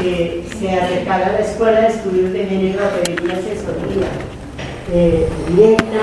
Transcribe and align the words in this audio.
eh, 0.00 0.42
se 0.58 0.70
acercara 0.70 1.26
a 1.26 1.32
la 1.32 1.38
Escuela 1.40 1.80
de 1.82 1.88
Estudios 1.88 2.32
de 2.32 2.46
Género 2.46 2.80
a 2.84 2.90
pedirle 2.90 3.34
asesoría 3.34 4.08
eh, 4.92 5.28
directa, 5.48 6.00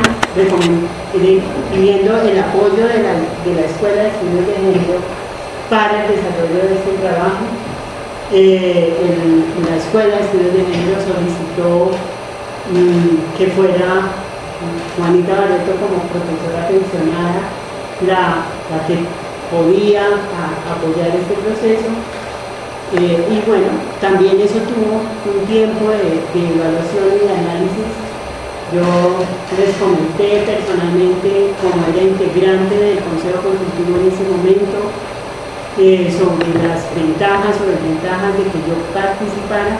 pidiendo 1.74 2.22
el 2.22 2.40
apoyo 2.40 2.88
de 2.88 3.02
la, 3.02 3.14
de 3.46 3.56
la, 3.56 3.66
Escuela 3.66 4.04
de 4.04 4.10
Estudios 4.10 4.46
de 4.46 4.54
Género 4.54 5.00
para 5.70 6.06
el 6.06 6.12
desarrollo 6.12 6.70
de 6.70 6.76
este 6.76 6.92
trabajo. 7.02 7.46
Eh, 8.32 8.94
la 9.68 9.76
Escuela 9.78 10.16
de 10.18 10.22
Estudios 10.22 10.54
de 10.54 10.66
Género 10.66 11.02
solicitó 11.02 11.92
mm, 12.70 13.38
que 13.38 13.48
fuera 13.48 14.14
Juanita 14.98 15.34
Barreto 15.34 15.72
como 15.82 15.98
profesora 16.14 16.68
pensionada 16.68 17.42
la, 18.06 18.46
la 18.70 18.86
que 18.86 19.02
podía 19.50 20.06
apoyar 20.70 21.10
este 21.10 21.34
proceso 21.42 21.90
eh, 22.92 23.22
y 23.30 23.38
bueno, 23.48 23.70
también 24.02 24.42
eso 24.42 24.58
tuvo 24.66 25.06
un 25.06 25.46
tiempo 25.46 25.94
de, 25.94 26.26
evaluación 26.34 27.06
y 27.14 27.28
de 27.28 27.34
análisis. 27.38 27.90
Yo 28.74 28.82
les 29.58 29.78
comenté 29.78 30.42
personalmente, 30.46 31.54
como 31.62 31.86
era 31.86 32.02
integrante 32.02 32.74
del 32.74 32.98
Consejo 33.06 33.46
Consultivo 33.46 33.94
en 34.02 34.10
ese 34.10 34.26
momento, 34.26 34.90
eh, 35.78 36.10
sobre 36.10 36.50
las 36.66 36.90
ventajas 36.98 37.62
o 37.62 37.70
desventajas 37.70 38.34
de 38.38 38.44
que 38.50 38.60
yo 38.66 38.76
participara 38.94 39.78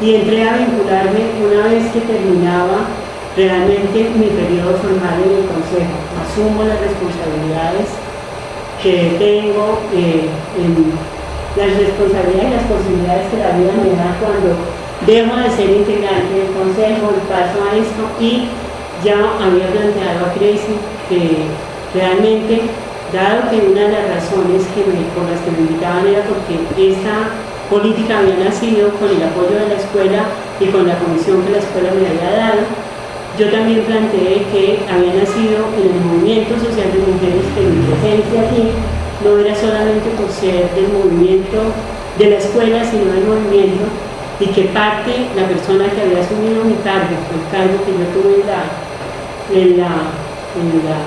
y 0.00 0.22
entré 0.22 0.48
a 0.48 0.56
vincularme 0.56 1.34
una 1.42 1.66
vez 1.66 1.90
que 1.92 2.00
terminaba 2.00 2.86
realmente 3.36 4.10
mi 4.14 4.26
periodo 4.26 4.78
formal 4.78 5.18
en 5.18 5.42
el 5.42 5.46
Consejo. 5.50 5.98
Asumo 6.22 6.62
las 6.62 6.78
responsabilidades 6.78 7.90
que 8.82 9.14
tengo 9.18 9.78
eh, 9.94 10.26
en 10.58 10.92
las 11.56 11.70
responsabilidades 11.76 12.48
y 12.48 12.56
las 12.56 12.68
posibilidades 12.68 13.28
que 13.28 13.38
la 13.38 13.52
vida 13.56 13.72
me 13.76 13.92
da 13.92 14.16
cuando 14.20 14.56
dejo 15.04 15.32
de 15.36 15.50
ser 15.50 15.68
integrante 15.70 16.32
del 16.32 16.50
consejo 16.56 17.12
y 17.12 17.20
paso 17.28 17.58
a 17.60 17.76
esto 17.76 18.02
y 18.20 18.48
ya 19.04 19.18
había 19.18 19.66
planteado 19.68 20.26
a 20.26 20.32
Creci 20.32 20.78
que 21.08 21.50
realmente, 21.92 22.70
dado 23.12 23.50
que 23.50 23.68
una 23.68 23.82
de 23.82 23.92
las 23.92 24.08
razones 24.16 24.62
que 24.72 24.86
por 25.12 25.28
las 25.28 25.40
que 25.42 25.50
me 25.50 25.68
invitaban 25.68 26.06
era 26.06 26.22
porque 26.24 26.56
esta 26.78 27.34
política 27.68 28.20
había 28.20 28.36
nacido 28.36 28.88
con 28.96 29.10
el 29.10 29.22
apoyo 29.22 29.58
de 29.58 29.68
la 29.68 29.80
escuela 29.80 30.22
y 30.60 30.66
con 30.66 30.86
la 30.86 30.96
comisión 30.96 31.42
que 31.42 31.52
la 31.52 31.58
escuela 31.58 31.90
me 31.92 32.06
había 32.08 32.30
dado, 32.36 32.62
yo 33.38 33.50
también 33.50 33.82
planteé 33.84 34.44
que 34.52 34.84
había 34.88 35.14
nacido 35.18 35.66
en 35.76 35.88
el 35.88 36.00
movimiento 36.04 36.54
social 36.60 36.88
de 36.92 37.00
mujeres 37.00 37.44
que 37.56 37.60
mi 37.64 37.80
presencia 37.90 38.40
aquí 38.44 38.70
no 39.24 39.38
era 39.38 39.54
solamente 39.54 40.10
por 40.16 40.30
ser 40.30 40.70
del 40.74 40.88
movimiento 40.92 41.72
de 42.18 42.30
la 42.30 42.36
escuela, 42.36 42.84
sino 42.84 43.12
del 43.12 43.24
movimiento, 43.24 43.84
y 44.40 44.46
que 44.46 44.64
parte, 44.74 45.28
la 45.36 45.46
persona 45.48 45.86
que 45.90 46.02
había 46.02 46.20
asumido 46.20 46.64
mi 46.64 46.74
cargo, 46.82 47.14
el 47.30 47.44
cargo 47.50 47.84
que 47.84 47.92
yo 47.92 48.06
tuve 48.12 48.42
en 48.42 49.78
la, 49.78 50.10
en 50.58 50.66
la, 50.84 50.98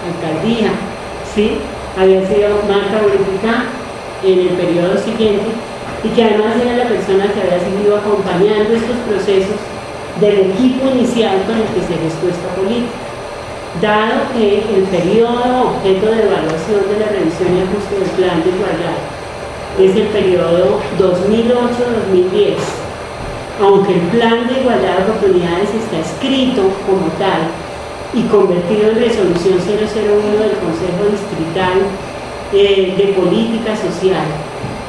alcaldía, 0.00 0.72
¿sí? 1.34 1.58
había 1.96 2.26
sido 2.26 2.56
Marta 2.66 3.02
Bonifica 3.02 3.68
en 4.24 4.38
el 4.48 4.54
periodo 4.56 4.96
siguiente, 4.98 5.52
y 6.02 6.08
que 6.08 6.24
además 6.24 6.56
era 6.60 6.84
la 6.84 6.88
persona 6.88 7.28
que 7.32 7.40
había 7.40 7.60
seguido 7.60 7.96
acompañando 7.96 8.74
estos 8.74 8.96
procesos 9.06 9.60
del 10.20 10.50
equipo 10.52 10.88
inicial 10.88 11.44
con 11.46 11.56
el 11.56 11.68
que 11.68 11.84
se 11.86 12.00
gestó 12.00 12.28
esta 12.28 12.48
política 12.56 13.09
dado 13.80 14.32
que 14.34 14.58
el 14.58 14.82
periodo 14.90 15.76
objeto 15.76 16.06
de 16.10 16.22
evaluación 16.22 16.82
de 16.90 16.98
la 16.98 17.06
revisión 17.06 17.56
y 17.56 17.62
ajuste 17.62 17.94
del 17.94 18.10
plan 18.18 18.42
de 18.42 18.50
igualdad 18.50 18.98
es 19.78 19.96
el 19.96 20.08
periodo 20.08 20.80
2008-2010, 20.98 22.56
aunque 23.62 23.94
el 23.94 24.00
plan 24.08 24.48
de 24.48 24.60
igualdad 24.60 24.98
de 24.98 25.02
oportunidades 25.04 25.70
está 25.74 26.00
escrito 26.00 26.62
como 26.84 27.06
tal 27.18 27.46
y 28.12 28.22
convertido 28.24 28.90
en 28.90 28.96
resolución 28.96 29.58
001 29.58 30.42
del 30.42 30.58
Consejo 30.58 31.06
Distrital 31.10 31.78
eh, 32.52 32.94
de 32.98 33.12
Política 33.14 33.76
Social 33.76 34.26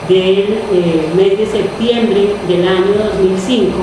del 0.09 0.59
eh, 0.74 1.09
mes 1.16 1.38
de 1.38 1.46
septiembre 1.46 2.36
del 2.47 2.68
año 2.68 2.94
2005, 3.14 3.78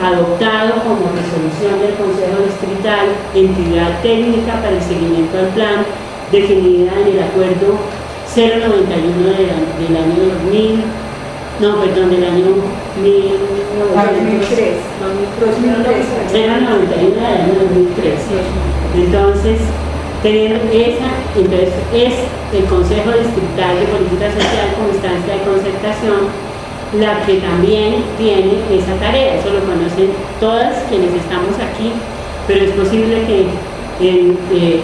adoptado 0.00 0.82
como 0.82 1.10
resolución 1.10 1.80
del 1.82 1.94
Consejo 1.98 2.42
Distrital, 2.46 3.08
entidad 3.34 4.00
técnica 4.02 4.62
para 4.62 4.76
el 4.76 4.82
seguimiento 4.82 5.36
del 5.36 5.48
plan, 5.48 5.84
definida 6.30 6.92
en 7.00 7.06
el 7.08 7.22
acuerdo 7.22 7.78
091 8.34 8.62
del, 8.62 9.96
año 9.96 10.18
2000, 10.44 10.84
no, 11.60 11.80
perdón, 11.80 12.10
del 12.10 12.24
año 12.24 12.46
2003, 12.94 14.76
091 15.02 15.78
del 16.32 16.50
año 16.50 17.54
2003. 17.58 18.14
Entonces, 18.94 19.58
teniendo 20.22 20.62
esa, 20.70 21.10
entonces 21.34 21.70
es 21.92 22.14
el 22.54 22.64
Consejo 22.64 23.10
Distrital 23.10 23.78
de 23.78 23.86
Política 23.86 24.30
Social 24.30 24.74
como 24.76 24.88
instancia 24.88 25.34
de 25.34 25.42
concertación 25.42 26.47
la 26.94 27.24
que 27.26 27.34
también 27.40 28.04
tiene 28.16 28.62
esa 28.70 28.94
tarea. 28.96 29.36
Eso 29.36 29.50
lo 29.50 29.60
conocen 29.60 30.10
todas 30.40 30.84
quienes 30.88 31.12
estamos 31.14 31.54
aquí, 31.56 31.92
pero 32.46 32.64
es 32.64 32.70
posible 32.72 33.26
que 33.26 33.46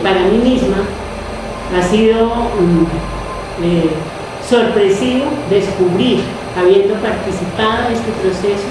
para 0.02 0.20
mí 0.26 0.38
misma 0.38 0.84
ha 1.72 1.82
sido 1.82 2.26
mm, 2.26 2.86
eh, 3.62 3.90
sorpresivo 4.46 5.26
descubrir, 5.48 6.20
habiendo 6.58 6.94
participado 7.00 7.88
en 7.88 7.94
este 7.94 8.12
proceso, 8.20 8.68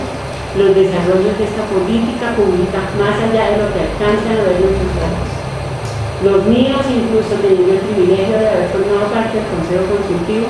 los 0.54 0.76
desarrollos 0.76 1.34
de 1.40 1.50
esta 1.50 1.66
política 1.66 2.38
pública 2.38 2.86
más 3.02 3.18
allá 3.18 3.50
de 3.50 3.58
lo 3.58 3.68
que 3.74 3.82
alcanzan 3.82 4.38
a 4.38 4.46
ver 4.46 4.62
nuestros. 4.62 5.34
Los 6.22 6.46
míos, 6.46 6.86
incluso 6.88 7.36
teniendo 7.42 7.74
el 7.74 7.84
privilegio 7.84 8.38
de 8.38 8.48
haber 8.48 8.70
formado 8.70 9.12
parte 9.12 9.42
del 9.42 9.50
Consejo 9.50 9.84
Consultivo, 9.92 10.48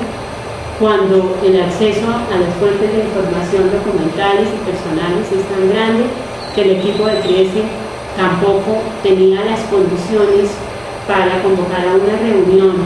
cuando 0.78 1.36
el 1.44 1.62
acceso 1.62 2.06
a 2.08 2.36
las 2.38 2.54
fuentes 2.58 2.90
de 2.90 3.04
información 3.04 3.70
documentales 3.70 4.48
y 4.50 4.58
personales 4.66 5.26
es 5.30 5.44
tan 5.46 5.70
grande 5.70 6.04
que 6.54 6.62
el 6.62 6.70
equipo 6.78 7.06
de 7.06 7.20
CRECE 7.20 7.62
tampoco 8.16 8.82
tenía 9.02 9.44
las 9.44 9.60
condiciones 9.70 10.50
para 11.06 11.42
convocar 11.42 11.86
a 11.86 11.94
una 11.94 12.16
reunión 12.18 12.76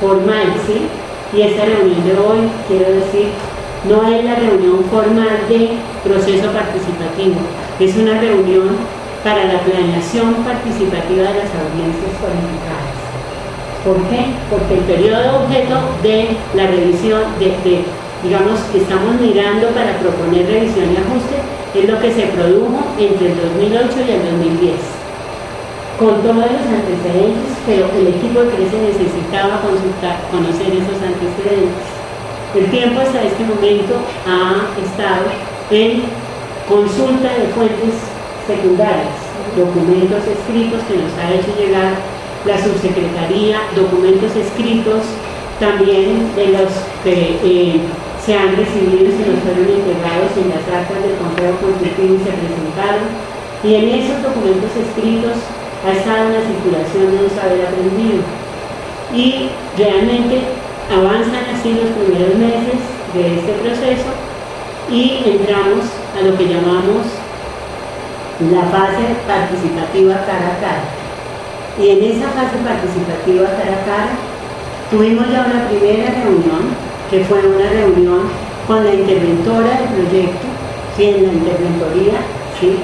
formal, 0.00 0.52
¿sí? 0.66 0.88
Y 1.36 1.42
esta 1.42 1.64
reunión 1.64 2.04
de 2.04 2.18
hoy, 2.18 2.38
quiero 2.66 2.92
decir, 2.92 3.28
no 3.88 4.02
es 4.08 4.24
la 4.24 4.34
reunión 4.34 4.84
formal 4.90 5.48
de 5.48 5.78
proceso 6.04 6.50
participativo, 6.52 7.40
es 7.78 7.96
una 7.96 8.20
reunión 8.20 8.76
para 9.24 9.44
la 9.44 9.60
planeación 9.60 10.34
participativa 10.44 11.28
de 11.28 11.38
las 11.40 11.52
audiencias 11.52 12.12
cualificadas. 12.20 12.79
¿Por 13.84 13.96
qué? 14.12 14.28
Porque 14.50 14.74
el 14.74 14.84
periodo 14.84 15.40
objeto 15.40 15.80
de 16.02 16.36
la 16.54 16.66
revisión, 16.66 17.22
de, 17.40 17.56
digamos, 18.22 18.60
que 18.72 18.78
estamos 18.84 19.16
mirando 19.16 19.68
para 19.72 19.96
proponer 19.96 20.44
revisión 20.44 20.92
y 20.92 21.00
ajuste, 21.00 21.40
es 21.72 21.88
lo 21.88 21.96
que 21.98 22.12
se 22.12 22.28
produjo 22.36 22.76
entre 22.98 23.32
el 23.32 23.36
2008 23.40 24.04
y 24.04 24.10
el 24.10 24.22
2010. 24.36 24.76
Con 25.96 26.20
todos 26.20 26.44
los 26.44 26.66
antecedentes, 26.68 27.56
pero 27.64 27.88
el 27.96 28.08
equipo 28.08 28.44
de 28.44 28.68
se 28.68 28.80
necesitaba 28.84 29.64
consultar, 29.64 30.28
conocer 30.28 30.76
esos 30.76 31.00
antecedentes. 31.00 31.88
El 32.52 32.66
tiempo 32.68 33.00
hasta 33.00 33.22
este 33.22 33.44
momento 33.44 33.96
ha 34.28 34.76
estado 34.76 35.24
en 35.70 36.04
consulta 36.68 37.32
de 37.32 37.48
fuentes 37.56 37.96
secundarias, 38.46 39.16
documentos 39.56 40.20
escritos 40.26 40.82
que 40.84 41.00
nos 41.00 41.12
ha 41.16 41.32
hecho 41.32 41.48
llegar 41.56 42.19
la 42.46 42.56
subsecretaría, 42.56 43.60
documentos 43.76 44.34
escritos 44.34 45.04
también 45.58 46.34
de 46.36 46.56
los 46.56 46.72
que 47.04 47.36
eh, 47.44 47.80
se 48.24 48.34
han 48.34 48.56
recibido 48.56 49.08
y 49.08 49.12
se 49.12 49.28
nos 49.28 49.40
fueron 49.44 49.68
integrados 49.68 50.32
en 50.40 50.48
las 50.48 50.64
actas 50.64 51.02
del 51.04 51.20
Consejo 51.20 51.60
Constitutivo 51.60 52.16
y 52.16 52.24
se 52.24 52.32
presentaron. 52.32 53.04
Y 53.62 53.74
en 53.74 53.88
esos 54.00 54.22
documentos 54.22 54.72
escritos 54.72 55.36
ha 55.84 55.92
estado 55.92 56.32
una 56.32 56.40
circulación 56.40 57.12
de 57.12 57.24
un 57.24 57.30
saber 57.30 57.60
aprendido. 57.66 58.24
Y 59.12 59.50
realmente 59.76 60.40
avanzan 60.88 61.44
así 61.52 61.76
los 61.76 61.92
primeros 61.92 62.34
meses 62.36 62.80
de 63.12 63.40
este 63.40 63.52
proceso 63.60 64.08
y 64.90 65.22
entramos 65.26 65.84
a 66.16 66.22
lo 66.24 66.36
que 66.36 66.48
llamamos 66.48 67.04
la 68.50 68.64
fase 68.70 69.04
participativa 69.26 70.14
cara 70.24 70.56
a 70.56 70.60
cara. 70.60 70.99
Y 71.80 71.88
en 71.88 72.04
esa 72.04 72.28
fase 72.28 72.58
participativa 72.62 73.48
cara 73.56 73.80
a 73.80 73.84
cara 73.88 74.12
tuvimos 74.90 75.24
ya 75.32 75.46
una 75.48 75.66
primera 75.68 76.10
reunión, 76.10 76.76
que 77.10 77.24
fue 77.24 77.38
una 77.38 77.70
reunión 77.70 78.28
con 78.66 78.84
la 78.84 78.92
interventora 78.92 79.80
del 79.80 80.04
proyecto, 80.04 80.46
¿sí? 80.96 81.04
en 81.04 81.26
la 81.26 81.32
interventoría 81.32 82.20
¿sí? 82.60 82.76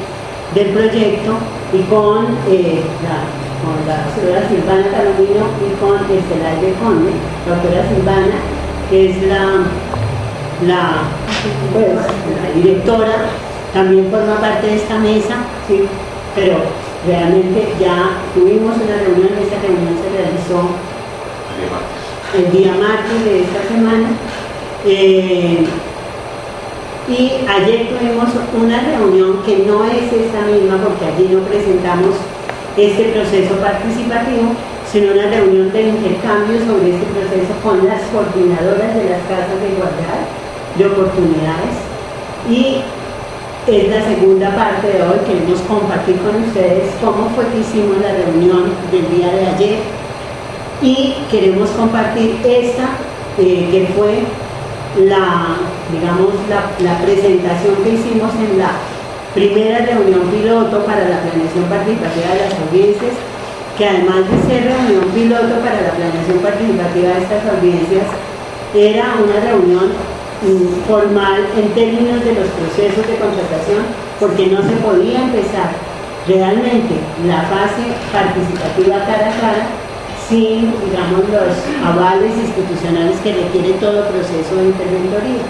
del 0.54 0.69
proyecto 0.69 1.37
y 1.75 1.82
con, 1.90 2.25
eh, 2.48 2.81
la, 3.04 3.28
con 3.60 3.76
doctora 3.84 4.48
Silvana 4.48 4.88
Calomino 4.88 5.44
y 5.60 5.76
con 5.76 6.08
de 6.08 6.72
Conde, 6.81 7.12
la 7.46 7.54
doctora 7.54 7.88
Silvana, 7.88 8.38
que 8.88 9.10
es 9.10 9.22
la, 9.28 9.66
la, 10.66 11.02
pues, 11.75 11.92
la 11.92 12.50
directora, 12.54 13.26
también 13.75 14.10
forma 14.10 14.37
parte 14.40 14.69
de 14.69 14.76
esta 14.76 14.99
mesa, 14.99 15.37
¿sí? 15.69 15.82
pero 16.34 16.86
realmente 17.06 17.73
ya 17.81 18.23
tuvimos 18.35 18.75
una 18.76 18.97
reunión, 18.99 19.31
esta 19.41 19.62
reunión 19.62 19.94
se 20.03 20.11
realizó 20.11 20.75
el 22.37 22.53
día 22.53 22.73
martes 22.73 23.25
de 23.25 23.43
esta 23.43 23.62
semana. 23.69 24.08
Eh, 24.85 25.64
y 27.08 27.31
ayer 27.47 27.88
tuvimos 27.88 28.31
una 28.53 28.81
reunión 28.82 29.43
que 29.44 29.58
no 29.58 29.85
es 29.85 30.12
esta 30.12 30.43
misma 30.43 30.82
porque 30.82 31.06
allí 31.06 31.29
no 31.32 31.41
presentamos 31.47 32.17
este 32.76 33.05
proceso 33.14 33.55
participativo, 33.56 34.52
sino 34.91 35.12
una 35.12 35.31
reunión 35.31 35.73
de 35.73 35.82
intercambio 35.82 36.59
sobre 36.67 36.94
este 36.94 37.06
proceso 37.14 37.55
con 37.62 37.87
las 37.87 38.02
coordinadoras 38.11 38.94
de 38.94 39.11
las 39.11 39.23
casas 39.31 39.61
de 39.62 39.70
igualdad 39.70 40.26
de 40.76 40.87
oportunidades. 40.87 41.79
Y 42.50 42.82
es 43.68 43.88
la 43.88 44.04
segunda 44.04 44.54
parte 44.54 44.86
de 44.86 45.02
hoy. 45.02 45.18
Queremos 45.26 45.60
compartir 45.62 46.16
con 46.18 46.42
ustedes 46.42 46.94
cómo 47.00 47.30
fue 47.30 47.46
que 47.48 47.60
hicimos 47.60 47.96
la 47.98 48.12
reunión 48.12 48.70
del 48.92 49.10
día 49.10 49.32
de 49.32 49.46
ayer 49.46 49.78
y 50.80 51.14
queremos 51.30 51.70
compartir 51.70 52.38
esta 52.44 52.90
eh, 53.38 53.68
que 53.70 53.88
fue 53.96 54.22
la, 55.04 55.56
digamos, 55.90 56.34
la, 56.48 56.98
presentación 56.98 57.74
que 57.82 57.90
hicimos 57.90 58.32
en 58.36 58.58
la 58.58 58.70
primera 59.34 59.84
reunión 59.84 60.22
piloto 60.30 60.84
para 60.86 61.08
la 61.08 61.20
planeación 61.20 61.64
participativa 61.68 62.32
de 62.32 62.40
las 62.40 62.54
audiencias, 62.66 63.12
que 63.76 63.86
además 63.86 64.24
de 64.30 64.48
ser 64.48 64.64
reunión 64.72 65.04
piloto 65.12 65.60
para 65.60 65.82
la 65.82 65.90
planeación 65.90 66.38
participativa 66.38 67.08
de 67.12 67.22
estas 67.22 67.42
audiencias, 67.50 68.06
era 68.74 69.14
una 69.22 69.40
reunión 69.40 69.92
formal 70.87 71.47
en 71.56 71.69
términos 71.73 72.25
de 72.25 72.35
los 72.35 72.49
procesos 72.49 73.06
de 73.06 73.17
contratación, 73.17 73.83
porque 74.21 74.47
no 74.49 74.62
se 74.62 74.77
podía 74.77 75.23
empezar 75.23 75.71
realmente 76.27 76.94
la 77.27 77.43
fase 77.43 77.94
participativa 78.12 79.05
cara 79.06 79.31
a 79.31 79.41
cara 79.41 79.67
sin, 80.29 80.75
digamos, 80.85 81.23
los 81.31 81.55
avales 81.87 82.33
institucionales 82.37 83.17
que 83.23 83.33
requiere 83.33 83.79
todo 83.79 84.09
proceso 84.09 84.56
de 84.56 84.67
interventoría. 84.67 85.47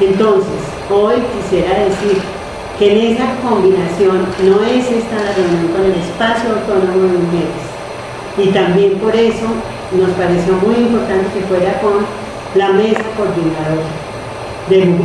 Entonces, 0.00 0.60
hoy 0.88 1.16
quisiera 1.34 1.74
decir 1.80 2.22
que 2.78 2.92
en 2.92 3.14
esa 3.14 3.26
combinación 3.42 4.22
no 4.46 4.62
es 4.62 4.86
esta 4.86 5.16
la 5.16 5.34
reunión 5.34 5.72
con 5.74 5.84
el 5.84 5.98
espacio 5.98 6.50
autónomo 6.54 7.10
de 7.10 7.18
mujeres. 7.18 7.64
Y 8.38 8.48
también 8.50 8.98
por 8.98 9.14
eso 9.16 9.46
nos 9.98 10.10
pareció 10.10 10.52
muy 10.62 10.76
importante 10.86 11.26
que 11.34 11.44
fuera 11.46 11.80
con 11.80 12.06
la 12.54 12.68
mesa 12.70 13.02
coordinadora 13.16 13.84
de, 14.68 14.84
mm, 14.84 15.04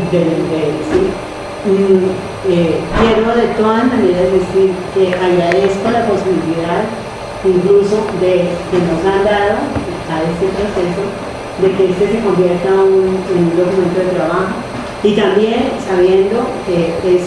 eh, 2.49 2.79
quiero 2.99 3.35
de 3.35 3.47
todas 3.57 3.85
maneras 3.85 4.31
decir 4.31 4.71
que 4.93 5.13
agradezco 5.13 5.91
la 5.91 6.05
posibilidad 6.07 6.83
incluso 7.43 8.07
de 8.21 8.47
que 8.71 8.77
nos 8.79 9.03
han 9.03 9.23
dado 9.25 9.59
a 10.07 10.23
este 10.23 10.47
proceso 10.55 11.03
de 11.61 11.71
que 11.71 11.91
este 11.91 12.07
se 12.07 12.19
convierta 12.23 12.69
en 12.69 13.37
un 13.37 13.55
documento 13.55 13.99
de 13.99 14.15
trabajo 14.15 14.55
y 15.03 15.15
también 15.15 15.71
sabiendo 15.85 16.47
que 16.65 16.95
es, 17.03 17.23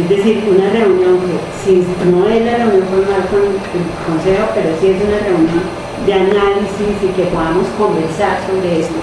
es 0.00 0.08
decir, 0.08 0.44
una 0.48 0.70
reunión 0.70 1.20
que 1.20 1.36
si 1.62 1.84
no 2.10 2.28
es 2.28 2.44
la 2.44 2.56
reunión 2.56 2.88
formal 2.88 3.28
con 3.30 3.40
el 3.44 3.84
Consejo, 4.04 4.48
pero 4.54 4.70
sí 4.80 4.88
es 4.88 5.04
una 5.04 5.20
reunión 5.20 5.62
de 6.06 6.12
análisis 6.12 6.96
y 7.02 7.08
que 7.14 7.28
podamos 7.28 7.66
conversar 7.78 8.40
sobre 8.48 8.80
esto. 8.80 8.96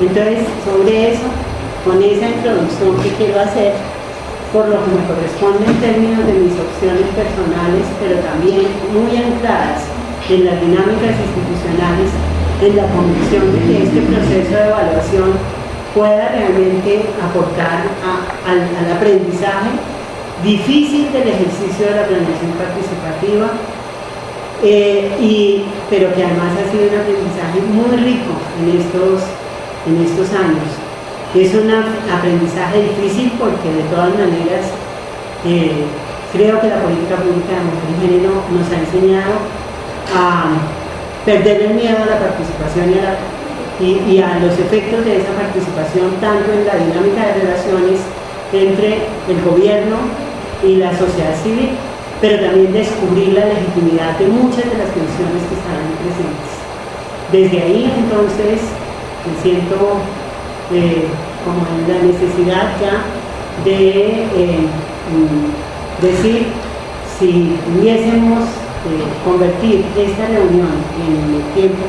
Entonces, 0.00 0.46
sobre 0.64 1.12
eso, 1.12 1.28
con 1.84 2.02
esa 2.02 2.26
introducción 2.28 2.96
que 3.02 3.10
quiero 3.14 3.40
hacer, 3.40 3.74
por 4.52 4.68
lo 4.68 4.78
que 4.78 4.90
me 4.94 5.02
corresponde 5.10 5.66
en 5.66 5.80
términos 5.82 6.26
de 6.26 6.34
mis 6.34 6.54
opciones 6.54 7.10
personales, 7.14 7.84
pero 7.98 8.22
también 8.22 8.70
muy 8.94 9.10
ancladas 9.18 9.82
en 10.30 10.46
las 10.46 10.60
dinámicas 10.60 11.14
institucionales, 11.18 12.10
en 12.62 12.76
la 12.76 12.86
convicción 12.94 13.50
de 13.50 13.58
que 13.66 13.74
este 13.82 14.00
proceso 14.06 14.54
de 14.54 14.66
evaluación 14.70 15.30
pueda 15.94 16.28
realmente 16.28 17.06
aportar 17.22 17.86
al, 18.46 18.92
aprendizaje 18.94 19.70
difícil 20.42 21.12
del 21.12 21.28
ejercicio 21.28 21.86
de 21.86 21.94
la 21.94 22.06
planeación 22.06 22.52
participativa, 22.58 23.58
eh, 24.62 25.16
y, 25.20 25.64
pero 25.90 26.14
que 26.14 26.24
además 26.24 26.54
ha 26.58 26.70
sido 26.70 26.90
un 26.90 26.98
aprendizaje 26.98 27.58
muy 27.74 27.96
rico 27.98 28.32
en 28.62 28.80
estos, 28.80 29.22
en 29.86 30.04
estos 30.04 30.28
años. 30.34 30.68
Es 31.34 31.54
un 31.54 31.68
aprendizaje 31.68 32.94
difícil 32.94 33.32
porque 33.38 33.68
de 33.68 33.82
todas 33.90 34.10
maneras 34.14 34.70
eh, 35.44 35.84
creo 36.32 36.60
que 36.60 36.68
la 36.68 36.82
política 36.82 37.16
pública 37.16 37.58
de 37.58 37.66
mujer 37.68 37.90
y 37.90 38.00
género 38.00 38.32
nos 38.54 38.66
ha 38.70 38.78
enseñado 38.78 39.34
a 40.14 40.54
perder 41.24 41.62
el 41.62 41.74
miedo 41.74 41.98
a 42.02 42.06
la 42.06 42.18
participación 42.20 42.94
y 43.80 44.18
a, 44.22 44.38
los 44.38 44.54
efectos 44.58 45.04
de 45.04 45.18
esa 45.18 45.32
participación 45.34 46.14
tanto 46.20 46.52
en 46.52 46.66
la 46.66 46.76
dinámica 46.78 47.26
de 47.26 47.42
relaciones 47.42 47.98
entre 48.52 49.10
el 49.26 49.42
gobierno 49.42 49.96
y 50.62 50.76
la 50.76 50.96
sociedad 50.96 51.34
civil, 51.42 51.70
pero 52.20 52.44
también 52.46 52.72
descubrir 52.72 53.32
la 53.32 53.46
legitimidad 53.46 54.18
de 54.18 54.28
muchas 54.28 54.64
de 54.70 54.78
las 54.78 54.90
tensiones 54.94 55.42
que 55.50 55.58
están 55.58 55.82
presentes. 55.98 56.50
Desde 57.32 57.58
ahí 57.58 57.92
entonces 57.98 58.60
me 59.26 59.42
siento 59.42 59.98
eh, 60.72 61.06
como 61.44 61.64
la 61.88 62.02
necesidad 62.02 62.76
ya 62.80 63.04
de 63.64 64.24
eh, 64.34 64.66
mm, 65.12 66.02
decir 66.04 66.46
si 67.18 67.56
pudiésemos 67.66 68.44
eh, 68.44 69.04
convertir 69.24 69.84
esta 69.96 70.26
reunión 70.26 70.68
en 71.00 71.36
el 71.36 71.42
tiempo 71.54 71.84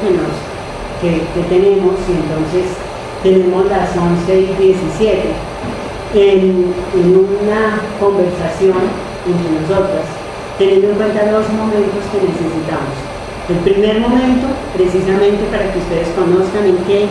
que, 1.01 1.11
que, 1.33 1.47
tenemos, 1.49 1.95
y 2.07 2.11
entonces 2.11 2.71
tenemos 3.23 3.65
las 3.67 3.89
11 3.97 4.39
y 4.39 4.63
17, 4.63 5.21
en, 6.13 6.73
en 6.95 7.27
una 7.41 7.81
conversación 7.99 8.77
entre 9.25 9.61
nosotras, 9.61 10.05
teniendo 10.57 10.91
en 10.91 10.95
cuenta 10.95 11.31
los 11.31 11.49
momentos 11.49 12.03
que 12.11 12.21
necesitamos. 12.21 13.04
El 13.47 13.57
primer 13.61 13.99
momento, 13.99 14.47
precisamente 14.73 15.45
para 15.53 15.69
que 15.71 15.77
ustedes 15.77 16.09
conozcan 16.17 16.65
en 16.65 16.77
qué 16.89 17.05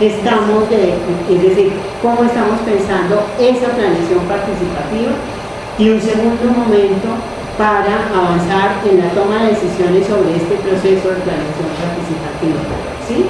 estamos, 0.00 0.68
de, 0.68 0.92
es 0.92 1.40
decir, 1.40 1.72
cómo 2.02 2.20
estamos 2.24 2.60
pensando 2.68 3.24
esa 3.40 3.72
planeación 3.72 4.20
participativa 4.28 5.16
y 5.80 5.88
un 5.88 6.00
segundo 6.00 6.52
momento 6.52 7.16
para 7.56 8.12
avanzar 8.12 8.84
en 8.84 9.00
la 9.00 9.08
toma 9.16 9.40
de 9.40 9.56
decisiones 9.56 10.04
sobre 10.04 10.36
este 10.36 10.60
proceso 10.60 11.16
de 11.16 11.24
planeación 11.24 11.72
participativa. 11.80 12.60
¿sí? 13.08 13.24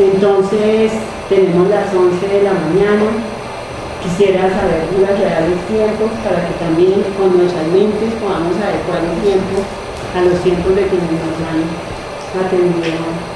Entonces, 0.00 0.92
tenemos 1.28 1.68
las 1.68 1.92
11 1.92 2.16
de 2.16 2.42
la 2.48 2.56
mañana. 2.56 3.12
Quisiera 4.00 4.48
saber 4.48 4.88
los 4.96 5.04
reales 5.20 5.60
tiempos 5.68 6.10
para 6.24 6.48
que 6.48 6.56
también 6.64 7.04
con 7.20 7.36
nuestras 7.36 7.68
mentes 7.68 8.08
podamos 8.16 8.56
adecuar 8.56 9.04
el 9.04 9.20
tiempo 9.20 9.60
a 10.14 10.20
los 10.20 10.40
tiempos 10.42 10.74
de 10.76 10.86
quienes 10.88 11.10
nos 11.10 11.38
han 11.48 11.64
atendido 12.44 13.32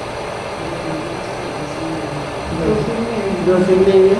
doce 3.47 3.73
y 3.73 3.79
media. 3.79 4.17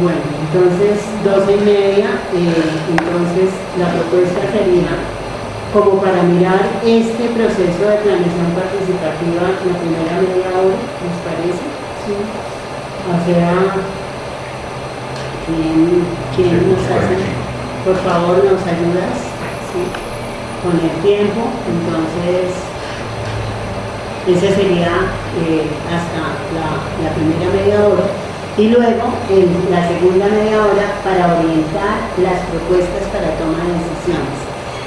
Bueno, 0.00 0.22
entonces 0.44 0.98
doce 1.24 1.52
y 1.56 1.64
media, 1.64 2.08
eh, 2.34 2.62
entonces 2.90 3.50
la 3.78 3.88
propuesta 3.92 4.40
sería 4.52 4.90
como 5.72 6.00
para 6.00 6.22
mirar 6.22 6.60
este 6.84 7.28
proceso 7.30 7.82
de 7.86 8.02
planeación 8.02 8.50
participativa 8.58 9.46
la 9.46 9.78
primera 9.78 10.14
media 10.18 10.50
hora, 10.58 10.78
¿les 11.00 11.16
parece? 11.22 11.64
Sí. 12.04 12.14
O 13.06 13.16
sea, 13.24 13.54
¿quién, 16.36 16.70
nos 16.70 16.84
hace? 16.84 17.16
Por 17.84 17.96
favor, 17.96 18.44
nos 18.44 18.62
ayudas 18.66 19.14
¿sí? 19.72 20.09
Con 20.62 20.76
el 20.76 20.94
tiempo, 21.02 21.40
entonces 21.64 22.52
esa 24.28 24.54
sería 24.54 24.92
eh, 25.40 25.64
hasta 25.88 26.36
la, 26.52 27.14
primera 27.14 27.48
media 27.50 27.88
hora. 27.88 28.04
Y 28.58 28.68
luego, 28.68 29.08
en 29.30 29.48
la 29.70 29.88
segunda 29.88 30.26
media 30.26 30.60
hora, 30.60 31.00
para 31.02 31.40
orientar 31.40 32.12
las 32.20 32.44
propuestas 32.52 33.08
para 33.08 33.32
toma 33.40 33.64
de 33.64 33.80
decisiones. 33.80 34.36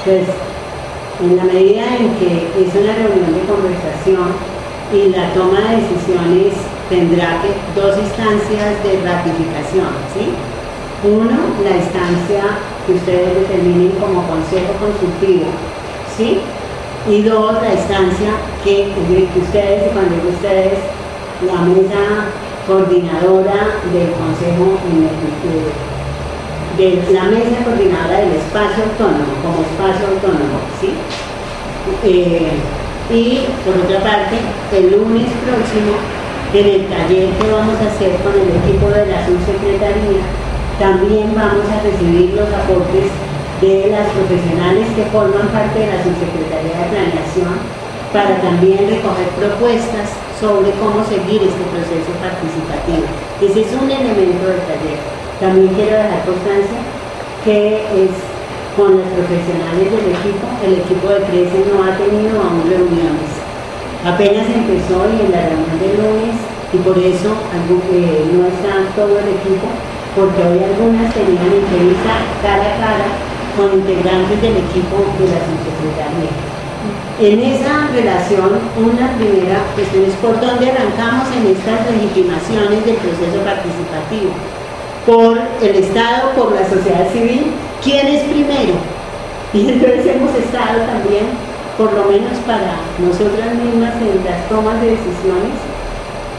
Pues, 0.05 0.27
en 1.21 1.37
la 1.37 1.43
medida 1.45 1.85
en 1.97 2.13
que 2.15 2.49
es 2.53 2.69
una 2.75 2.93
reunión 2.93 3.33
de 3.33 3.45
conversación 3.45 4.33
y 4.93 5.09
la 5.09 5.33
toma 5.33 5.61
de 5.61 5.81
decisiones 5.81 6.53
tendrá 6.89 7.41
que, 7.41 7.53
dos 7.79 7.97
instancias 7.97 8.83
de 8.83 9.01
ratificación, 9.01 9.89
¿sí? 10.13 10.33
Uno, 11.03 11.37
la 11.63 11.77
instancia 11.77 12.43
que 12.85 12.93
ustedes 12.93 13.35
determinen 13.35 13.91
como 13.99 14.27
consejo 14.27 14.73
consultivo, 14.79 15.45
¿sí? 16.17 16.39
Y 17.09 17.21
dos, 17.23 17.61
la 17.61 17.73
instancia 17.73 18.31
que, 18.63 18.91
que 19.33 19.39
ustedes, 19.39 19.91
cuando 19.91 20.15
ustedes, 20.29 20.79
la 21.45 21.61
mesa 21.61 22.31
coordinadora 22.67 23.83
del 23.91 24.11
Consejo 24.15 24.79
de, 26.77 27.13
la 27.13 27.23
mesa 27.25 27.63
coordinadora 27.63 28.19
del 28.19 28.33
espacio 28.33 28.85
autónomo, 28.85 29.33
como 29.43 29.61
espacio 29.61 30.07
autónomo, 30.07 30.63
¿sí? 30.79 30.95
Eh, 32.03 32.51
y 33.11 33.45
por 33.65 33.75
otra 33.83 33.99
parte, 33.99 34.39
el 34.71 34.91
lunes 34.91 35.27
próximo, 35.43 35.99
en 36.53 36.65
el 36.65 36.87
taller 36.87 37.29
que 37.35 37.51
vamos 37.51 37.75
a 37.81 37.87
hacer 37.87 38.15
con 38.23 38.33
el 38.33 38.47
equipo 38.63 38.87
de 38.87 39.05
la 39.07 39.25
subsecretaría, 39.25 40.23
también 40.79 41.33
vamos 41.35 41.65
a 41.69 41.83
recibir 41.83 42.33
los 42.33 42.49
aportes 42.49 43.09
de 43.61 43.87
las 43.91 44.09
profesionales 44.11 44.87
que 44.95 45.05
forman 45.13 45.47
parte 45.49 45.79
de 45.79 45.87
la 45.87 46.03
subsecretaría 46.03 46.73
de 46.73 46.89
planeación 46.89 47.53
para 48.11 48.41
también 48.41 48.89
recoger 48.89 49.29
propuestas 49.37 50.11
sobre 50.39 50.71
cómo 50.81 51.05
seguir 51.05 51.41
este 51.41 51.63
proceso 51.71 52.11
participativo. 52.19 53.07
Ese 53.41 53.61
es 53.63 53.71
un 53.73 53.89
elemento 53.89 54.43
del 54.45 54.61
taller. 54.67 54.99
También 55.39 55.73
quiero 55.73 55.97
dejar 55.97 56.25
constancia 56.25 56.81
que 57.43 57.81
es 58.03 58.11
con 58.75 58.97
los 58.97 59.07
profesionales 59.13 59.87
del 59.87 60.09
equipo, 60.17 60.45
el 60.65 60.73
equipo 60.81 61.07
de 61.09 61.21
Crece 61.29 61.59
no 61.69 61.85
ha 61.85 61.93
tenido 61.95 62.41
aún 62.41 62.65
reuniones. 62.65 63.31
Apenas 64.03 64.49
empezó 64.49 65.05
y 65.13 65.25
en 65.25 65.31
la 65.31 65.47
reunión 65.47 65.77
de 65.79 65.89
lunes, 65.95 66.35
y 66.73 66.77
por 66.77 66.97
eso 66.97 67.37
eh, 67.93 68.25
no 68.33 68.47
está 68.49 68.89
todo 68.95 69.19
el 69.19 69.29
equipo, 69.29 69.69
porque 70.15 70.41
hoy 70.46 70.62
algunas 70.62 71.13
tenían 71.13 71.50
entrevista 71.50 72.13
cara 72.41 72.62
a 72.62 72.77
cara 72.77 73.10
con 73.58 73.74
integrantes 73.74 74.41
del 74.41 74.58
equipo 74.58 75.01
de 75.17 75.25
la 75.29 75.41
subsecretaría. 75.41 76.34
En 77.22 77.39
esa 77.39 77.88
relación, 77.93 78.60
una 78.77 79.13
primera 79.17 79.62
cuestión 79.75 80.05
es 80.05 80.15
por 80.17 80.39
dónde 80.41 80.70
arrancamos 80.70 81.29
en 81.34 81.53
estas 81.53 81.89
legitimaciones 81.89 82.86
del 82.86 82.98
proceso 82.98 83.39
participativo. 83.46 84.34
Por 85.05 85.38
el 85.62 85.75
Estado, 85.75 86.32
por 86.36 86.53
la 86.53 86.67
sociedad 86.67 87.10
civil, 87.12 87.53
¿quién 87.84 88.08
es 88.08 88.24
primero? 88.24 88.74
Y 89.53 89.70
entonces 89.70 90.05
hemos 90.08 90.34
estado 90.34 90.82
también, 90.89 91.29
por 91.77 91.93
lo 91.93 92.05
menos 92.05 92.34
para 92.48 92.82
nosotras 92.98 93.53
mismas 93.62 93.93
en 94.01 94.25
las 94.25 94.50
tomas 94.50 94.82
de 94.82 94.98
decisiones, 94.98 95.53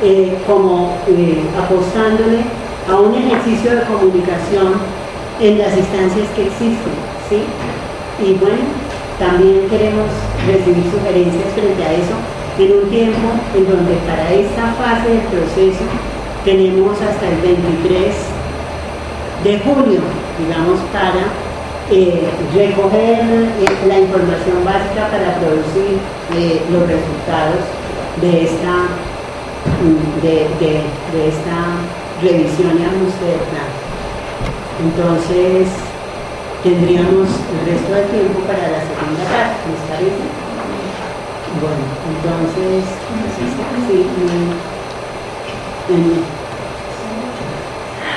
eh, 0.03 0.37
como 0.47 0.97
eh, 1.07 1.45
apostándole 1.57 2.43
a 2.89 3.01
un 3.01 3.15
ejercicio 3.15 3.77
de 3.77 3.83
comunicación 3.83 4.75
en 5.41 5.59
las 5.59 5.77
instancias 5.77 6.29
que 6.37 6.47
existen. 6.47 6.95
¿sí? 7.29 7.43
Y 8.23 8.35
bueno, 8.35 8.65
también 9.19 9.69
queremos 9.69 10.09
recibir 10.47 10.85
sugerencias 10.91 11.53
frente 11.55 11.83
a 11.83 11.93
eso 11.93 12.15
en 12.59 12.73
un 12.73 12.91
tiempo 12.91 13.29
en 13.55 13.69
donde 13.69 13.95
para 14.07 14.31
esta 14.33 14.75
fase 14.75 15.09
del 15.09 15.21
proceso 15.23 15.85
tenemos 16.45 17.01
hasta 17.01 17.29
el 17.29 17.37
23 17.41 18.15
de 19.45 19.59
junio, 19.61 20.01
digamos, 20.39 20.81
para 20.93 21.33
eh, 21.91 22.29
recoger 22.55 23.21
eh, 23.21 23.87
la 23.87 23.99
información 23.99 24.65
básica 24.65 25.09
para 25.11 25.37
producir 25.37 25.99
eh, 26.35 26.63
los 26.71 26.83
resultados 26.89 27.61
de 28.21 28.45
esta, 28.45 28.89
mm, 29.83 30.23
de, 30.23 30.47
esta 31.29 31.59
ajuste 32.29 33.25
del 33.25 33.45
plan. 33.53 33.69
Entonces, 34.81 35.69
tendríamos 36.65 37.29
el 37.29 37.61
resto 37.69 37.93
del 37.93 38.09
tiempo 38.09 38.41
para 38.49 38.65
la 38.65 38.81
segunda 38.81 39.25
parte, 39.29 39.61
¿les 39.69 39.85
parece? 39.93 40.25
Bueno, 41.61 41.85
entonces, 41.85 42.83
sí, 43.87 44.09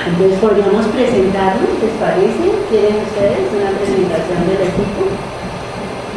entonces 0.08 0.38
podríamos 0.40 0.86
presentarnos, 0.88 1.68
¿les 1.84 1.94
parece? 2.00 2.44
¿Quieren 2.72 3.04
ustedes 3.04 3.44
una 3.52 3.76
presentación 3.76 4.40
del 4.48 4.72
equipo? 4.72 5.04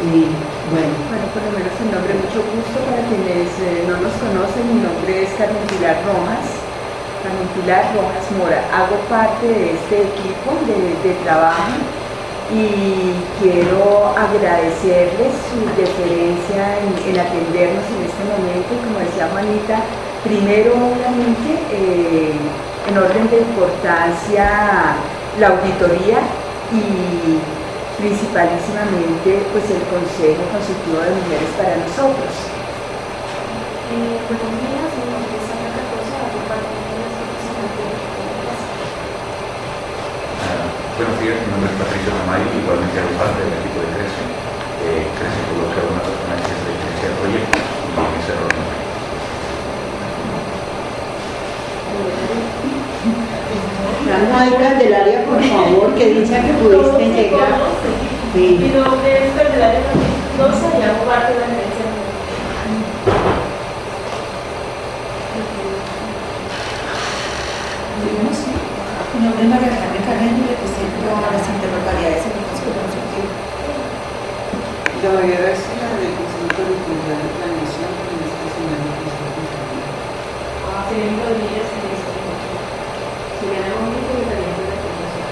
Y, 0.02 0.32
bueno. 0.72 0.96
bueno, 1.12 1.26
por 1.30 1.44
lo 1.44 1.50
menos 1.52 1.76
el 1.76 1.88
nombre, 1.92 2.16
mucho 2.16 2.40
gusto 2.40 2.76
para 2.88 3.04
quienes 3.06 3.52
eh, 3.60 3.84
no 3.86 4.00
nos 4.00 4.16
conocen, 4.16 4.64
mi 4.66 4.80
nombre 4.80 5.22
es 5.22 5.30
Carmen 5.36 5.62
Pilar 5.68 6.00
Rojas. 6.08 6.71
Carmen 7.22 7.46
Pilar 7.54 7.94
Rojas 7.94 8.26
Mora, 8.36 8.60
hago 8.74 8.96
parte 9.08 9.46
de 9.46 9.78
este 9.78 10.10
equipo 10.10 10.58
de, 10.66 11.14
trabajo 11.22 11.70
y 12.50 13.14
quiero 13.38 14.10
agradecerles 14.18 15.30
su 15.46 15.62
deferencia 15.78 16.82
en, 16.82 17.14
atendernos 17.14 17.86
en 17.94 18.02
este 18.10 18.22
momento. 18.26 18.74
Como 18.82 18.98
decía 18.98 19.30
Juanita, 19.30 19.78
primero 20.24 20.74
obviamente 20.74 21.62
eh, 21.70 22.34
en 22.88 22.98
orden 22.98 23.30
de 23.30 23.38
importancia 23.38 24.98
la 25.38 25.46
auditoría 25.46 26.18
y 26.74 27.38
principalísimamente 28.02 29.46
pues 29.54 29.70
el 29.70 29.82
Consejo 29.86 30.42
Consultivo 30.50 30.98
de 30.98 31.14
Mujeres 31.22 31.54
para 31.56 31.76
nosotros. 31.78 32.34
Eh, 33.94 34.18
buenos 34.26 34.50
días, 34.58 34.90
mi 34.98 35.06
nombre 35.06 35.38
es 35.38 35.46
Ana 35.54 35.92
Buenos 41.02 41.18
días, 41.18 41.34
mi 41.34 41.50
nombre 41.50 41.66
es 41.66 41.74
Patricio 41.82 42.14
Tamayo, 42.14 42.46
igualmente 42.62 42.94
hago 42.94 43.10
parte 43.18 43.42
del 43.42 43.58
equipo 43.58 43.82
de 43.82 43.90
Crece. 43.90 44.22
Eh, 44.86 45.02
Crece 45.18 45.42
coloca 45.50 45.82
una 45.82 45.98
persona 45.98 46.38
que 46.38 46.46
es 46.46 46.62
de 46.62 46.78
gerencia 46.78 47.10
de 47.10 47.18
proyectos 47.18 47.58
y 47.58 48.06
en 48.06 48.14
ese 48.22 48.38
rol 48.38 48.54
por 55.26 55.42
favor, 55.42 55.90
que 55.98 56.06
dicha 56.22 56.38
que 56.38 56.54
pudiste 56.54 57.02
llegar. 57.02 57.50
Sí. 58.30 58.62
Mi 58.62 58.70
nombre 58.70 59.26
es 59.26 59.34
Candelaria 59.34 59.82
Mendoza 59.82 60.70
y 60.70 60.86
hago 60.86 61.02
parte 61.02 61.34
de 61.34 61.42
la 61.42 61.50
gerencia 61.50 61.82
de 61.82 61.98
Mi 69.18 69.26
nombre 69.26 69.42
es 69.42 69.50
María 69.50 69.91
Carmen 70.02 70.34
Carreño 70.34 70.42
y 70.42 70.50
represento 70.50 71.14
a 71.14 71.30
las 71.30 71.46
interlocalidades 71.46 72.26
en 72.26 72.34
el 72.34 72.42
María 75.02 75.38
García, 75.42 75.98
del 75.98 76.14
Consejo 76.14 76.46
Territorial 76.54 77.18
de 77.22 77.30
Planeación 77.38 77.90
y 77.90 78.22
Estacional 78.22 78.82
del 78.82 78.94
Consejo 79.02 79.30
Consultivo. 79.34 79.90
Felipe 80.90 81.22
Rodríguez, 81.22 81.68
Juliana 83.38 83.74
Mónico 83.82 84.12
y 84.14 84.24
María 84.26 84.54
de 84.54 84.66
la 84.70 84.78
Fundación. 84.82 85.28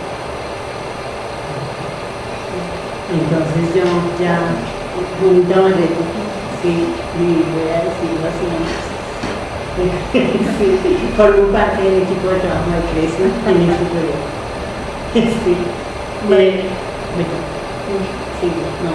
Entonces 3.11 3.65
yo 3.75 3.87
ya, 4.19 4.55
bonita 5.23 5.55
Barreto, 5.67 6.03
sí, 6.63 6.91
y 6.91 7.27
voy 7.55 7.71
a 7.71 7.87
decirlo 7.87 8.27
así 8.27 8.47
sí, 10.13 10.99
formo 11.17 11.49
parte 11.53 11.83
del 11.83 12.03
equipo 12.03 12.29
de 12.29 12.41
trabajo 12.41 12.71
de 12.71 12.83
Crece 12.91 13.23
en 13.23 13.71
este 13.71 13.87
proyecto. 13.87 14.40
Sí. 15.13 15.27
María, 16.31 16.63
sí, 18.39 18.47
no. 18.87 18.95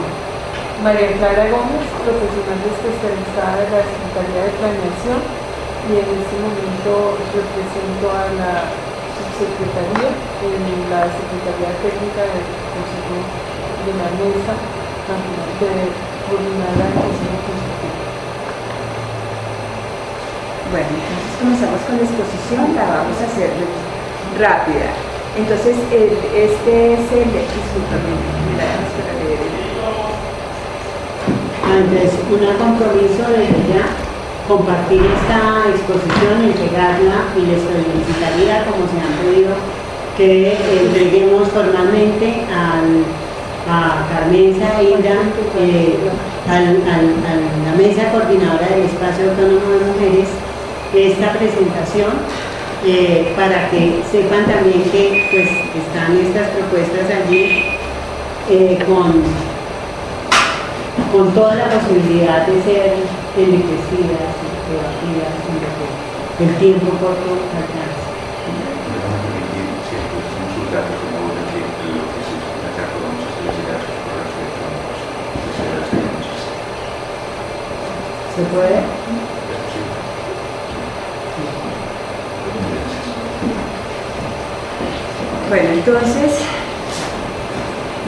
María 0.80 1.12
Clara 1.20 1.52
Gómez, 1.52 1.92
profesional 2.08 2.64
especializada 2.72 3.60
de 3.60 3.68
la 3.68 3.84
Secretaría 3.84 4.48
de 4.48 4.56
Planeación 4.56 5.20
y 5.20 6.00
en 6.00 6.08
este 6.16 6.36
momento 6.40 7.20
represento 7.36 8.06
a 8.16 8.32
la 8.32 8.72
subsecretaría 9.12 10.16
en 10.40 10.64
la 10.88 11.04
Secretaría 11.20 11.84
Técnica 11.84 12.32
del 12.32 12.48
Consejo 12.48 13.20
de 13.84 13.92
la 14.00 14.08
Mesa 14.16 14.56
de 14.56 15.92
coordinada 16.32 16.80
del 16.80 16.96
Consejo 16.96 17.44
Consultivo. 17.44 18.00
Bueno, 20.72 20.96
entonces 20.96 21.36
comenzamos 21.44 21.82
con 21.84 22.00
la 22.00 22.08
exposición, 22.08 22.72
la 22.72 23.04
vamos 23.04 23.20
a 23.20 23.28
hacer 23.28 23.52
rápida. 24.40 25.05
Entonces, 25.38 25.76
este 25.92 26.94
es 26.94 27.00
el, 27.12 27.28
discúlpame, 27.28 28.16
mira, 28.48 28.72
para 28.96 29.14
leer. 29.20 29.44
Entonces, 31.76 32.14
un 32.32 32.56
compromiso 32.56 33.24
desde 33.36 33.68
ya 33.68 33.84
compartir 34.48 35.02
esta 35.02 35.68
exposición, 35.76 36.40
entregarla 36.40 37.36
y 37.36 37.52
les 37.52 37.60
solicitaría, 37.68 38.64
como 38.64 38.88
se 38.88 38.96
han 38.96 39.12
pedido, 39.20 39.56
que 40.16 40.56
entreguemos 40.56 41.50
formalmente 41.50 42.46
al, 42.48 43.04
a 43.68 44.08
Carmen 44.08 44.56
Saída, 44.56 45.20
eh, 45.60 45.98
a 46.48 46.60
la 46.62 47.76
mesa 47.76 48.12
coordinadora 48.12 48.68
del 48.70 48.86
Espacio 48.86 49.32
Autónomo 49.32 49.68
de 49.68 49.86
Mujeres, 49.92 50.30
esta 50.96 51.34
presentación 51.34 52.14
eh, 52.86 53.34
para 53.36 53.70
que 53.72 54.04
sepan 54.12 54.46
también 54.46 54.84
que 54.92 55.28
pues, 55.32 55.50
están 55.74 56.18
estas 56.18 56.50
propuestas 56.50 57.10
allí 57.10 57.66
eh, 58.48 58.78
con, 58.86 59.24
con 61.12 61.34
toda 61.34 61.56
la 61.56 61.70
posibilidad 61.70 62.46
de 62.46 62.62
ser 62.62 62.94
enriquecidas 63.38 64.30
y 64.38 64.70
debatidas 64.70 65.34
en 66.40 66.50
el 66.50 66.56
tiempo 66.58 66.92
corto 67.00 67.32
alcanza. 67.56 68.06
¿Se 78.36 78.42
puede? 78.44 79.25
Bueno, 85.48 85.70
entonces, 85.74 86.42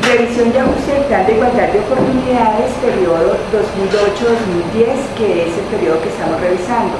revisión 0.01 0.51
de 0.51 0.59
ajuste 0.59 0.91
del 0.91 1.03
Plan 1.03 1.27
de 1.27 1.33
Igualdad 1.33 1.69
de 1.69 1.79
Oportunidades, 1.85 2.73
periodo 2.81 3.37
2008-2010, 3.53 5.13
que 5.15 5.45
es 5.45 5.53
el 5.53 5.65
periodo 5.69 6.01
que 6.01 6.09
estamos 6.09 6.41
revisando. 6.41 6.97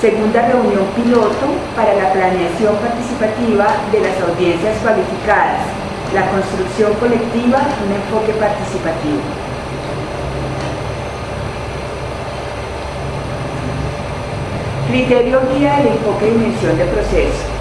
Segunda 0.00 0.46
reunión 0.46 0.86
piloto 0.94 1.58
para 1.74 1.92
la 1.92 2.12
planeación 2.12 2.76
participativa 2.76 3.66
de 3.90 3.98
las 3.98 4.14
audiencias 4.22 4.78
cualificadas, 4.78 5.66
la 6.14 6.30
construcción 6.30 6.94
colectiva, 6.94 7.58
un 7.82 7.90
enfoque 7.90 8.32
participativo. 8.38 9.26
Criterio 14.86 15.40
guía 15.50 15.78
del 15.78 15.98
enfoque 15.98 16.26
de 16.26 16.30
dimensión 16.30 16.78
de 16.78 16.84
proceso 16.84 17.53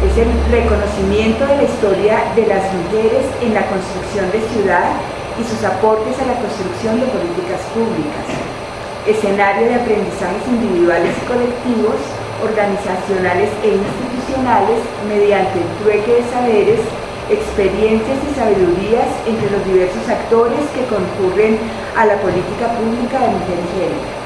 es 0.00 0.16
el 0.16 0.32
reconocimiento 0.48 1.44
de 1.44 1.56
la 1.60 1.64
historia 1.68 2.32
de 2.34 2.46
las 2.48 2.64
mujeres 2.72 3.24
en 3.44 3.52
la 3.52 3.68
construcción 3.68 4.32
de 4.32 4.40
ciudad 4.48 4.96
y 5.36 5.44
sus 5.44 5.60
aportes 5.60 6.16
a 6.16 6.24
la 6.24 6.40
construcción 6.40 7.00
de 7.00 7.12
políticas 7.12 7.60
públicas, 7.76 8.24
escenario 9.04 9.68
de 9.68 9.76
aprendizajes 9.76 10.40
individuales 10.48 11.12
y 11.20 11.28
colectivos, 11.28 12.00
organizacionales 12.40 13.52
e 13.60 13.76
institucionales 13.76 14.80
mediante 15.04 15.60
el 15.60 15.68
trueque 15.84 16.24
de 16.24 16.24
saberes, 16.32 16.80
experiencias 17.28 18.18
y 18.24 18.32
sabidurías 18.32 19.08
entre 19.28 19.52
los 19.52 19.62
diversos 19.68 20.04
actores 20.08 20.64
que 20.72 20.88
concurren 20.88 21.60
a 21.92 22.08
la 22.08 22.16
política 22.24 22.72
pública 22.72 23.20
de 23.20 23.36
mujer 23.36 23.58
y 23.60 23.68
género 23.76 24.20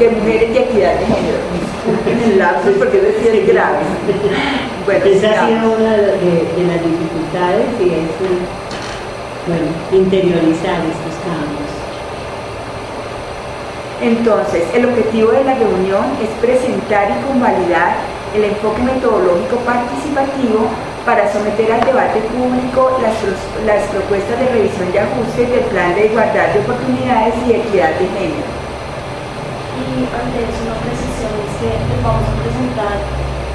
de 0.00 0.08
mujeres 0.08 0.48
y 0.48 0.58
equidad 0.58 0.94
de 0.94 1.04
género. 1.04 1.69
En 1.86 2.32
el 2.32 2.38
lapsus 2.38 2.76
porque 2.76 3.00
decía 3.00 3.32
de 3.32 3.46
grave. 3.46 3.78
Bueno, 4.84 5.04
esa 5.04 5.30
ha 5.30 5.46
sido 5.46 5.72
una 5.76 5.92
de, 5.96 6.64
las 6.68 6.80
dificultades 6.84 7.66
y 7.80 7.88
es 7.88 8.10
bueno, 9.46 9.68
interiorizar 9.92 10.80
estos 10.84 11.16
cambios. 11.24 11.70
Entonces, 14.02 14.64
el 14.74 14.86
objetivo 14.86 15.32
de 15.32 15.44
la 15.44 15.54
reunión 15.54 16.04
es 16.22 16.28
presentar 16.40 17.10
y 17.10 17.26
convalidar 17.26 17.96
el 18.34 18.44
enfoque 18.44 18.82
metodológico 18.82 19.56
participativo 19.64 20.68
para 21.04 21.32
someter 21.32 21.72
al 21.72 21.84
debate 21.84 22.20
público 22.32 22.98
las, 23.00 23.16
las 23.64 23.88
propuestas 23.88 24.38
de 24.38 24.48
revisión 24.48 24.88
y 24.92 24.98
ajuste 24.98 25.46
del 25.46 25.64
Plan 25.64 25.94
de 25.94 26.06
Igualdad 26.06 26.48
de 26.52 26.60
Oportunidades 26.60 27.34
y 27.46 27.52
Equidad 27.52 27.90
de 27.96 28.06
Género 28.06 28.60
y 29.80 30.04
ante 30.12 30.44
eso 30.44 30.60
una 30.64 30.76
precisión 30.84 31.39
que 31.60 31.68
les 31.68 32.00
vamos 32.00 32.24
a 32.24 32.34
presentar 32.40 32.96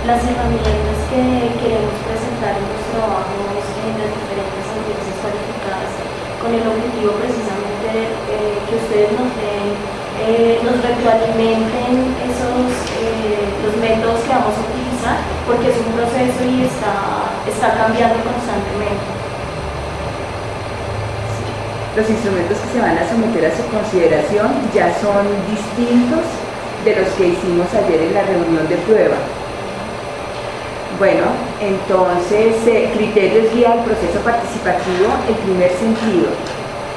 las 0.06 0.22
herramientas 0.22 0.98
que 1.10 1.58
queremos 1.58 1.98
presentar 2.06 2.54
en 2.54 2.66
los 2.70 2.82
trabajos 2.94 3.66
en 3.82 3.98
las 3.98 4.14
diferentes 4.14 4.62
audiencias 4.62 5.16
cualificadas 5.26 5.90
con 6.38 6.54
el 6.54 6.62
objetivo 6.70 7.18
precisamente 7.18 7.86
de 7.90 8.06
eh, 8.30 8.62
que 8.70 8.76
ustedes 8.78 9.10
nos 9.18 9.26
den, 9.42 9.74
eh, 10.22 10.62
nos 10.62 10.78
retroalimenten 10.86 12.14
esos 12.30 12.70
eh, 13.02 13.42
los 13.66 13.74
métodos 13.82 14.22
que 14.22 14.38
vamos 14.38 14.54
a 14.54 14.62
utilizar 14.70 15.18
porque 15.50 15.74
es 15.74 15.78
un 15.82 15.90
proceso 15.98 16.46
y 16.46 16.70
está, 16.70 17.34
está 17.50 17.74
cambiando 17.74 18.22
constantemente. 18.22 19.10
Los 21.98 22.06
instrumentos 22.06 22.62
que 22.62 22.70
se 22.70 22.80
van 22.86 23.02
a 23.02 23.10
someter 23.10 23.50
a 23.50 23.52
su 23.58 23.66
consideración 23.66 24.62
ya 24.78 24.94
son 25.02 25.26
distintos 25.50 26.45
de 26.86 26.96
los 26.96 27.10
que 27.18 27.34
hicimos 27.34 27.66
ayer 27.74 28.00
en 28.00 28.14
la 28.14 28.22
reunión 28.22 28.70
de 28.70 28.78
prueba. 28.86 29.18
Bueno, 31.00 31.26
entonces, 31.60 32.56
eh, 32.68 32.92
criterios 32.96 33.52
guía 33.54 33.74
el 33.74 33.84
proceso 33.84 34.22
participativo, 34.24 35.10
el 35.28 35.36
primer 35.44 35.72
sentido. 35.74 36.30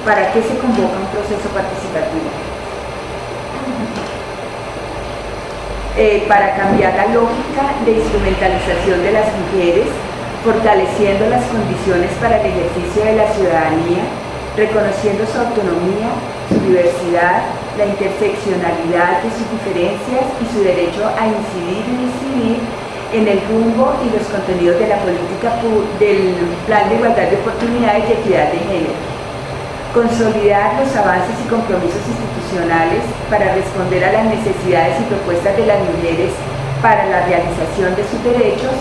¿Para 0.04 0.30
qué 0.30 0.42
se 0.42 0.54
convoca 0.60 0.92
un 0.92 1.10
proceso 1.10 1.48
participativo? 1.50 2.30
Eh, 5.96 6.24
para 6.28 6.54
cambiar 6.54 6.94
la 6.94 7.06
lógica 7.10 7.74
de 7.84 7.98
instrumentalización 7.98 9.02
de 9.02 9.10
las 9.10 9.26
mujeres, 9.34 9.88
fortaleciendo 10.44 11.26
las 11.26 11.42
condiciones 11.50 12.12
para 12.20 12.38
el 12.38 12.46
ejercicio 12.46 13.02
de 13.02 13.16
la 13.16 13.26
ciudadanía, 13.34 14.04
reconociendo 14.54 15.26
su 15.26 15.38
autonomía, 15.40 16.14
su 16.46 16.60
diversidad, 16.70 17.42
la 17.78 17.86
interseccionalidad 17.86 19.22
de 19.22 19.30
sus 19.30 19.46
diferencias 19.54 20.26
y 20.42 20.44
su 20.50 20.66
derecho 20.66 21.06
a 21.14 21.30
incidir 21.30 21.86
y 21.86 21.94
decidir 22.10 22.58
en 23.14 23.24
el 23.30 23.38
rumbo 23.46 23.94
y 24.02 24.10
los 24.10 24.26
contenidos 24.26 24.82
de 24.82 24.88
la 24.90 24.98
política 24.98 25.62
del 26.02 26.34
Plan 26.66 26.90
de 26.90 26.96
Igualdad 26.98 27.30
de 27.30 27.38
Oportunidades 27.38 28.04
y 28.10 28.12
Equidad 28.18 28.50
de 28.50 28.58
Género. 28.66 28.98
Consolidar 29.94 30.74
los 30.82 30.90
avances 30.90 31.38
y 31.38 31.48
compromisos 31.48 32.02
institucionales 32.02 33.00
para 33.30 33.54
responder 33.54 34.04
a 34.04 34.12
las 34.12 34.26
necesidades 34.26 34.98
y 35.00 35.08
propuestas 35.08 35.56
de 35.56 35.66
las 35.70 35.78
mujeres 35.78 36.34
para 36.82 37.06
la 37.06 37.24
realización 37.30 37.94
de 37.94 38.04
sus 38.10 38.20
derechos, 38.26 38.74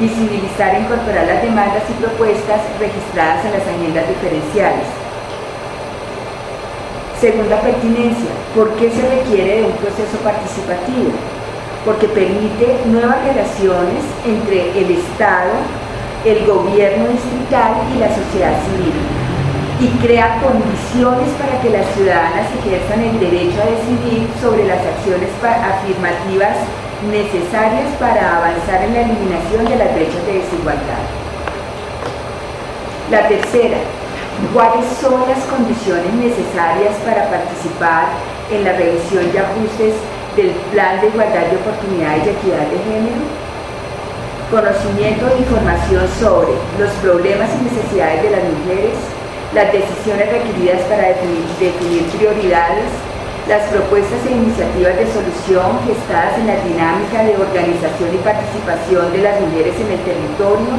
visibilizar 0.00 0.78
e 0.78 0.86
incorporar 0.86 1.26
las 1.26 1.42
demandas 1.42 1.82
y 1.90 1.94
propuestas 1.98 2.62
registradas 2.78 3.44
en 3.44 3.52
las 3.52 3.66
agendas 3.66 4.08
diferenciales 4.08 5.03
Segunda 7.24 7.58
pertinencia, 7.58 8.28
¿por 8.54 8.68
qué 8.76 8.90
se 8.90 9.00
requiere 9.00 9.56
de 9.56 9.64
un 9.64 9.72
proceso 9.80 10.20
participativo? 10.22 11.08
Porque 11.86 12.06
permite 12.06 12.84
nuevas 12.84 13.16
relaciones 13.24 14.04
entre 14.28 14.76
el 14.76 14.90
Estado, 15.00 15.56
el 16.26 16.44
gobierno 16.44 17.08
distrital 17.08 17.80
y 17.96 17.98
la 17.98 18.12
sociedad 18.12 18.52
civil 18.68 18.92
y 19.80 19.88
crea 20.04 20.36
condiciones 20.44 21.32
para 21.40 21.62
que 21.62 21.70
las 21.70 21.88
ciudadanas 21.96 22.44
ejerzan 22.60 23.00
el 23.00 23.18
derecho 23.18 23.56
a 23.56 23.72
decidir 23.72 24.28
sobre 24.42 24.68
las 24.68 24.84
acciones 24.84 25.32
afirmativas 25.40 26.60
necesarias 27.08 27.88
para 27.98 28.36
avanzar 28.36 28.84
en 28.84 28.92
la 28.92 29.00
eliminación 29.00 29.64
de 29.64 29.76
las 29.76 29.94
brechas 29.96 30.26
de 30.26 30.44
desigualdad. 30.44 31.00
La 33.10 33.28
tercera, 33.28 33.80
cuáles 34.52 34.86
son 35.00 35.22
las 35.28 35.42
condiciones 35.46 36.12
necesarias 36.14 36.94
para 37.04 37.30
participar 37.30 38.10
en 38.50 38.64
la 38.64 38.72
revisión 38.72 39.30
y 39.32 39.36
ajustes 39.38 39.94
del 40.36 40.50
Plan 40.74 41.00
de 41.00 41.08
Igualdad 41.08 41.46
de 41.46 41.56
Oportunidades 41.62 42.26
y 42.26 42.30
Equidad 42.30 42.66
de 42.66 42.78
Género, 42.82 43.22
conocimiento 44.50 45.26
e 45.30 45.38
información 45.38 46.04
sobre 46.18 46.52
los 46.78 46.90
problemas 46.98 47.48
y 47.54 47.70
necesidades 47.70 48.22
de 48.22 48.30
las 48.30 48.44
mujeres, 48.44 48.98
las 49.54 49.70
decisiones 49.70 50.26
requeridas 50.26 50.82
para 50.90 51.14
definir, 51.14 51.46
definir 51.58 52.02
prioridades, 52.18 52.90
las 53.46 53.68
propuestas 53.70 54.18
e 54.26 54.32
iniciativas 54.32 54.96
de 54.98 55.06
solución 55.14 55.78
gestadas 55.86 56.38
en 56.38 56.48
la 56.48 56.58
dinámica 56.64 57.22
de 57.22 57.36
organización 57.36 58.10
y 58.10 58.18
participación 58.18 59.12
de 59.12 59.22
las 59.22 59.40
mujeres 59.40 59.74
en 59.78 59.90
el 59.94 60.02
territorio 60.02 60.74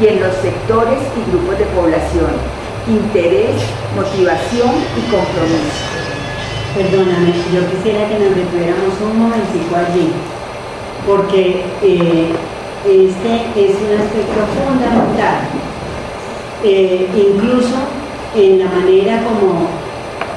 y 0.00 0.06
en 0.08 0.20
los 0.20 0.34
sectores 0.40 1.00
y 1.16 1.30
grupos 1.30 1.58
de 1.58 1.66
población 1.76 2.63
interés, 2.88 3.56
motivación 3.96 4.70
y 4.96 5.02
compromiso. 5.10 5.84
Perdóname, 6.74 7.32
yo 7.52 7.70
quisiera 7.70 8.08
que 8.08 8.18
nos 8.18 8.34
detuviéramos 8.34 8.94
un 9.00 9.18
momentico 9.18 9.76
allí, 9.76 10.10
porque 11.06 11.64
eh, 11.82 12.32
este 12.84 13.32
es 13.56 13.76
un 13.80 13.92
aspecto 13.96 14.40
fundamental, 14.58 15.48
eh, 16.64 17.08
incluso 17.14 17.76
en 18.34 18.58
la 18.58 18.66
manera 18.66 19.22
como 19.22 19.68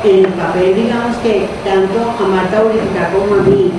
en 0.04 0.26
el 0.26 0.34
papel, 0.34 0.76
digamos 0.76 1.18
que 1.18 1.48
tanto 1.66 2.00
a 2.24 2.28
Marta 2.28 2.64
Urifica 2.64 3.12
como 3.12 3.36
a 3.36 3.44
mí, 3.44 3.72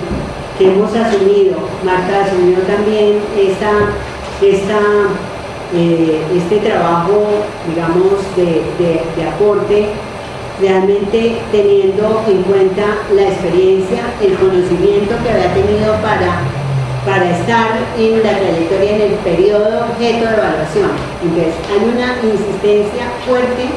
que 0.59 0.73
hemos 0.73 0.93
asumido, 0.95 1.57
Marta 1.85 2.25
asumió 2.25 2.59
también 2.63 3.21
esta, 3.39 3.71
esta, 4.43 4.79
eh, 5.75 6.23
este 6.37 6.59
trabajo, 6.59 7.27
digamos, 7.69 8.15
de, 8.37 8.63
de 9.17 9.29
aporte 9.29 9.89
realmente 10.61 11.39
teniendo 11.53 12.23
en 12.27 12.43
cuenta 12.43 12.83
la 13.15 13.23
experiencia, 13.23 14.01
el 14.21 14.35
conocimiento 14.35 15.15
que 15.23 15.31
había 15.31 15.55
tenido 15.55 15.95
para, 16.03 16.43
para 17.07 17.31
estar 17.31 17.79
en 17.97 18.23
la 18.23 18.39
trayectoria 18.39 18.97
en 18.97 19.03
el 19.03 19.15
periodo 19.19 19.87
objeto 19.87 20.27
de 20.27 20.35
evaluación. 20.35 20.91
Entonces, 21.23 21.55
hay 21.71 21.89
una 21.89 22.17
insistencia 22.23 23.05
fuerte 23.27 23.69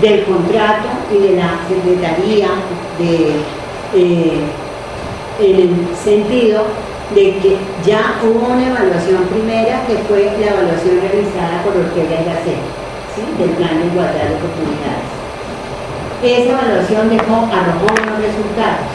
del 0.00 0.24
contrato 0.24 0.88
y 1.12 1.18
de 1.18 1.36
la 1.36 1.60
Secretaría 1.68 2.48
de, 2.98 3.40
eh, 3.94 4.40
en 5.40 5.56
el 5.56 5.96
sentido 5.96 6.64
de 7.12 7.38
que 7.38 7.58
ya 7.84 8.20
hubo 8.24 8.54
una 8.54 8.66
evaluación 8.66 9.24
primera 9.24 9.84
que 9.86 9.98
fue 10.08 10.32
la 10.40 10.46
evaluación 10.56 11.00
realizada 11.00 11.62
por 11.64 11.76
Ortega 11.76 12.20
y 12.20 12.24
Gasset, 12.24 12.62
¿sí? 13.12 13.22
del 13.38 13.50
Plan 13.50 13.80
de 13.80 13.86
Igualdad 13.86 14.24
de 14.24 14.34
Oportunidades 14.36 15.24
esa 16.24 16.52
evaluación 16.52 17.10
dejó, 17.10 17.36
arrojó 17.52 17.84
unos 17.84 18.16
resultados. 18.16 18.88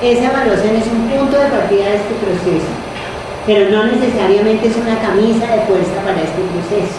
Esa 0.00 0.30
evaluación 0.30 0.76
es 0.76 0.86
un 0.86 1.10
punto 1.10 1.36
de 1.36 1.50
partida 1.50 1.90
de 1.90 1.96
este 1.96 2.14
proceso, 2.22 2.70
pero 3.46 3.70
no 3.70 3.84
necesariamente 3.90 4.68
es 4.68 4.76
una 4.76 4.98
camisa 5.00 5.46
de 5.50 5.66
fuerza 5.66 5.98
para 6.04 6.22
este 6.22 6.40
proceso. 6.54 6.98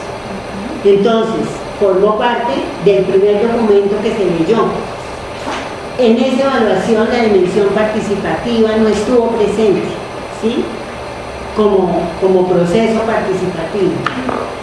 Entonces, 0.83 1.47
formó 1.79 2.17
parte 2.17 2.53
del 2.83 3.05
primer 3.05 3.41
documento 3.41 3.95
que 4.03 4.11
se 4.11 4.25
leyó. 4.25 4.67
En 6.01 6.17
esa 6.17 6.47
evaluación 6.47 7.07
la 7.13 7.23
dimensión 7.25 7.67
participativa 7.75 8.75
no 8.77 8.87
estuvo 8.87 9.27
presente, 9.37 9.83
¿sí? 10.41 10.65
Como, 11.55 11.91
como 12.19 12.47
proceso 12.47 13.01
participativo. 13.01 13.93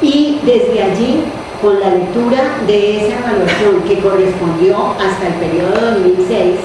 Y 0.03 0.41
desde 0.45 0.83
allí 0.83 1.23
con 1.63 1.79
la 1.79 1.91
lectura 1.91 2.59
de 2.67 3.07
esa 3.07 3.21
evaluación 3.21 3.83
que 3.87 4.01
correspondió 4.01 4.95
hasta 4.99 5.29
el 5.29 5.35
periodo 5.35 5.93
2006, 6.03 6.57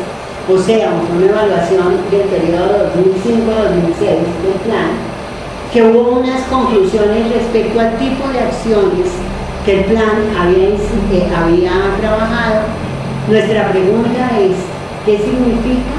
o 0.50 0.58
sea, 0.58 0.92
una 1.16 1.26
evaluación 1.28 1.98
del 2.10 2.22
periodo 2.22 2.90
2005-2006 2.98 4.10
del 4.10 4.60
plan, 4.66 4.90
que 5.72 5.84
hubo 5.84 6.18
unas 6.18 6.42
conclusiones 6.48 7.32
respecto 7.32 7.80
al 7.80 7.96
tipo 8.00 8.28
de 8.30 8.40
acciones 8.40 9.06
que 9.66 9.82
el 9.82 9.86
plan 9.86 10.34
había, 10.36 10.70
eh, 10.70 11.32
había 11.36 11.72
trabajado. 12.02 12.93
Nuestra 13.28 13.72
pregunta 13.72 14.32
es, 14.38 14.52
¿qué 15.06 15.18
significa 15.18 15.96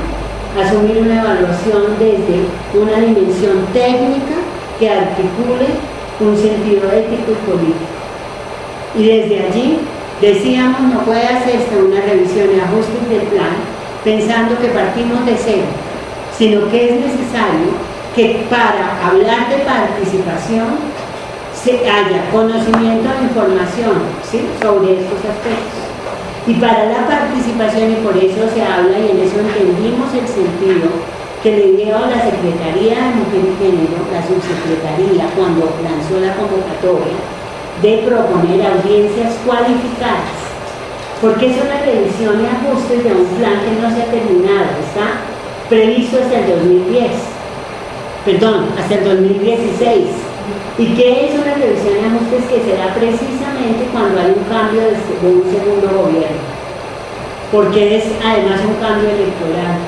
asumir 0.63 0.99
una 0.99 1.23
evaluación 1.23 1.97
desde 1.99 2.45
una 2.79 3.01
dimensión 3.01 3.65
técnica 3.73 4.45
que 4.79 4.91
articule 4.91 5.69
un 6.21 6.37
sentido 6.37 6.93
ético 6.93 7.33
y 7.33 7.51
político? 7.51 7.95
Y 8.95 9.07
desde 9.07 9.41
allí 9.41 9.79
decíamos 10.21 10.83
no 10.83 11.01
puede 11.01 11.27
hacerse 11.27 11.83
una 11.83 12.03
revisión 12.03 12.49
y 12.55 12.61
ajustes 12.61 13.09
del 13.09 13.27
plan 13.29 13.57
pensando 14.05 14.59
que 14.59 14.69
partimos 14.69 15.25
de 15.25 15.35
cero, 15.43 15.65
sino 16.37 16.69
que 16.69 16.91
es 16.91 17.01
necesario 17.01 17.73
que 18.15 18.45
para 18.51 19.09
hablar 19.09 19.49
de 19.49 19.65
participación 19.65 20.77
se 21.55 21.89
haya 21.89 22.31
conocimiento 22.31 23.09
e 23.09 23.25
información 23.25 24.03
sobre 24.61 25.01
estos 25.01 25.19
aspectos. 25.25 25.84
Y 26.47 26.55
para 26.55 26.85
la 26.93 27.09
participación, 27.09 27.93
y 27.93 27.95
por 28.05 28.17
eso 28.17 28.45
se 28.53 28.61
habla, 28.61 28.99
y 28.99 29.17
en 29.17 29.21
eso 29.25 29.41
entendimos 29.41 30.13
el 30.13 30.29
sentido 30.29 30.93
que 31.43 31.57
le 31.57 31.73
dio 31.73 31.99
la 31.99 32.21
Secretaría 32.21 33.01
de 33.01 33.17
Mujer 33.17 33.49
y 33.49 33.57
Género, 33.57 34.05
la 34.13 34.21
subsecretaría, 34.21 35.25
cuando 35.37 35.73
lanzó 35.81 36.21
la 36.21 36.37
convocatoria, 36.37 37.17
de 37.81 38.05
proponer 38.05 38.61
audiencias 38.61 39.35
cualificadas, 39.47 40.37
porque 41.21 41.51
es 41.51 41.57
una 41.65 41.81
revisión 41.81 42.41
y 42.41 42.47
ajustes 42.47 43.05
de 43.05 43.13
un 43.13 43.27
plan 43.41 43.61
que 43.65 43.81
no 43.81 43.89
se 43.89 44.03
ha 44.03 44.13
terminado, 44.13 44.69
está 44.85 45.25
previsto 45.69 46.19
hasta 46.21 46.41
el 46.41 46.51
2010, 46.61 47.11
perdón, 48.25 48.67
hasta 48.79 48.95
el 48.97 49.05
2016, 49.05 50.09
y 50.79 50.87
que 50.95 51.27
es 51.27 51.35
una 51.35 51.55
revisión 51.55 51.95
y 51.97 52.07
ajustes 52.07 52.45
que 52.51 52.65
se 52.65 52.77
da 52.77 52.93
precisamente 52.95 53.89
cuando 53.93 54.21
hay 54.21 54.35
un 54.35 54.45
cambio 54.45 54.83
de, 54.83 54.99
un 55.23 55.45
segundo 55.47 55.87
gobierno, 55.87 56.43
porque 57.53 57.99
es 57.99 58.05
además 58.25 58.61
un 58.67 58.75
cambio 58.83 59.09
electoral. 59.11 59.79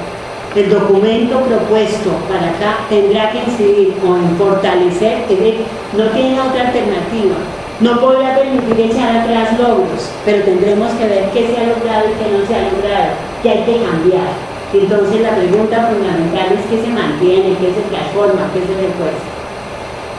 El 0.55 0.71
documento 0.71 1.41
propuesto 1.41 2.11
para 2.31 2.49
acá 2.49 2.89
tendrá 2.89 3.31
que 3.31 3.45
incidir 3.45 3.95
o 4.01 4.17
en 4.17 4.37
fortalecer, 4.39 5.27
que 5.29 5.67
no 5.93 6.05
tiene 6.11 6.41
otra 6.41 6.69
alternativa, 6.69 7.37
no 7.81 8.01
podrá 8.01 8.39
permitir 8.39 8.89
echar 8.89 9.17
atrás 9.17 9.59
logros, 9.59 10.09
pero 10.25 10.45
tendremos 10.45 10.93
que 10.95 11.09
ver 11.09 11.29
qué 11.35 11.53
se 11.53 11.61
ha 11.61 11.69
logrado 11.69 12.09
y 12.09 12.17
qué 12.17 12.27
no 12.33 12.41
se 12.47 12.55
ha 12.55 12.73
logrado, 12.73 13.13
qué 13.43 13.51
hay 13.51 13.65
que 13.65 13.85
cambiar. 13.85 14.33
Entonces 14.73 15.21
la 15.21 15.37
pregunta 15.37 15.93
fundamental 15.93 16.57
es 16.57 16.65
qué 16.71 16.85
se 16.85 16.91
mantiene, 16.91 17.57
qué 17.61 17.75
se 17.77 17.85
transforma, 17.93 18.49
qué 18.55 18.61
se 18.61 18.81
refuerza. 18.81 19.36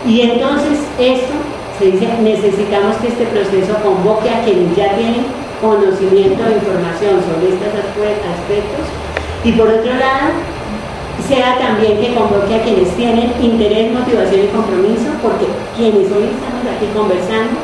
Y 0.07 0.21
entonces 0.21 0.79
esto 0.97 1.33
se 1.77 1.91
dice, 1.91 2.07
necesitamos 2.23 2.95
que 2.97 3.09
este 3.09 3.25
proceso 3.25 3.75
convoque 3.83 4.29
a 4.29 4.41
quienes 4.43 4.75
ya 4.75 4.95
tienen 4.95 5.25
conocimiento 5.61 6.41
e 6.47 6.55
información 6.55 7.19
sobre 7.27 7.51
estos 7.51 7.75
aspectos. 7.75 8.87
Y 9.43 9.51
por 9.51 9.67
otro 9.67 9.93
lado 9.93 10.31
sea 11.27 11.59
también 11.59 11.99
que 11.99 12.15
convoque 12.15 12.55
a 12.55 12.63
quienes 12.63 12.89
tienen 12.95 13.33
interés, 13.41 13.91
motivación 13.91 14.45
y 14.45 14.47
compromiso, 14.47 15.11
porque 15.21 15.45
quienes 15.75 16.07
hoy 16.07 16.31
estamos 16.31 16.63
aquí 16.71 16.87
conversando, 16.95 17.59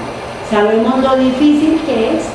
sabemos 0.51 0.99
lo 0.99 1.15
difícil 1.15 1.79
que 1.87 2.17
es 2.17 2.27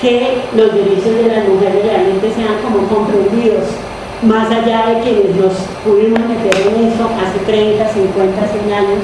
que 0.00 0.44
los 0.54 0.74
derechos 0.74 1.16
de 1.16 1.32
las 1.32 1.48
mujeres 1.48 1.82
realmente 1.82 2.28
sean 2.28 2.60
como 2.60 2.86
comprendidos, 2.92 3.64
más 4.22 4.50
allá 4.50 4.92
de 4.92 5.00
quienes 5.00 5.34
nos 5.36 5.54
pudimos 5.80 6.20
meter 6.20 6.52
en 6.68 6.92
eso 6.92 7.08
hace 7.16 7.38
30, 7.46 7.88
50, 7.88 8.48
100 8.48 8.72
años, 8.72 9.00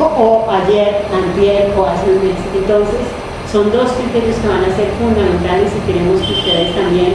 o, 0.00 0.46
ayer, 0.50 1.04
antier, 1.12 1.72
o 1.76 1.86
hace 1.86 2.10
un 2.10 2.24
mes. 2.24 2.36
Entonces, 2.54 3.06
son 3.50 3.72
dos 3.72 3.92
criterios 3.92 4.36
que 4.36 4.48
van 4.48 4.64
a 4.64 4.76
ser 4.76 4.92
fundamentales 5.00 5.72
y 5.72 5.80
queremos 5.90 6.20
que 6.20 6.32
ustedes 6.32 6.74
también 6.74 7.14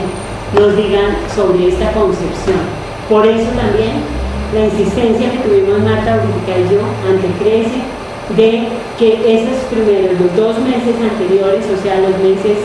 nos 0.57 0.75
digan 0.75 1.17
sobre 1.33 1.69
esta 1.69 1.91
concepción. 1.91 2.61
Por 3.09 3.25
eso 3.25 3.49
también 3.53 4.01
la 4.53 4.65
insistencia 4.65 5.31
que 5.31 5.37
tuvimos 5.39 5.79
Marta 5.79 6.21
Urica 6.21 6.57
y 6.57 6.73
yo 6.73 6.81
ante 7.09 7.27
CRECE 7.37 7.81
de 8.37 8.67
que 8.97 9.41
esos 9.41 9.57
primeros, 9.69 10.19
los 10.19 10.35
dos 10.35 10.59
meses 10.59 10.95
anteriores, 11.01 11.65
o 11.69 11.81
sea, 11.81 11.99
los 11.99 12.17
meses 12.19 12.57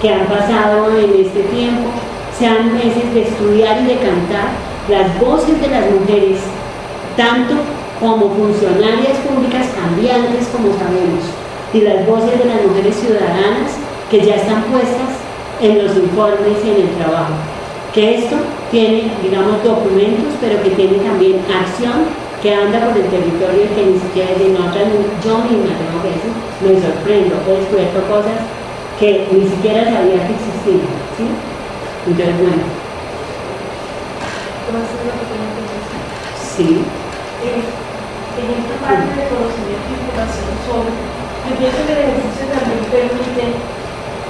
que 0.00 0.12
han 0.12 0.26
pasado 0.26 0.90
en 0.96 1.10
este 1.24 1.40
tiempo, 1.52 1.90
sean 2.38 2.74
meses 2.74 3.12
de 3.14 3.22
estudiar 3.22 3.82
y 3.82 3.86
de 3.86 3.96
cantar 3.96 4.48
las 4.88 5.18
voces 5.20 5.60
de 5.60 5.68
las 5.68 5.90
mujeres, 5.90 6.38
tanto 7.16 7.54
como 8.00 8.30
funcionarias 8.30 9.18
públicas 9.26 9.68
cambiantes 9.74 10.48
como 10.48 10.72
sabemos, 10.78 11.24
y 11.72 11.80
las 11.80 12.06
voces 12.06 12.38
de 12.38 12.44
las 12.44 12.62
mujeres 12.66 12.96
ciudadanas 12.96 13.72
que 14.10 14.20
ya 14.24 14.36
están 14.36 14.62
puestas 14.64 15.22
en 15.60 15.84
los 15.84 15.96
informes 15.96 16.58
y 16.64 16.70
en 16.70 16.88
el 16.88 16.94
trabajo 16.96 17.34
que 17.94 18.18
esto 18.18 18.34
tiene, 18.72 19.12
digamos, 19.22 19.62
documentos, 19.62 20.34
pero 20.40 20.60
que 20.64 20.70
tiene 20.70 20.98
también 20.98 21.40
acción 21.46 22.10
que 22.42 22.52
anda 22.52 22.84
por 22.84 22.96
el 22.96 23.06
territorio 23.06 23.64
y 23.64 23.74
que 23.74 23.86
ni 23.86 23.98
siquiera 24.00 24.34
de 24.34 24.48
nota, 24.50 24.80
yo 25.24 25.38
misma 25.38 25.78
tengo 25.78 26.02
que 26.02 26.10
decir, 26.10 26.34
me 26.60 26.74
sorprendo, 26.82 27.36
he 27.46 27.60
descubierto 27.60 28.02
cosas 28.10 28.42
que 28.98 29.28
ni 29.30 29.48
siquiera 29.48 29.84
sabía 29.84 30.26
que 30.26 30.34
existían, 30.34 30.90
¿sí? 31.16 31.24
Entonces, 32.06 32.36
bueno. 32.36 32.62
Sí. 36.56 36.82
En 38.44 38.60
esta 38.60 38.76
parte 38.76 39.08
de 39.08 39.24
conocimiento 39.32 39.88
e 39.88 39.96
información 40.04 40.52
sobre, 40.68 40.92
yo 41.48 41.52
pienso 41.56 41.80
que 41.88 41.96
el 41.96 42.12
ejercicio 42.12 42.44
también 42.52 42.84
permite 42.92 43.56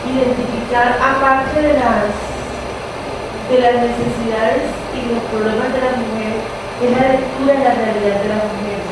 identificar, 0.06 1.02
aparte 1.02 1.58
de 1.58 1.74
las 1.82 2.14
de 3.50 3.58
las 3.58 3.74
necesidades 3.74 4.70
y 4.94 5.10
los 5.10 5.18
problemas 5.34 5.66
de 5.74 5.82
las 5.82 5.98
mujeres 5.98 6.46
es 6.78 6.90
la 6.94 7.10
lectura 7.10 7.58
de 7.58 7.64
la 7.66 7.74
realidad 7.74 8.22
de 8.22 8.30
las 8.38 8.42
mujeres. 8.54 8.86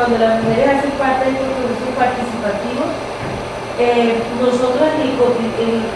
Cuando 0.00 0.16
las 0.16 0.40
mujeres 0.40 0.80
hacen 0.80 0.96
parte 0.96 1.28
de 1.28 1.36
estos 1.36 1.52
procesos 1.60 1.92
participativos, 2.00 2.88
eh, 3.76 4.16
nosotros 4.40 4.88
en 4.96 5.12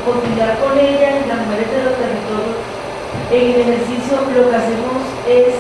cotidiar 0.05 0.61
con 0.61 0.77
ellas 0.77 1.25
y 1.25 1.29
las 1.33 1.41
mujeres 1.41 1.73
de 1.73 1.81
los 1.89 1.97
territorios, 1.97 2.61
en 3.33 3.45
el 3.49 3.59
ejercicio 3.65 4.13
lo 4.29 4.53
que 4.53 4.57
hacemos 4.61 5.01
es 5.25 5.57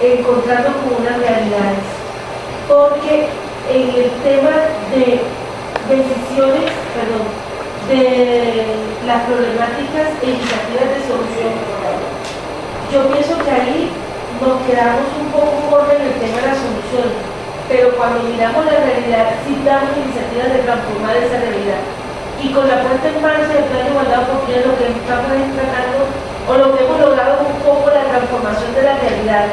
encontrarnos 0.00 0.88
con 0.88 1.04
unas 1.04 1.20
realidades. 1.20 1.99
Porque 2.70 3.26
en 3.66 3.82
el 3.98 4.10
tema 4.22 4.54
de 4.94 5.18
decisiones, 5.90 6.70
perdón, 6.94 7.26
de 7.90 8.62
las 9.10 9.26
problemáticas 9.26 10.14
e 10.22 10.38
iniciativas 10.38 10.86
de 10.94 11.02
solución. 11.02 11.50
Yo 12.94 13.10
pienso 13.10 13.34
que 13.42 13.50
ahí 13.50 13.90
nos 14.38 14.62
quedamos 14.70 15.10
un 15.18 15.34
poco 15.34 15.58
cortos 15.66 15.98
en 15.98 16.14
el 16.14 16.16
tema 16.22 16.38
de 16.38 16.46
la 16.46 16.58
solución, 16.62 17.10
pero 17.66 17.90
cuando 17.98 18.22
miramos 18.30 18.62
la 18.62 18.78
realidad, 18.86 19.34
sí 19.42 19.58
damos 19.66 19.90
iniciativas 19.98 20.54
de 20.54 20.62
transformar 20.62 21.18
esa 21.18 21.42
realidad. 21.42 21.82
Y 22.38 22.54
con 22.54 22.70
la 22.70 22.86
puesta 22.86 23.10
en 23.10 23.18
marcha 23.18 23.50
del 23.50 23.66
plan 23.66 23.82
de 23.82 23.90
igualdad 23.90 24.30
porque 24.30 24.62
lo 24.62 24.78
que 24.78 24.94
estamos 24.94 25.34
tratando, 25.58 26.06
o 26.46 26.52
lo 26.54 26.66
que 26.70 26.86
hemos 26.86 27.02
logrado 27.02 27.50
un 27.50 27.58
poco 27.66 27.90
la 27.90 28.06
transformación 28.14 28.70
de 28.78 28.82
la 28.86 28.94
realidad 28.94 29.50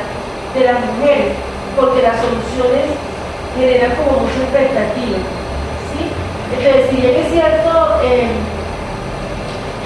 de 0.53 0.61
las 0.69 0.77
mujeres, 0.85 1.56
porque 1.77 2.01
las 2.01 2.17
soluciones 2.17 2.89
generan 3.53 3.93
como 3.95 4.25
mucha 4.25 4.41
expectativa. 4.41 5.21
¿sí? 5.93 6.09
Entonces, 6.49 6.89
si 6.89 6.95
bien 6.97 7.15
es 7.21 7.29
cierto 7.31 7.69
eh, 8.01 8.33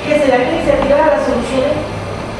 que 0.08 0.20
se 0.20 0.32
dan 0.32 0.48
iniciativas 0.48 1.02
a 1.04 1.14
las 1.20 1.24
soluciones, 1.28 1.76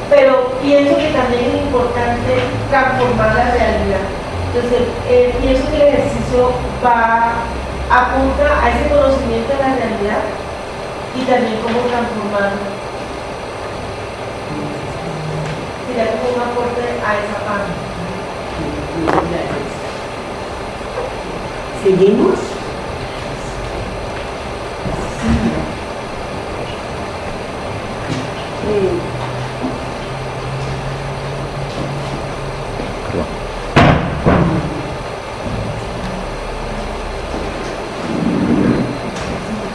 pero 0.10 0.56
pienso 0.64 0.96
que 0.96 1.12
también 1.12 1.52
es 1.52 1.62
importante 1.68 2.32
transformar 2.72 3.36
la 3.36 3.52
realidad. 3.52 4.08
Entonces, 4.56 4.88
eh, 5.08 5.36
pienso 5.42 5.70
que 5.70 5.78
el 5.78 5.88
ejercicio 5.88 6.52
va 6.84 7.44
apunta 7.92 8.64
a 8.64 8.72
ese 8.72 8.88
conocimiento 8.88 9.52
de 9.52 9.60
la 9.60 9.76
realidad 9.76 10.24
y 11.16 11.22
también 11.28 11.60
cómo 11.60 11.80
transformarlo. 11.92 12.64
Sería 15.88 16.08
como 16.16 16.32
un 16.32 16.40
aporte 16.40 16.82
a 17.04 17.12
esa 17.20 17.40
parte. 17.44 17.91
¿Seguimos? 21.84 22.40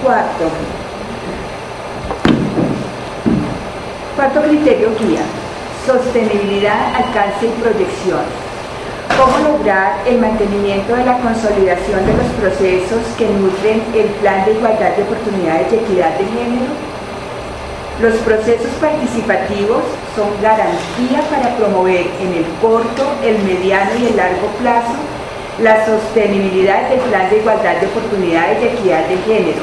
Cuarto. 0.03 0.45
Cuarto 4.15 4.43
criterio 4.43 4.91
guía. 5.01 5.23
Sostenibilidad, 5.85 6.95
alcance 6.95 7.47
y 7.47 7.61
proyección. 7.61 8.46
¿Cómo 9.15 9.39
lograr 9.39 10.03
el 10.07 10.19
mantenimiento 10.19 10.97
de 10.97 11.05
la 11.05 11.19
consolidación 11.19 12.05
de 12.07 12.13
los 12.13 12.27
procesos 12.41 13.01
que 13.17 13.29
nutren 13.29 13.83
el 13.95 14.07
plan 14.21 14.45
de 14.45 14.53
igualdad 14.53 14.97
de 14.97 15.03
oportunidades 15.05 15.73
y 15.73 15.77
equidad 15.77 16.19
de 16.19 16.25
género? 16.25 16.73
Los 18.03 18.15
procesos 18.27 18.73
participativos 18.81 19.85
son 20.15 20.29
garantía 20.43 21.23
para 21.31 21.57
promover 21.57 22.07
en 22.21 22.35
el 22.35 22.47
corto, 22.61 23.05
el 23.25 23.39
mediano 23.45 23.91
y 23.99 24.07
el 24.09 24.17
largo 24.17 24.49
plazo 24.61 24.97
la 25.63 25.87
sostenibilidad 25.87 26.91
del 26.91 27.01
plan 27.01 27.31
de 27.31 27.39
igualdad 27.39 27.77
de 27.77 27.87
oportunidades 27.87 28.63
y 28.63 28.67
equidad 28.67 29.07
de 29.07 29.17
género, 29.19 29.63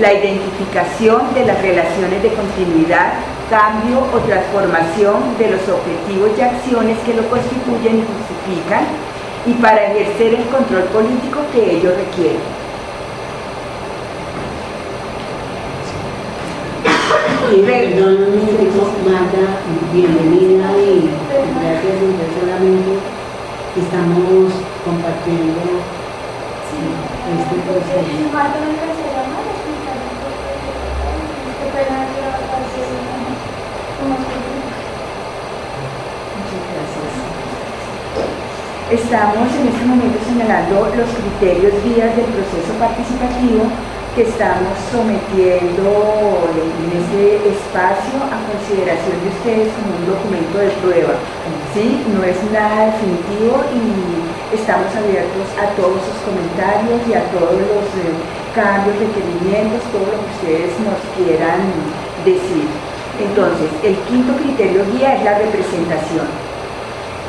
la 0.00 0.12
identificación 0.12 1.34
de 1.34 1.44
las 1.44 1.60
relaciones 1.60 2.22
de 2.22 2.32
continuidad, 2.32 3.14
cambio 3.50 3.98
o 4.14 4.18
transformación 4.20 5.36
de 5.38 5.50
los 5.50 5.62
objetivos 5.68 6.30
y 6.38 6.40
acciones 6.42 6.98
que 7.04 7.14
lo 7.14 7.28
constituyen 7.28 7.98
y 7.98 8.04
justifican 8.06 8.84
y 9.46 9.52
para 9.54 9.92
ejercer 9.92 10.34
el 10.34 10.44
control 10.48 10.84
político 10.84 11.40
que 11.52 11.76
ello 11.76 11.90
requiere. 11.96 12.38
Y 17.50 17.62
perdón, 17.62 18.28
Marta, 19.08 19.44
bienvenida 19.92 20.68
y 20.76 21.08
gracias 21.58 21.96
solamente 22.38 22.92
estamos 23.74 24.52
compartiendo 24.84 25.80
este 27.28 27.56
proceso. 27.66 29.17
Estamos 38.90 39.52
en 39.54 39.68
este 39.68 39.84
momento 39.84 40.18
señalando 40.26 40.90
los 40.96 41.10
criterios 41.12 41.74
guías 41.84 42.16
del 42.16 42.26
proceso 42.34 42.72
participativo 42.80 43.70
que 44.16 44.22
estamos 44.26 44.74
sometiendo 44.90 46.50
en 46.50 46.88
ese 46.98 47.52
espacio 47.52 48.16
a 48.26 48.42
consideración 48.48 49.14
de 49.22 49.28
ustedes 49.38 49.68
como 49.78 49.94
un 49.94 50.06
documento 50.08 50.58
de 50.58 50.70
prueba. 50.82 51.14
¿sí? 51.74 52.02
No 52.10 52.24
es 52.24 52.42
nada 52.50 52.90
definitivo 52.90 53.62
y 53.70 54.56
estamos 54.56 54.90
abiertos 54.96 55.46
a 55.54 55.70
todos 55.78 56.02
sus 56.02 56.18
comentarios 56.26 56.98
y 57.06 57.14
a 57.14 57.22
todos 57.30 57.54
los 57.54 57.86
eh, 58.02 58.47
cambios, 58.58 58.98
requerimientos, 58.98 59.86
todo 59.94 60.10
lo 60.10 60.18
que 60.18 60.34
ustedes 60.34 60.74
nos 60.82 60.98
quieran 61.14 61.62
decir. 62.26 62.66
Entonces, 63.22 63.70
el 63.86 63.94
quinto 64.10 64.34
criterio 64.34 64.82
guía 64.90 65.14
es 65.14 65.22
la 65.22 65.38
representación. 65.38 66.26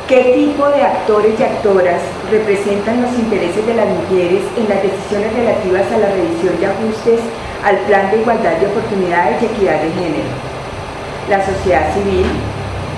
¿Qué 0.08 0.34
tipo 0.34 0.66
de 0.70 0.82
actores 0.82 1.40
y 1.40 1.44
actoras 1.44 2.02
representan 2.32 3.04
los 3.04 3.14
intereses 3.14 3.62
de 3.62 3.76
las 3.76 3.86
mujeres 3.86 4.42
en 4.58 4.66
las 4.66 4.82
decisiones 4.82 5.30
relativas 5.34 5.86
a 5.94 6.02
la 6.02 6.10
revisión 6.10 6.58
y 6.58 6.66
ajustes 6.66 7.22
al 7.62 7.78
Plan 7.86 8.10
de 8.10 8.22
Igualdad 8.22 8.58
de 8.58 8.66
Oportunidades 8.66 9.38
y 9.38 9.46
Equidad 9.46 9.82
de 9.86 9.92
Género? 10.02 10.34
La 11.30 11.46
sociedad 11.46 11.94
civil, 11.94 12.26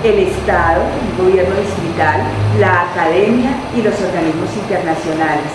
el 0.04 0.18
Estado, 0.24 0.80
el 0.88 1.22
gobierno 1.22 1.54
distrital, 1.60 2.24
la 2.58 2.88
academia 2.88 3.60
y 3.76 3.82
los 3.82 3.92
organismos 4.00 4.48
internacionales. 4.56 5.52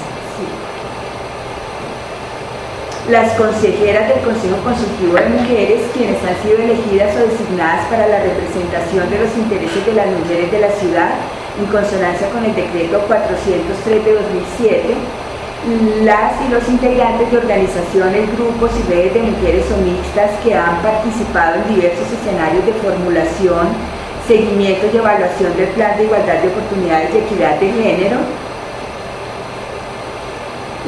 Las 3.09 3.31
consejeras 3.39 4.09
del 4.09 4.19
Consejo 4.19 4.57
Consultivo 4.67 5.15
de 5.15 5.29
Mujeres, 5.29 5.79
quienes 5.95 6.19
han 6.27 6.35
sido 6.43 6.59
elegidas 6.59 7.15
o 7.15 7.23
designadas 7.23 7.87
para 7.87 8.05
la 8.05 8.19
representación 8.19 9.09
de 9.09 9.19
los 9.23 9.31
intereses 9.31 9.85
de 9.85 9.93
las 9.93 10.07
mujeres 10.11 10.51
de 10.51 10.59
la 10.59 10.71
ciudad 10.75 11.15
en 11.55 11.71
consonancia 11.71 12.27
con 12.35 12.43
el 12.43 12.53
decreto 12.53 12.99
403 13.07 14.03
de 14.03 14.11
2007, 14.11 14.95
las 16.03 16.35
y 16.43 16.51
los 16.51 16.67
integrantes 16.67 17.31
de 17.31 17.37
organizaciones, 17.37 18.27
grupos 18.35 18.71
y 18.75 18.91
redes 18.91 19.13
de 19.13 19.23
mujeres 19.23 19.63
o 19.71 19.79
mixtas 19.87 20.31
que 20.43 20.51
han 20.53 20.83
participado 20.83 21.63
en 21.63 21.75
diversos 21.79 22.11
escenarios 22.11 22.65
de 22.65 22.75
formulación, 22.75 23.71
seguimiento 24.27 24.83
y 24.91 24.97
evaluación 24.97 25.55
del 25.55 25.71
Plan 25.79 25.95
de 25.95 26.03
Igualdad 26.03 26.43
de 26.43 26.51
Oportunidades 26.51 27.15
y 27.15 27.23
Equidad 27.23 27.55
de 27.55 27.71
Género, 27.71 28.19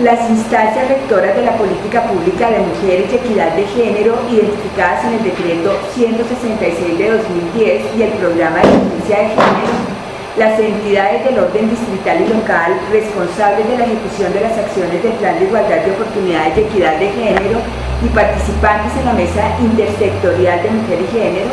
las 0.03 0.29
instancias 0.29 0.87
rectoras 0.87 1.35
de 1.35 1.43
la 1.43 1.57
política 1.57 2.03
pública 2.03 2.49
de 2.49 2.59
mujeres 2.59 3.11
y 3.11 3.15
equidad 3.15 3.51
de 3.55 3.65
género 3.65 4.15
identificadas 4.31 5.03
en 5.03 5.13
el 5.15 5.23
decreto 5.23 5.77
166 5.93 6.97
de 6.97 7.09
2010 7.09 7.97
y 7.97 8.03
el 8.03 8.11
programa 8.11 8.59
de 8.59 8.67
justicia 8.67 9.17
de 9.19 9.27
género 9.27 9.99
las 10.37 10.57
entidades 10.57 11.25
del 11.25 11.39
orden 11.39 11.69
distrital 11.69 12.21
y 12.21 12.29
local 12.31 12.79
responsables 12.91 13.67
de 13.67 13.77
la 13.77 13.83
ejecución 13.83 14.31
de 14.31 14.39
las 14.39 14.57
acciones 14.57 15.03
del 15.03 15.11
Plan 15.13 15.37
de 15.37 15.45
Igualdad 15.45 15.83
de 15.83 15.91
Oportunidades 15.91 16.57
y 16.57 16.61
Equidad 16.61 16.95
de 16.95 17.09
Género 17.09 17.59
y 17.99 18.07
participantes 18.07 18.95
en 18.95 19.05
la 19.05 19.13
Mesa 19.13 19.43
Intersectorial 19.59 20.63
de 20.63 20.69
Mujer 20.69 20.99
y 21.01 21.11
Género, 21.11 21.51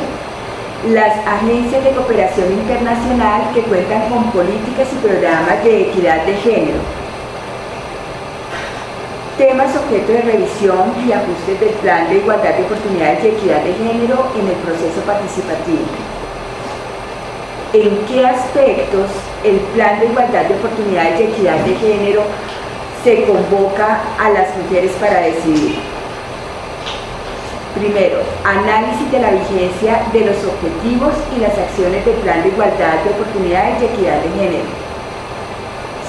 las 0.87 1.19
agencias 1.27 1.83
de 1.83 1.91
cooperación 1.91 2.53
internacional 2.53 3.51
que 3.55 3.63
cuentan 3.63 4.09
con 4.09 4.31
políticas 4.31 4.87
y 4.93 5.05
programas 5.05 5.65
de 5.65 5.91
equidad 5.91 6.25
de 6.25 6.35
género, 6.35 7.06
temas 9.37 9.77
objeto 9.77 10.13
de 10.13 10.23
revisión 10.23 10.95
y 11.07 11.13
ajustes 11.13 11.61
del 11.61 11.71
Plan 11.81 12.09
de 12.09 12.17
Igualdad 12.17 12.55
de 12.55 12.65
Oportunidades 12.65 13.25
y 13.25 13.29
Equidad 13.29 13.63
de 13.63 13.75
Género 13.75 14.33
en 14.35 14.49
el 14.49 14.57
proceso 14.57 15.01
participativo 15.05 15.85
en 17.73 17.99
qué 18.07 18.27
aspectos 18.27 19.11
el 19.45 19.57
Plan 19.75 20.01
de 20.01 20.07
Igualdad 20.07 20.45
de 20.47 20.55
Oportunidades 20.55 21.21
y 21.21 21.25
Equidad 21.25 21.59
de 21.59 21.75
Género 21.77 22.23
se 23.05 23.25
convoca 23.25 24.01
a 24.19 24.31
las 24.31 24.57
mujeres 24.57 24.93
para 25.01 25.21
decidir. 25.21 25.77
Primero, 27.75 28.21
análisis 28.45 29.11
de 29.13 29.21
la 29.21 29.31
vigencia 29.31 30.03
de 30.13 30.21
los 30.21 30.37
objetivos 30.45 31.13
y 31.37 31.41
las 31.41 31.57
acciones 31.59 32.05
del 32.07 32.15
Plan 32.17 32.43
de 32.43 32.49
Igualdad 32.49 33.05
de 33.05 33.11
Oportunidades 33.11 33.83
y 33.83 33.85
Equidad 33.85 34.23
de 34.23 34.31
Género. 34.31 34.86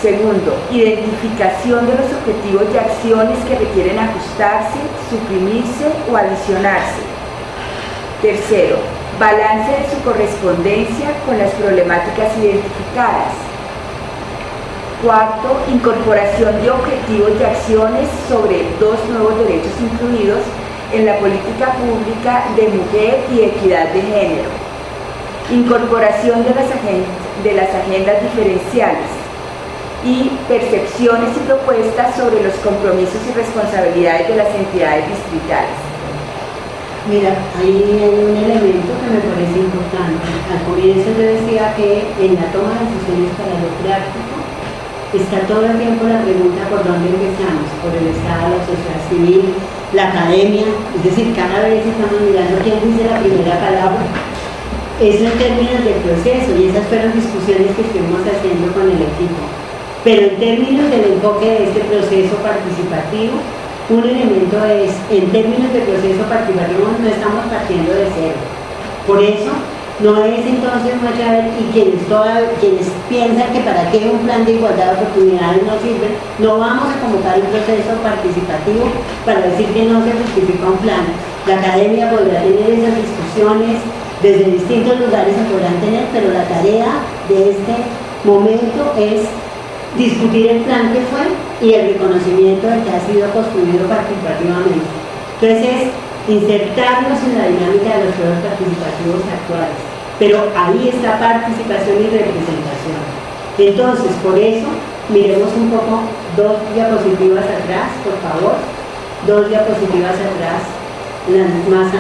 Segundo, 0.02 0.56
identificación 0.70 1.88
de 1.88 1.96
los 1.96 2.06
objetivos 2.14 2.66
y 2.72 2.78
acciones 2.78 3.40
que 3.46 3.56
requieren 3.56 3.98
ajustarse, 3.98 4.78
suprimirse 5.10 5.90
o 6.12 6.16
adicionarse. 6.16 7.02
Tercero, 8.22 8.78
balance 9.20 9.72
de 9.72 9.90
su 9.90 10.04
correspondencia 10.04 11.18
con 11.26 11.40
las 11.40 11.50
problemáticas 11.54 12.30
identificadas. 12.38 13.34
Cuarto, 15.02 15.62
incorporación 15.74 16.62
de 16.62 16.70
objetivos 16.70 17.32
y 17.40 17.44
acciones 17.44 18.08
sobre 18.30 18.66
dos 18.80 19.00
nuevos 19.10 19.36
derechos 19.40 19.74
incluidos 19.82 20.42
en 20.94 21.08
la 21.08 21.18
política 21.18 21.74
pública 21.74 22.46
de 22.56 22.68
mujer 22.68 23.26
y 23.34 23.42
equidad 23.42 23.90
de 23.90 24.02
género, 24.02 24.50
incorporación 25.50 26.44
de 26.44 26.54
las, 26.54 26.70
de 27.44 27.54
las 27.54 27.70
agendas 27.74 28.22
diferenciales 28.22 29.17
y 30.08 30.32
percepciones 30.48 31.36
y 31.36 31.44
propuestas 31.44 32.16
sobre 32.16 32.40
los 32.40 32.56
compromisos 32.64 33.20
y 33.28 33.36
responsabilidades 33.36 34.30
de 34.30 34.36
las 34.40 34.48
entidades 34.56 35.04
distritales. 35.04 35.76
Mira, 37.12 37.36
ahí 37.60 37.84
hay 38.00 38.16
un 38.16 38.36
elemento 38.40 38.92
que 39.04 39.08
me 39.12 39.20
parece 39.20 39.60
importante. 39.68 40.24
Al 40.48 40.64
comienzo 40.64 41.12
yo 41.12 41.24
decía 41.28 41.76
que 41.76 42.08
en 42.24 42.40
la 42.40 42.48
toma 42.56 42.72
de 42.80 42.88
decisiones 42.88 43.36
para 43.36 43.60
lo 43.60 43.68
práctico 43.84 44.36
está 45.12 45.44
todo 45.48 45.68
el 45.68 45.76
tiempo 45.76 46.08
la 46.08 46.24
pregunta 46.24 46.68
por 46.72 46.88
dónde 46.88 47.12
empezamos, 47.12 47.68
por 47.84 47.92
el 47.92 48.12
Estado, 48.12 48.56
la 48.56 48.64
sociedad 48.64 49.02
civil, 49.12 49.56
la 49.92 50.08
academia, 50.08 50.68
es 50.68 51.04
decir, 51.04 51.36
cada 51.36 51.68
vez 51.68 51.84
estamos 51.84 52.20
mirando 52.24 52.60
quién 52.64 52.80
dice 52.80 53.08
la 53.12 53.20
primera 53.20 53.56
palabra. 53.60 54.04
Eso 55.00 55.24
en 55.28 55.36
términos 55.36 55.84
del 55.84 56.00
proceso 56.00 56.56
y 56.56 56.72
esas 56.72 56.88
fueron 56.88 57.12
discusiones 57.12 57.76
que 57.76 57.84
estuvimos 57.88 58.24
haciendo 58.24 58.72
con 58.72 58.88
el 58.88 59.04
equipo. 59.04 59.67
Pero 60.08 60.22
en 60.22 60.40
términos 60.40 60.90
del 60.90 61.20
enfoque 61.20 61.44
de 61.52 61.64
este 61.68 61.82
proceso 61.84 62.40
participativo, 62.40 63.44
un 63.92 64.08
elemento 64.08 64.56
es, 64.64 64.96
en 65.12 65.28
términos 65.36 65.68
de 65.76 65.84
proceso 65.84 66.24
participativo, 66.32 66.96
no 66.96 67.08
estamos 67.12 67.44
partiendo 67.52 67.92
de 67.92 68.08
cero. 68.16 68.40
Por 69.04 69.20
eso, 69.20 69.52
no 70.00 70.24
es 70.24 70.48
entonces 70.48 70.96
ver 71.04 71.52
y 71.60 71.64
quienes, 71.76 72.08
quienes 72.08 72.88
piensan 73.12 73.52
que 73.52 73.60
para 73.68 73.92
qué 73.92 74.08
un 74.08 74.24
plan 74.24 74.46
de 74.46 74.56
igualdad 74.56 74.96
de 74.96 75.04
oportunidades 75.04 75.68
no 75.68 75.76
sirve, 75.84 76.16
no 76.40 76.56
vamos 76.56 76.88
a 76.88 77.04
convocar 77.04 77.44
un 77.44 77.52
proceso 77.52 77.92
participativo 78.00 78.88
para 79.28 79.44
decir 79.44 79.68
que 79.76 79.92
no 79.92 80.08
se 80.08 80.16
justifica 80.24 80.72
un 80.72 80.80
plan. 80.88 81.04
La 81.52 81.60
academia 81.60 82.10
podrá 82.16 82.48
tener 82.48 82.80
esas 82.80 82.96
discusiones, 82.96 83.84
desde 84.24 84.56
distintos 84.56 85.04
lugares 85.04 85.36
se 85.36 85.52
podrán 85.52 85.76
tener, 85.84 86.08
pero 86.16 86.32
la 86.32 86.48
tarea 86.48 87.04
de 87.28 87.52
este 87.52 87.76
momento 88.24 88.96
es 88.96 89.28
discutir 89.98 90.48
el 90.48 90.62
plan 90.62 90.94
que 90.94 91.02
fue 91.10 91.26
y 91.62 91.74
el 91.74 91.94
reconocimiento 91.94 92.68
de 92.68 92.84
que 92.84 92.92
ha 92.92 93.02
sido 93.02 93.30
construido 93.32 93.88
participativamente. 93.90 94.86
Entonces 95.42 95.66
es 95.66 96.32
insertarnos 96.32 97.20
en 97.24 97.38
la 97.38 97.48
dinámica 97.48 97.98
de 97.98 98.06
los 98.06 98.16
juegos 98.16 98.40
participativos 98.46 99.22
actuales. 99.26 99.80
Pero 100.20 100.50
ahí 100.56 100.90
está 100.90 101.20
participación 101.20 101.98
y 101.98 102.10
representación. 102.10 103.02
Entonces, 103.58 104.12
por 104.24 104.38
eso, 104.38 104.68
miremos 105.10 105.50
un 105.56 105.70
poco 105.70 106.02
dos 106.36 106.58
diapositivas 106.74 107.46
atrás, 107.46 107.90
por 108.04 108.18
favor. 108.22 108.56
Dos 109.26 109.50
diapositivas 109.50 110.14
atrás, 110.14 110.62
la, 111.30 111.46
más 111.74 111.92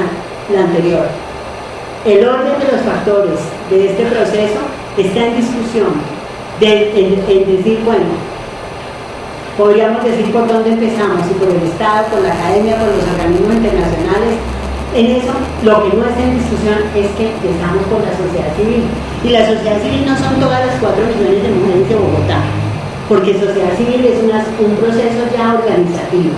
la 0.53 0.60
anterior. 0.62 1.07
El 2.05 2.27
orden 2.27 2.60
de 2.60 2.71
los 2.71 2.81
factores 2.81 3.39
de 3.69 3.89
este 3.89 4.05
proceso 4.05 4.60
está 4.97 5.25
en 5.25 5.36
discusión 5.36 6.16
en, 6.62 7.58
decir, 7.58 7.80
bueno, 7.86 8.06
podríamos 9.58 10.04
decir 10.04 10.32
por 10.32 10.48
dónde 10.48 10.72
empezamos, 10.74 11.26
si 11.28 11.34
por 11.36 11.50
el 11.50 11.62
Estado, 11.63 12.08
por 12.08 12.22
la 12.22 12.34
academia, 12.34 12.78
por 12.78 12.88
los 12.88 13.04
organismos 13.04 13.54
internacionales. 13.54 14.34
En 14.96 15.06
eso, 15.17 15.34
lo 15.63 15.84
que 15.84 15.98
no 15.98 16.06
está 16.06 16.24
en 16.24 16.39
discusión 16.39 16.80
es 16.96 17.12
que 17.13 17.30
empezamos 17.30 17.84
por 17.91 18.02
la 18.02 18.13
sociedad 18.17 18.50
civil. 18.58 18.84
Y 19.24 19.30
la 19.30 19.46
sociedad 19.46 19.82
civil 19.82 20.06
no 20.08 20.17
son 20.17 20.39
todas 20.39 20.65
las 20.65 20.76
cuatro 20.80 21.06
millones 21.06 21.43
de 21.43 21.50
mujeres 21.50 21.89
de 21.89 21.96
Bogotá, 21.96 22.41
porque 23.10 23.38
sociedad 23.38 23.78
civil 23.78 24.06
es 24.06 24.17
un 24.24 24.76
proceso 24.78 25.22
ya 25.36 25.54
organizativo. 25.54 26.34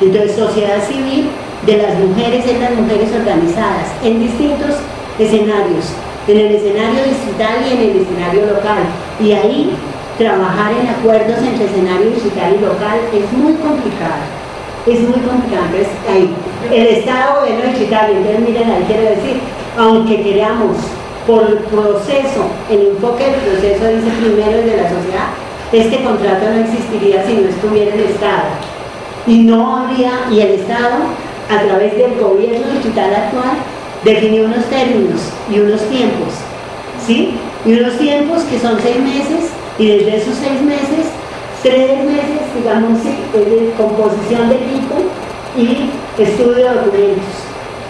Entonces, 0.00 0.36
sociedad 0.36 0.82
civil 0.84 1.30
de 1.64 1.78
las 1.78 1.94
mujeres 1.98 2.44
es 2.44 2.60
las 2.60 2.74
mujeres 2.74 3.08
organizadas 3.14 3.88
en 4.02 4.20
distintos 4.20 4.76
escenarios, 5.18 5.94
en 6.26 6.38
el 6.38 6.54
escenario 6.54 7.04
distrital 7.04 7.56
y 7.68 7.72
en 7.72 7.80
el 7.90 8.02
escenario 8.02 8.46
local. 8.46 8.82
Y 9.20 9.32
ahí 9.32 9.76
trabajar 10.18 10.72
en 10.72 10.88
acuerdos 10.88 11.38
entre 11.38 11.66
escenario 11.66 12.10
distrital 12.10 12.56
y 12.56 12.64
local 12.64 12.98
es 13.12 13.32
muy 13.32 13.54
complicado. 13.54 14.22
Es 14.86 15.00
muy 15.00 15.20
complicado. 15.20 15.64
Entonces, 15.72 15.88
ahí, 16.08 16.34
el 16.70 16.86
Estado, 16.98 17.40
gobierno 17.40 17.72
digital, 17.72 18.10
entonces 18.10 18.40
miren, 18.40 18.70
ahí 18.70 18.84
quiero 18.86 19.02
decir, 19.02 19.40
aunque 19.76 20.22
queramos 20.22 20.76
por 21.26 21.42
el 21.42 21.58
proceso, 21.58 22.46
el 22.70 22.88
enfoque 22.88 23.24
del 23.24 23.40
proceso 23.40 23.86
dice 23.86 24.10
primero 24.20 24.58
el 24.58 24.66
de 24.66 24.76
la 24.76 24.88
sociedad, 24.88 25.28
este 25.72 26.04
contrato 26.04 26.46
no 26.50 26.60
existiría 26.60 27.26
si 27.26 27.34
no 27.34 27.48
estuviera 27.48 27.94
el 27.94 28.00
Estado. 28.00 28.44
Y 29.26 29.38
no 29.44 29.78
habría, 29.78 30.12
y 30.30 30.40
el 30.40 30.50
Estado, 30.60 30.96
a 31.50 31.62
través 31.66 31.96
del 31.96 32.14
gobierno 32.20 32.66
digital 32.74 33.14
actual, 33.14 33.56
definió 34.04 34.44
unos 34.44 34.64
términos 34.66 35.20
y 35.50 35.60
unos 35.60 35.80
tiempos, 35.88 36.34
¿sí? 37.04 37.34
Y 37.64 37.72
unos 37.72 37.96
tiempos 37.98 38.42
que 38.44 38.58
son 38.58 38.78
seis 38.82 38.98
meses 38.98 39.50
y 39.78 39.86
desde 39.88 40.16
esos 40.16 40.34
seis 40.36 40.60
meses, 40.62 41.08
tres 41.62 42.04
meses, 42.04 42.44
digamos, 42.54 43.02
de 43.02 43.72
composición 43.76 44.48
de 44.48 44.56
equipo 44.56 44.96
y 45.56 46.22
estudio 46.22 46.54
de 46.54 46.74
documentos. 46.74 47.34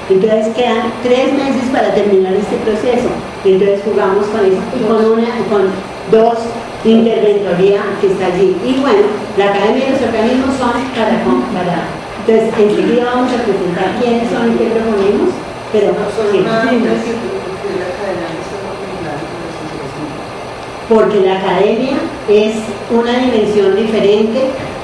Entonces 0.09 0.55
quedan 0.55 0.93
tres 1.03 1.33
meses 1.33 1.65
para 1.73 1.95
terminar 1.95 2.35
este 2.35 2.57
proceso. 2.57 3.09
Entonces 3.45 3.81
jugamos 3.85 4.27
con 4.27 4.45
eso 4.45 4.61
con, 4.87 5.13
una, 5.13 5.29
con 5.51 5.71
dos 6.11 6.39
interventoría 6.85 7.81
que 8.01 8.09
está 8.09 8.27
allí. 8.27 8.57
Y 8.65 8.81
bueno, 8.81 9.09
la 9.39 9.47
academia 9.47 9.89
y 9.89 9.93
los 9.93 10.03
organismos 10.03 10.57
son 10.59 10.73
para, 10.95 11.25
para 11.55 12.05
entonces 12.27 12.55
enseguida 12.59 13.05
vamos 13.05 13.31
a 13.33 13.45
presentar 13.45 14.01
quiénes 14.01 14.31
son 14.31 14.53
y 14.53 14.57
qué 14.57 14.65
proponemos 14.73 15.29
pero 15.75 15.91
no 15.91 16.07
son 16.07 16.31
porque 20.89 21.21
la 21.21 21.39
academia 21.39 21.99
es 22.29 22.55
una 22.95 23.19
dimensión 23.19 23.75
diferente 23.75 24.39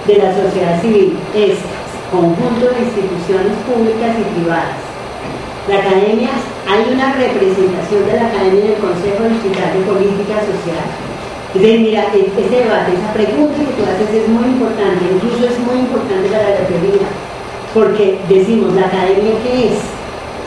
de 0.09 0.15
la 0.19 0.35
sociedad 0.35 0.83
civil, 0.83 1.17
es 1.37 1.59
conjunto 2.11 2.75
de 2.75 2.83
instituciones 2.91 3.55
públicas 3.71 4.19
y 4.19 4.25
privadas. 4.35 4.83
La 5.69 5.79
academia, 5.79 6.31
hay 6.67 6.91
una 6.91 7.15
representación 7.15 8.07
de 8.11 8.15
la 8.19 8.27
academia 8.27 8.65
en 8.65 8.73
el 8.75 8.83
Consejo 8.83 9.31
Distrital 9.31 9.71
de 9.79 9.87
Política 9.87 10.43
Social. 10.43 10.87
Es 11.55 11.63
decir, 11.63 11.81
mira, 11.81 12.11
e-, 12.11 12.33
ese 12.35 12.67
debate, 12.67 12.99
esa 12.99 13.13
pregunta 13.15 13.63
que 13.63 13.77
tú 13.79 13.83
haces 13.87 14.11
es 14.11 14.27
muy 14.27 14.59
importante, 14.59 15.07
incluso 15.07 15.47
es 15.47 15.59
muy 15.63 15.87
importante 15.87 16.27
para 16.35 16.51
la 16.51 16.67
teoría, 16.67 17.07
porque 17.75 18.19
decimos, 18.27 18.75
¿la 18.75 18.91
academia 18.91 19.39
qué 19.45 19.71
es? 19.71 20.00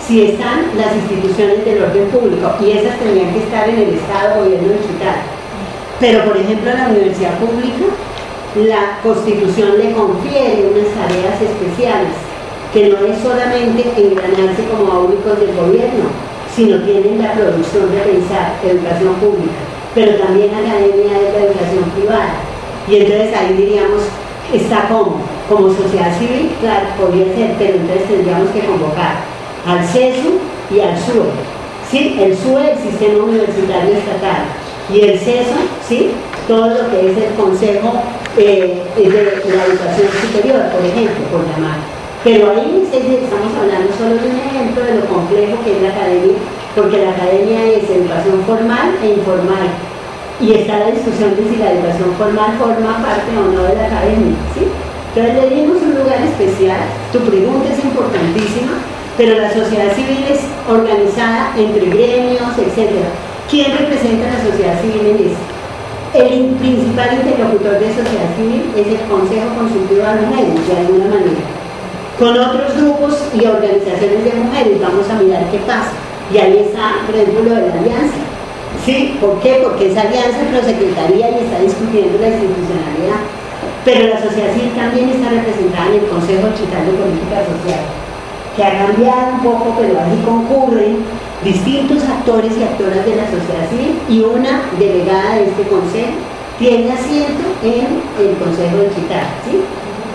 Si 0.07 0.21
están 0.21 0.67
las 0.75 0.95
instituciones 0.95 1.63
del 1.63 1.83
orden 1.83 2.07
público 2.09 2.51
y 2.59 2.71
esas 2.71 2.99
tendrían 2.99 3.33
que 3.33 3.43
estar 3.43 3.69
en 3.69 3.79
el 3.79 3.93
Estado, 3.95 4.43
gobierno 4.43 4.73
digital. 4.73 5.15
Pero, 5.99 6.25
por 6.25 6.35
ejemplo, 6.35 6.71
la 6.73 6.89
universidad 6.89 7.39
pública, 7.39 7.87
la 8.55 8.99
constitución 9.01 9.77
le 9.79 9.93
confiere 9.93 10.67
unas 10.67 10.91
tareas 10.91 11.39
especiales, 11.39 12.11
que 12.73 12.89
no 12.89 12.97
es 13.05 13.17
solamente 13.19 13.81
engranarse 13.95 14.67
como 14.69 14.91
áulicos 14.91 15.39
del 15.39 15.55
gobierno, 15.55 16.11
sino 16.53 16.83
tienen 16.83 17.21
la 17.21 17.33
producción 17.33 17.89
de 17.91 18.01
pensar 18.01 18.59
educación 18.61 19.15
pública, 19.15 19.63
pero 19.95 20.17
también 20.17 20.51
academia 20.53 21.13
de 21.15 21.31
la 21.31 21.45
educación 21.47 21.85
privada. 21.95 22.33
Y 22.89 22.97
entonces 22.97 23.33
ahí 23.33 23.53
diríamos, 23.53 24.03
está 24.51 24.89
como, 24.89 25.21
como 25.47 25.69
sociedad 25.69 26.11
civil, 26.19 26.51
claro, 26.59 26.87
podría 26.99 27.33
ser, 27.33 27.55
pero 27.57 27.75
entonces 27.75 28.07
tendríamos 28.07 28.49
que 28.49 28.65
convocar 28.65 29.32
al 29.65 29.84
CESU 29.86 30.39
y 30.71 30.80
al 30.80 30.97
SUE. 30.97 31.32
¿sí? 31.89 32.17
El 32.19 32.36
SUE, 32.36 32.71
el 32.71 32.80
Sistema 32.80 33.23
Universitario 33.23 33.93
Estatal, 33.95 34.43
y 34.91 35.02
el 35.02 35.19
CESU, 35.19 35.60
¿sí? 35.88 36.12
todo 36.47 36.67
lo 36.69 36.89
que 36.91 37.12
es 37.12 37.17
el 37.17 37.34
Consejo 37.36 37.93
eh, 38.38 38.82
de 38.95 39.56
la 39.56 39.65
Educación 39.65 40.08
Superior, 40.21 40.62
por 40.71 40.84
ejemplo, 40.86 41.23
por 41.32 41.41
llamar. 41.47 41.78
Pero 42.23 42.52
ahí 42.52 42.88
estamos 42.88 43.52
hablando 43.52 43.91
solo 43.97 44.15
de 44.15 44.32
un 44.32 44.39
ejemplo 44.39 44.84
de 44.84 44.95
lo 44.95 45.06
complejo 45.08 45.60
que 45.63 45.76
es 45.76 45.82
la 45.84 45.89
academia, 45.89 46.39
porque 46.76 47.04
la 47.04 47.12
academia 47.12 47.67
es 47.67 47.84
educación 47.84 48.39
formal 48.47 48.95
e 49.03 49.20
informal. 49.20 49.68
Y 50.39 50.53
está 50.53 50.80
la 50.80 50.91
discusión 50.91 51.36
de 51.36 51.43
si 51.43 51.57
la 51.57 51.72
educación 51.72 52.16
formal 52.18 52.55
forma 52.57 53.03
parte 53.03 53.32
o 53.38 53.51
no 53.51 53.64
de 53.64 53.76
la 53.76 53.88
academia. 53.88 54.39
¿sí? 54.55 54.68
Entonces 55.14 55.36
le 55.36 55.55
dimos 55.55 55.78
un 55.84 55.95
lugar 55.99 56.24
especial, 56.24 56.80
tu 57.11 57.20
pregunta 57.20 57.70
es 57.70 57.84
importantísima, 57.84 58.82
pero 59.18 59.39
la 59.39 59.53
sociedad 59.53 59.93
civil 59.95 60.26
es 60.30 60.39
organizada 60.68 61.53
entre 61.57 61.86
gremios, 61.86 62.49
etc. 62.57 63.05
¿Quién 63.49 63.78
representa 63.78 64.34
la 64.34 64.43
sociedad 64.43 64.82
civil 64.82 65.05
en 65.05 65.18
eso? 65.30 65.43
El 66.14 66.55
principal 66.57 67.14
interlocutor 67.14 67.78
de 67.78 67.93
sociedad 67.93 68.30
civil 68.38 68.70
es 68.78 68.88
el 68.88 69.01
Consejo 69.09 69.49
Consultivo 69.57 70.01
de 70.01 70.26
Mujeres, 70.26 70.68
de 70.68 70.78
alguna 70.78 71.05
manera. 71.05 71.45
Con 72.18 72.38
otros 72.38 72.78
grupos 72.78 73.18
y 73.34 73.45
organizaciones 73.45 74.24
de 74.24 74.34
mujeres 74.34 74.82
vamos 74.82 75.09
a 75.09 75.22
mirar 75.22 75.45
qué 75.49 75.57
pasa. 75.66 75.93
Y 76.34 76.38
ahí 76.38 76.70
está, 76.70 77.05
por 77.05 77.16
ejemplo, 77.16 77.43
lo 77.43 77.55
de 77.55 77.68
la 77.70 77.74
alianza. 77.74 78.22
¿Sí? 78.86 79.18
¿Por 79.22 79.39
qué? 79.41 79.61
Porque 79.64 79.91
esa 79.91 80.01
alianza 80.01 80.41
prosecretaría 80.49 81.30
y 81.30 81.45
está 81.45 81.61
discutiendo 81.61 82.18
la 82.18 82.30
institucionalidad. 82.30 83.22
Pero 83.86 84.14
la 84.14 84.22
sociedad 84.22 84.53
civil 84.53 84.74
también 84.74 85.09
está 85.09 85.30
representada 85.30 85.88
en 85.89 86.01
el 86.01 86.09
Consejo 86.09 86.49
Chital 86.57 86.86
de 86.86 86.93
Política 86.97 87.45
Social 87.45 88.03
que 88.56 88.64
ha 88.64 88.86
cambiado 88.86 89.34
un 89.34 89.39
poco, 89.41 89.76
pero 89.80 89.99
así 89.99 90.22
concurren 90.26 90.97
distintos 91.43 92.04
actores 92.04 92.54
y 92.58 92.64
actoras 92.64 93.06
de 93.06 93.16
la 93.16 93.26
sociedad 93.26 93.70
civil 93.70 93.99
y 94.08 94.22
una 94.22 94.70
delegada 94.80 95.36
de 95.36 95.45
este 95.45 95.64
consejo 95.64 96.14
tiene 96.60 96.91
asiento 96.91 97.43
en 97.64 98.01
el 98.20 98.38
Consejo 98.38 98.78
de 98.78 98.89
Chitar. 98.93 99.26
¿sí? 99.43 99.60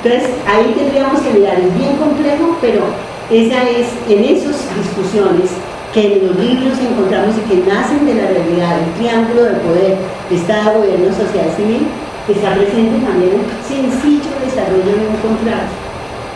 Entonces, 0.03 0.30
ahí 0.47 0.72
tendríamos 0.76 1.20
que 1.20 1.34
mirar, 1.34 1.59
es 1.59 1.76
bien 1.76 1.97
complejo, 1.97 2.57
pero 2.61 2.82
esa 3.30 3.68
es, 3.68 3.89
en 4.09 4.24
esas 4.24 4.57
discusiones 4.76 5.51
que 5.93 6.14
en 6.14 6.26
los 6.28 6.36
libros 6.36 6.78
encontramos 6.78 7.34
y 7.36 7.49
que 7.49 7.66
nacen 7.68 8.07
de 8.07 8.14
la 8.14 8.28
realidad, 8.28 8.78
el 8.78 8.93
triángulo 8.95 9.45
de 9.45 9.55
poder, 9.61 9.97
Estado, 10.30 10.80
Gobierno, 10.80 11.09
Sociedad 11.09 11.55
Civil, 11.57 11.89
está 12.28 12.55
presente 12.55 13.05
también 13.05 13.41
un 13.41 13.49
sencillo 13.66 14.30
desarrollo 14.45 14.84
de 14.84 15.09
encontrar 15.11 15.66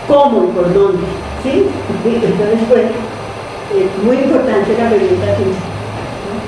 cómo 0.09 0.45
y 0.45 0.57
por 0.57 0.73
dónde. 0.73 1.07
¿Sí? 1.43 1.67
Entonces, 2.05 2.59
fue 2.69 2.83
eh, 2.87 3.89
muy 4.05 4.17
importante 4.17 4.77
la 4.79 4.91
pregunta 4.91 5.27
que, 5.37 5.51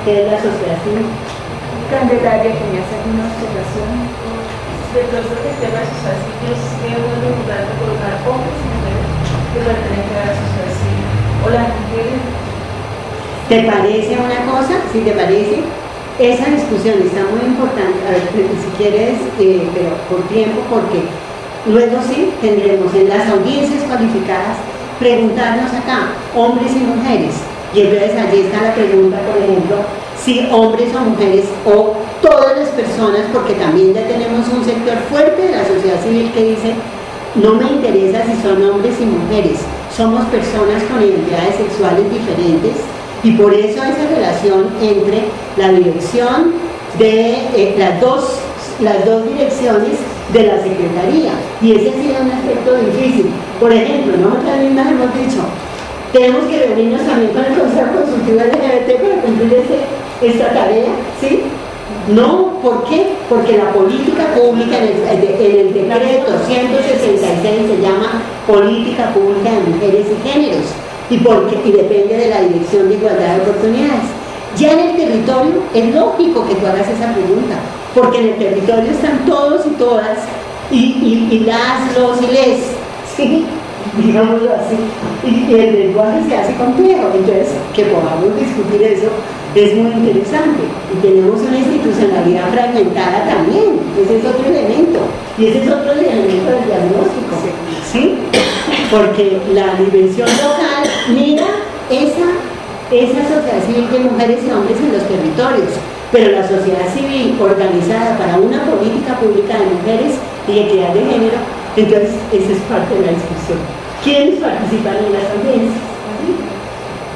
es 0.05 0.27
la 0.31 0.39
sociedad 0.39 0.79
civil. 0.85 1.09
Candelaria, 1.91 2.53
¿tenías 2.55 2.89
alguna 2.93 3.29
observación? 3.29 3.91
De 4.95 5.03
todo 5.11 5.27
el 5.27 5.57
tema 5.59 5.83
de 5.83 5.91
sociedad 5.91 6.19
civil, 6.23 6.47
yo 6.47 6.55
sí 6.55 6.71
creo 6.79 7.01
importante 7.03 7.71
colocar 7.83 8.15
hombres 8.29 8.55
y 8.55 8.67
mujeres 8.71 9.09
que 9.51 9.61
pertenecen 9.67 10.15
a 10.15 10.25
la 10.31 10.35
sociedad 10.39 10.73
civil. 10.79 11.07
O 11.43 11.47
las 11.51 11.69
mujeres. 11.75 12.23
¿Te 13.49 13.59
parece 13.67 14.13
una 14.17 14.41
cosa? 14.47 14.75
Si 14.93 15.01
te 15.01 15.13
parece, 15.13 15.65
esa 16.21 16.47
discusión 16.47 17.03
está 17.03 17.27
muy 17.27 17.43
importante. 17.43 17.99
A 18.07 18.13
ver, 18.15 18.25
si 18.31 18.69
quieres, 18.79 19.19
eh, 19.41 19.67
pero 19.75 19.97
por 20.09 20.23
tiempo, 20.29 20.63
porque 20.71 21.09
luego 21.67 21.99
sí 22.07 22.33
tendremos 22.41 22.95
en 22.95 23.09
las 23.09 23.29
audiencias 23.29 23.83
cualificadas 23.85 24.74
preguntarnos 24.99 25.73
acá, 25.73 26.13
hombres 26.35 26.73
y 26.73 26.81
mujeres. 26.81 27.35
Y 27.75 27.81
entonces 27.81 28.13
allí 28.17 28.41
está 28.41 28.63
la 28.63 28.75
pregunta, 28.75 29.19
por 29.21 29.43
ejemplo, 29.43 29.77
si 30.23 30.49
hombres 30.53 30.95
o 30.95 31.01
mujeres 31.01 31.47
o 31.67 31.95
todas 32.23 32.57
las 32.57 32.69
personas, 32.71 33.23
porque 33.33 33.55
también 33.55 33.93
ya 33.93 34.07
tenemos 34.07 34.47
un 34.49 34.65
sector 34.65 34.97
fuerte 35.11 35.43
de 35.43 35.57
la 35.57 35.67
sociedad 35.67 36.01
civil 36.03 36.31
que 36.33 36.45
dice, 36.45 36.75
no 37.35 37.55
me 37.55 37.65
interesa 37.65 38.23
si 38.25 38.41
son 38.43 38.63
hombres 38.63 38.95
y 39.01 39.07
mujeres, 39.07 39.59
somos 39.95 40.25
personas 40.27 40.83
con 40.85 41.03
identidades 41.03 41.57
sexuales 41.57 42.05
diferentes 42.11 42.77
y 43.25 43.33
por 43.33 43.53
eso 43.53 43.83
esa 43.83 44.09
relación 44.15 44.69
entre 44.81 45.25
la 45.57 45.73
dirección 45.73 46.53
de 46.99 47.35
eh, 47.57 47.75
las, 47.77 48.01
dos, 48.01 48.39
las 48.81 49.05
dos 49.05 49.27
direcciones 49.27 49.99
de 50.33 50.43
la 50.47 50.63
Secretaría. 50.63 51.33
Y 51.61 51.73
ese 51.73 51.91
ha 51.91 52.03
sido 52.03 52.23
un 52.23 52.31
aspecto 52.31 52.75
difícil. 52.77 53.31
Por 53.61 53.73
ejemplo, 53.73 54.17
nosotros 54.17 54.59
mismas 54.59 54.91
hemos 54.91 55.15
dicho, 55.15 55.43
tenemos 56.13 56.45
que 56.47 56.59
reunirnos 56.59 57.07
también 57.07 57.33
con 57.33 57.45
el 57.45 57.59
Consejo 57.59 57.91
Consultivo 57.99 58.41
LGBT 58.41 59.03
para 59.03 59.23
cumplir 59.23 59.65
esta 60.23 60.49
tarea, 60.55 60.93
¿sí? 61.21 61.43
No, 62.09 62.61
¿por 62.61 62.85
qué? 62.85 63.15
Porque 63.29 63.57
la 63.57 63.73
política 63.73 64.35
pública 64.35 64.77
en 64.79 64.85
el, 64.85 65.25
en 65.41 65.67
el 65.67 65.75
decreto 65.75 66.33
166 66.47 67.43
se 67.43 67.81
llama 67.81 68.23
Política 68.47 69.13
Pública 69.15 69.51
de 69.51 69.73
Mujeres 69.73 70.07
y 70.13 70.29
Géneros 70.29 70.67
y, 71.09 71.19
porque, 71.19 71.57
y 71.65 71.73
depende 71.73 72.17
de 72.17 72.29
la 72.29 72.43
Dirección 72.43 72.89
de 72.89 72.95
Igualdad 72.97 73.37
de 73.37 73.43
Oportunidades. 73.43 74.09
Ya 74.57 74.73
en 74.73 74.81
el 74.81 74.97
territorio 74.97 75.63
es 75.75 75.95
lógico 75.95 76.47
que 76.47 76.55
tú 76.55 76.67
hagas 76.67 76.89
esa 76.89 77.13
pregunta, 77.13 77.57
porque 77.95 78.19
en 78.19 78.29
el 78.31 78.39
territorio 78.39 78.91
están 78.91 79.25
todos 79.25 79.67
y 79.67 79.71
todas, 79.71 80.19
y, 80.71 81.45
las, 81.47 81.97
los 81.97 82.21
y 82.23 82.27
les, 82.27 82.61
¿sí? 83.17 83.47
digámoslo 84.05 84.51
así, 84.55 84.77
y, 85.25 85.55
el 85.55 85.73
lenguaje 85.75 86.23
se 86.29 86.37
hace 86.37 86.55
complejo, 86.57 87.11
entonces 87.15 87.49
que 87.75 87.85
podamos 87.85 88.35
discutir 88.39 88.83
eso 88.83 89.09
es 89.55 89.75
muy 89.77 89.93
interesante. 89.93 90.65
Y 90.93 91.07
tenemos 91.07 91.41
una 91.41 91.59
institucionalidad 91.59 92.51
fragmentada 92.53 93.25
también, 93.27 93.79
ese 94.03 94.19
es 94.19 94.25
otro 94.25 94.45
elemento, 94.49 95.01
y 95.39 95.47
ese 95.47 95.65
es 95.65 95.71
otro 95.71 95.93
elemento 95.93 96.51
del 96.51 96.67
diagnóstico, 96.67 97.37
¿sí? 97.93 98.19
Porque 98.91 99.39
la 99.53 99.75
dimensión 99.77 100.29
local 100.29 100.85
mira 101.15 101.47
esa, 101.91 102.27
esa 102.91 103.21
sociedad 103.23 103.91
de 103.93 103.99
mujeres 104.01 104.41
y 104.45 104.51
hombres 104.51 104.79
en 104.79 104.93
los 104.93 105.03
territorios, 105.07 105.75
pero 106.15 106.31
la 106.31 106.47
sociedad 106.47 106.87
civil 106.95 107.37
organizada 107.43 108.17
para 108.17 108.39
una 108.39 108.63
política 108.63 109.19
pública 109.19 109.59
de 109.59 109.67
mujeres 109.67 110.15
y 110.47 110.59
equidad 110.61 110.95
de 110.95 111.01
género, 111.01 111.39
entonces 111.75 112.15
esa 112.31 112.53
es 112.53 112.59
parte 112.71 112.95
de 112.95 113.07
la 113.07 113.13
discusión. 113.19 113.59
¿Quiénes 114.05 114.39
participan 114.39 114.95
en 114.95 115.13
las 115.13 115.27
audiencias? 115.35 115.83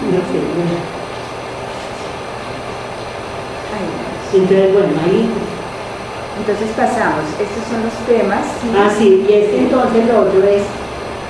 No 0.02 0.18
sé, 0.18 0.38
bueno. 0.50 0.82
Entonces, 4.34 4.72
bueno, 4.72 4.92
ahí 5.06 5.30
entonces 6.40 6.68
pasamos, 6.76 7.22
estos 7.38 7.64
son 7.70 7.86
los 7.86 7.94
temas. 8.02 8.46
Ah, 8.74 8.90
sí, 8.98 9.24
y 9.28 9.32
este 9.32 9.58
entonces 9.58 10.06
lo 10.08 10.22
otro 10.22 10.42
es, 10.42 10.62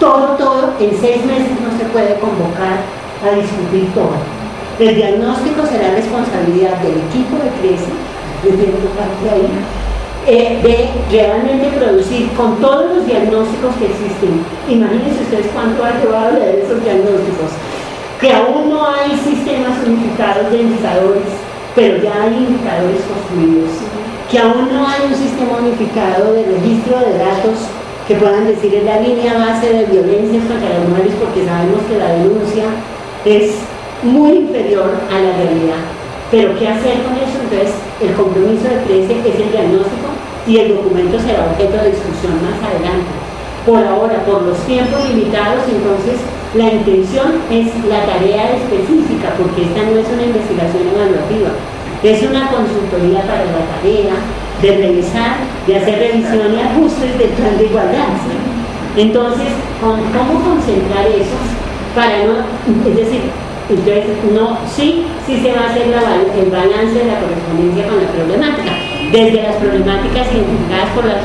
todo, 0.01 0.37
todo, 0.37 0.73
en 0.81 0.99
seis 0.99 1.23
meses 1.27 1.53
no 1.61 1.77
se 1.77 1.85
puede 1.93 2.19
convocar 2.19 2.81
a 3.23 3.37
discutir 3.37 3.93
todo. 3.93 4.38
El 4.79 4.95
diagnóstico 4.95 5.67
será 5.67 5.91
responsabilidad 5.91 6.79
del 6.79 7.03
equipo 7.11 7.35
de 7.43 7.51
CRECE, 7.59 7.91
desde 8.47 8.71
parte 8.95 9.27
ahí, 9.27 9.51
eh, 10.25 10.63
de 10.63 10.77
realmente 11.11 11.67
producir 11.77 12.31
con 12.39 12.61
todos 12.61 12.95
los 12.95 13.05
diagnósticos 13.05 13.75
que 13.75 13.91
existen. 13.91 14.39
Imagínense 14.71 15.27
ustedes 15.27 15.51
cuánto 15.53 15.83
ha 15.83 15.99
llevado 15.99 16.39
leer 16.39 16.63
esos 16.63 16.79
diagnósticos. 16.85 17.59
Que 18.21 18.33
aún 18.33 18.71
no 18.71 18.87
hay 18.87 19.19
sistemas 19.19 19.83
unificados 19.85 20.53
de 20.53 20.63
indicadores, 20.63 21.27
pero 21.75 21.99
ya 21.99 22.15
hay 22.23 22.39
indicadores 22.39 23.03
construidos. 23.03 23.83
Que 24.31 24.39
aún 24.39 24.71
no 24.71 24.87
hay 24.87 25.11
un 25.11 25.15
sistema 25.19 25.59
unificado 25.59 26.35
de 26.35 26.55
registro 26.55 27.03
de 27.03 27.19
datos 27.19 27.67
que 28.07 28.15
puedan 28.15 28.47
decir 28.47 28.73
en 28.77 28.87
la 28.87 29.01
línea 29.01 29.35
base 29.35 29.75
de 29.75 29.87
violencias 29.87 30.45
contra 30.47 30.71
las 30.71 30.89
mujeres, 30.89 31.19
porque 31.19 31.45
sabemos 31.45 31.83
que 31.91 31.99
la 31.99 32.15
denuncia 32.15 32.65
es 33.25 33.59
muy 34.03 34.47
inferior 34.47 34.95
a 35.11 35.19
la 35.19 35.33
realidad. 35.37 35.83
Pero 36.31 36.59
¿qué 36.59 36.69
hacer 36.69 37.03
con 37.03 37.17
eso? 37.17 37.41
Entonces, 37.41 37.75
el 38.01 38.13
compromiso 38.15 38.69
de 38.69 38.85
13 38.85 39.29
es 39.29 39.37
el 39.41 39.51
diagnóstico 39.51 40.09
y 40.47 40.59
el 40.59 40.77
documento 40.77 41.19
será 41.19 41.49
objeto 41.51 41.77
de 41.83 41.91
discusión 41.91 42.37
más 42.45 42.61
adelante. 42.61 43.13
Por 43.65 43.85
ahora, 43.85 44.25
por 44.25 44.43
los 44.43 44.59
tiempos 44.65 45.01
limitados, 45.09 45.65
entonces 45.69 46.21
la 46.55 46.73
intención 46.73 47.41
es 47.51 47.69
la 47.85 48.05
tarea 48.07 48.57
específica, 48.57 49.37
porque 49.37 49.69
esta 49.69 49.83
no 49.89 49.99
es 49.99 50.09
una 50.09 50.25
investigación 50.25 50.89
evaluativa, 50.89 51.53
es 52.03 52.23
una 52.23 52.49
consultoría 52.49 53.21
para 53.29 53.45
la 53.45 53.65
tarea 53.77 54.17
de 54.63 54.71
revisar, 54.77 55.37
de 55.67 55.77
hacer 55.77 55.99
revisión 55.99 56.55
y 56.55 56.61
ajustes 56.61 57.19
del 57.19 57.29
plan 57.31 57.59
de 57.59 57.67
igualdad. 57.67 58.17
Entonces, 58.97 59.49
¿cómo 59.81 60.45
concentrar 60.45 61.07
eso 61.07 61.37
para 61.95 62.25
no, 62.25 62.89
es 62.89 62.97
decir, 62.97 63.23
entonces, 63.69 64.17
no, 64.33 64.59
sí, 64.65 65.05
sí 65.27 65.41
se 65.43 65.53
va 65.53 65.69
a 65.69 65.71
hacer 65.71 65.93
el 65.93 66.51
balance 66.51 66.95
de 66.99 67.05
la 67.05 67.21
correspondencia 67.21 67.89
con 67.89 68.01
la 68.01 68.09
problemática, 68.09 68.73
desde 69.13 69.43
las 69.43 69.57
problemáticas 69.57 70.25
identificadas 70.33 70.89
por 70.95 71.05
los 71.05 71.21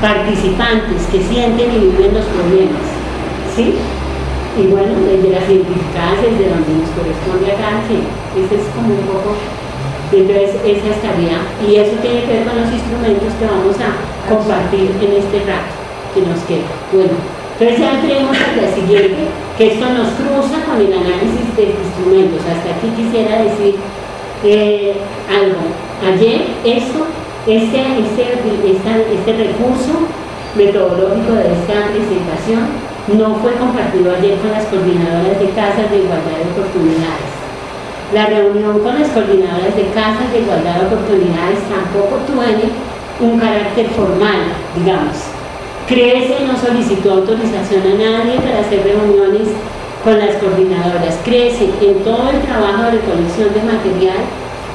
participantes 0.00 1.08
que 1.10 1.24
sienten 1.24 1.72
y 1.72 1.78
viven 1.88 2.12
los 2.12 2.26
problemas, 2.36 2.84
¿sí? 3.56 3.80
Y 4.60 4.66
bueno, 4.68 4.92
desde 5.08 5.32
las 5.32 5.48
identificadas 5.48 6.20
desde 6.20 6.52
donde 6.52 6.84
nos 6.84 6.92
corresponde 6.92 7.48
acá, 7.48 7.80
que 7.88 8.04
ese 8.44 8.60
es 8.60 8.68
como 8.76 8.92
un 8.92 9.04
poco, 9.08 9.32
entonces 10.12 10.52
esa 10.68 10.88
estaría, 11.00 11.40
y 11.64 11.80
eso 11.80 11.96
tiene 12.04 12.28
que 12.28 12.32
ver 12.40 12.44
con 12.44 12.60
los 12.60 12.72
instrumentos 12.72 13.32
que 13.40 13.48
vamos 13.48 13.76
a 13.80 13.96
compartir 14.28 14.92
en 15.00 15.12
este 15.16 15.48
rato 15.48 15.72
que 16.12 16.20
nos 16.28 16.40
queda. 16.44 16.68
Bueno, 16.92 17.16
entonces 17.56 17.80
ya 17.80 17.88
entremos 17.96 18.36
a 18.36 18.52
la 18.52 18.68
siguiente, 18.68 19.32
que 19.56 19.72
esto 19.72 19.86
nos 19.88 20.08
cruza 20.20 20.64
con 20.66 20.76
el 20.80 20.92
análisis 20.92 21.56
de 21.56 21.76
instrumentos. 21.80 22.40
Hasta 22.44 22.76
aquí 22.76 22.88
quisiera 22.94 23.42
decir 23.42 23.76
eh, 24.44 24.94
algo. 25.32 25.72
Ayer 26.04 26.44
esto, 26.64 27.06
este, 27.46 27.80
este, 28.04 29.14
este 29.14 29.32
recurso 29.32 30.04
metodológico 30.54 31.32
de 31.32 31.52
esta 31.52 31.88
presentación 31.88 32.68
no 33.16 33.36
fue 33.36 33.52
compartido 33.54 34.14
ayer 34.14 34.36
con 34.38 34.50
las 34.50 34.66
coordinadoras 34.66 35.40
de 35.40 35.48
casas 35.50 35.90
de 35.90 36.04
igualdad 36.04 36.36
de 36.36 36.50
oportunidades. 36.52 37.32
La 38.12 38.26
reunión 38.26 38.78
con 38.80 39.00
las 39.00 39.08
coordinadoras 39.08 39.74
de 39.74 39.88
casas 39.88 40.32
de 40.32 40.40
igualdad 40.40 40.80
de 40.80 40.86
oportunidades 40.86 41.58
tampoco 41.68 42.20
tiene 42.28 42.72
un 43.20 43.38
carácter 43.38 43.88
formal, 43.88 44.52
digamos 44.76 45.35
Crece 45.86 46.34
no 46.44 46.58
solicitó 46.58 47.12
autorización 47.12 47.82
a 47.82 47.94
nadie 47.94 48.40
para 48.40 48.58
hacer 48.58 48.82
reuniones 48.82 49.46
con 50.02 50.18
las 50.18 50.34
coordinadoras. 50.42 51.14
Crece 51.24 51.70
en 51.80 52.02
todo 52.02 52.28
el 52.30 52.40
trabajo 52.42 52.82
de 52.84 52.98
recolección 52.98 53.54
de 53.54 53.62
material, 53.62 54.18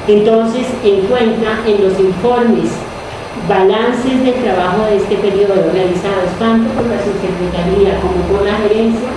entonces 0.08 0.66
encuentra 0.82 1.60
en 1.66 1.84
los 1.84 2.00
informes 2.00 2.72
balances 3.46 4.24
del 4.24 4.40
trabajo 4.40 4.86
de 4.86 4.96
este 4.96 5.16
periodo 5.16 5.68
realizados 5.72 6.32
tanto 6.38 6.72
por 6.72 6.86
la 6.88 6.96
subsecretaría 7.04 8.00
como 8.00 8.16
por 8.32 8.46
la 8.46 8.56
gerencia, 8.64 9.12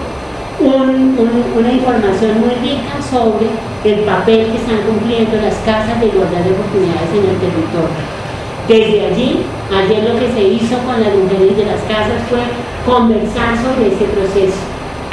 una 0.60 1.72
información 1.72 2.42
muy 2.42 2.56
rica 2.60 3.00
sobre 3.00 3.48
el 3.88 4.04
papel 4.04 4.52
que 4.52 4.58
están 4.58 4.84
cumpliendo 4.84 5.38
las 5.38 5.56
casas 5.64 6.00
de 6.02 6.08
igualdad 6.08 6.44
de 6.44 6.52
oportunidades 6.52 7.12
en 7.12 7.24
el 7.24 7.40
territorio. 7.40 8.25
Desde 8.68 9.06
allí, 9.06 9.46
ayer 9.70 10.10
lo 10.10 10.20
que 10.20 10.34
se 10.34 10.42
hizo 10.42 10.76
con 10.86 11.00
las 11.00 11.14
mujeres 11.14 11.56
de 11.56 11.66
las 11.66 11.82
casas 11.86 12.18
fue 12.30 12.42
conversar 12.84 13.54
sobre 13.62 13.94
ese 13.94 14.06
proceso 14.06 14.58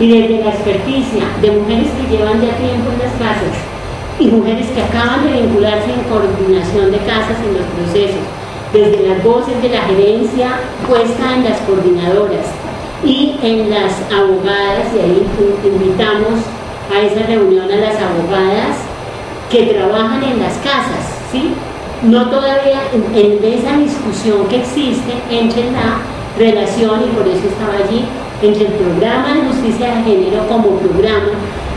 y 0.00 0.08
desde 0.08 0.42
la 0.42 0.50
experticia 0.50 1.24
de 1.42 1.50
mujeres 1.50 1.88
que 1.92 2.16
llevan 2.16 2.40
ya 2.40 2.56
tiempo 2.56 2.88
en 2.92 2.98
las 3.04 3.12
casas 3.20 3.52
y 4.18 4.28
mujeres 4.28 4.68
que 4.68 4.80
acaban 4.80 5.26
de 5.26 5.42
vincularse 5.42 5.92
en 5.92 6.00
coordinación 6.08 6.92
de 6.92 6.98
casas 7.04 7.36
en 7.44 7.52
los 7.52 7.66
procesos, 7.76 8.24
desde 8.72 9.06
las 9.06 9.22
voces 9.22 9.60
de 9.60 9.68
la 9.68 9.82
gerencia 9.82 10.48
puesta 10.88 11.34
en 11.34 11.44
las 11.44 11.60
coordinadoras 11.60 12.48
y 13.04 13.36
en 13.42 13.68
las 13.68 13.92
abogadas, 14.10 14.88
y 14.96 14.98
ahí 14.98 15.26
invitamos 15.64 16.40
a 16.88 17.00
esa 17.02 17.26
reunión 17.26 17.70
a 17.70 17.76
las 17.76 17.96
abogadas 18.00 18.80
que 19.50 19.74
trabajan 19.74 20.22
en 20.24 20.40
las 20.40 20.54
casas, 20.58 21.20
¿sí? 21.30 21.52
No 22.02 22.28
todavía 22.28 22.82
en, 22.92 23.38
esa 23.44 23.76
discusión 23.78 24.46
que 24.48 24.56
existe 24.56 25.12
entre 25.30 25.70
la 25.70 26.02
relación, 26.36 27.02
y 27.04 27.14
por 27.14 27.28
eso 27.28 27.46
estaba 27.46 27.74
allí, 27.74 28.04
entre 28.42 28.66
el 28.66 28.72
programa 28.72 29.34
de 29.34 29.42
justicia 29.42 29.94
de 29.94 30.02
género 30.02 30.48
como 30.48 30.78
programa 30.78 31.30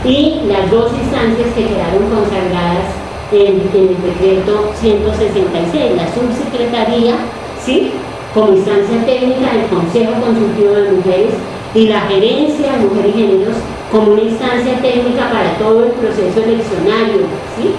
y 0.04 0.40
las 0.48 0.68
dos 0.68 0.90
instancias 0.92 1.46
que 1.54 1.68
quedaron 1.68 2.10
consagradas 2.10 2.90
en, 3.30 3.62
el 3.72 3.96
decreto 4.02 4.72
166, 4.80 5.92
la 5.94 6.06
subsecretaría, 6.12 7.14
¿sí? 7.64 7.92
como 8.34 8.52
instancia 8.52 9.06
técnica 9.06 9.52
del 9.52 9.66
Consejo 9.66 10.12
Consultivo 10.20 10.74
de 10.74 10.92
Mujeres 10.92 11.34
y 11.72 11.86
la 11.86 12.00
Gerencia 12.02 12.72
de 12.72 12.78
Mujeres 12.84 13.14
y 13.14 13.18
Géneros 13.18 13.56
como 13.92 14.12
una 14.12 14.22
instancia 14.22 14.74
técnica 14.82 15.30
para 15.30 15.56
todo 15.58 15.84
el 15.84 15.92
proceso 15.92 16.42
eleccionario, 16.42 17.30
¿sí? 17.56 17.70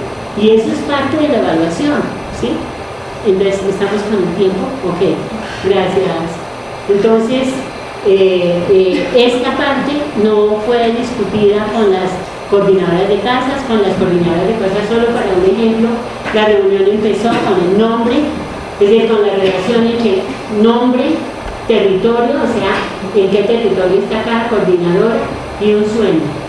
Y 0.41 0.51
eso 0.51 0.71
es 0.71 0.79
parte 0.87 1.17
de 1.17 1.29
la 1.29 1.39
evaluación, 1.39 2.01
¿sí? 2.39 2.51
Entonces, 3.25 3.61
¿estamos 3.67 4.01
con 4.03 4.23
el 4.23 4.35
tiempo? 4.35 4.63
Ok, 4.87 5.01
gracias. 5.65 6.47
Entonces, 6.89 7.49
eh, 8.05 8.63
eh, 8.69 9.07
esta 9.15 9.57
parte 9.57 9.99
no 10.23 10.57
fue 10.65 10.91
discutida 10.91 11.67
con 11.73 11.91
las 11.91 12.11
coordinadoras 12.49 13.09
de 13.09 13.19
casas, 13.19 13.63
con 13.67 13.81
las 13.81 13.93
coordinadoras 13.97 14.47
de 14.47 14.55
casas, 14.55 14.87
solo 14.87 15.07
para 15.11 15.35
un 15.35 15.43
ejemplo, 15.43 15.89
la 16.33 16.45
reunión 16.45 16.87
empezó 16.87 17.29
con 17.43 17.59
el 17.59 17.77
nombre, 17.77 18.15
es 18.79 18.89
decir, 18.89 19.09
con 19.09 19.27
la 19.27 19.33
relación 19.33 19.83
entre 19.87 20.23
nombre, 20.61 21.17
territorio, 21.67 22.35
o 22.39 22.47
sea, 22.47 22.71
en 23.15 23.29
qué 23.31 23.43
territorio 23.43 23.99
está 23.99 24.23
cada 24.23 24.47
coordinadora 24.47 25.19
y 25.59 25.73
un 25.73 25.83
sueño. 25.83 26.47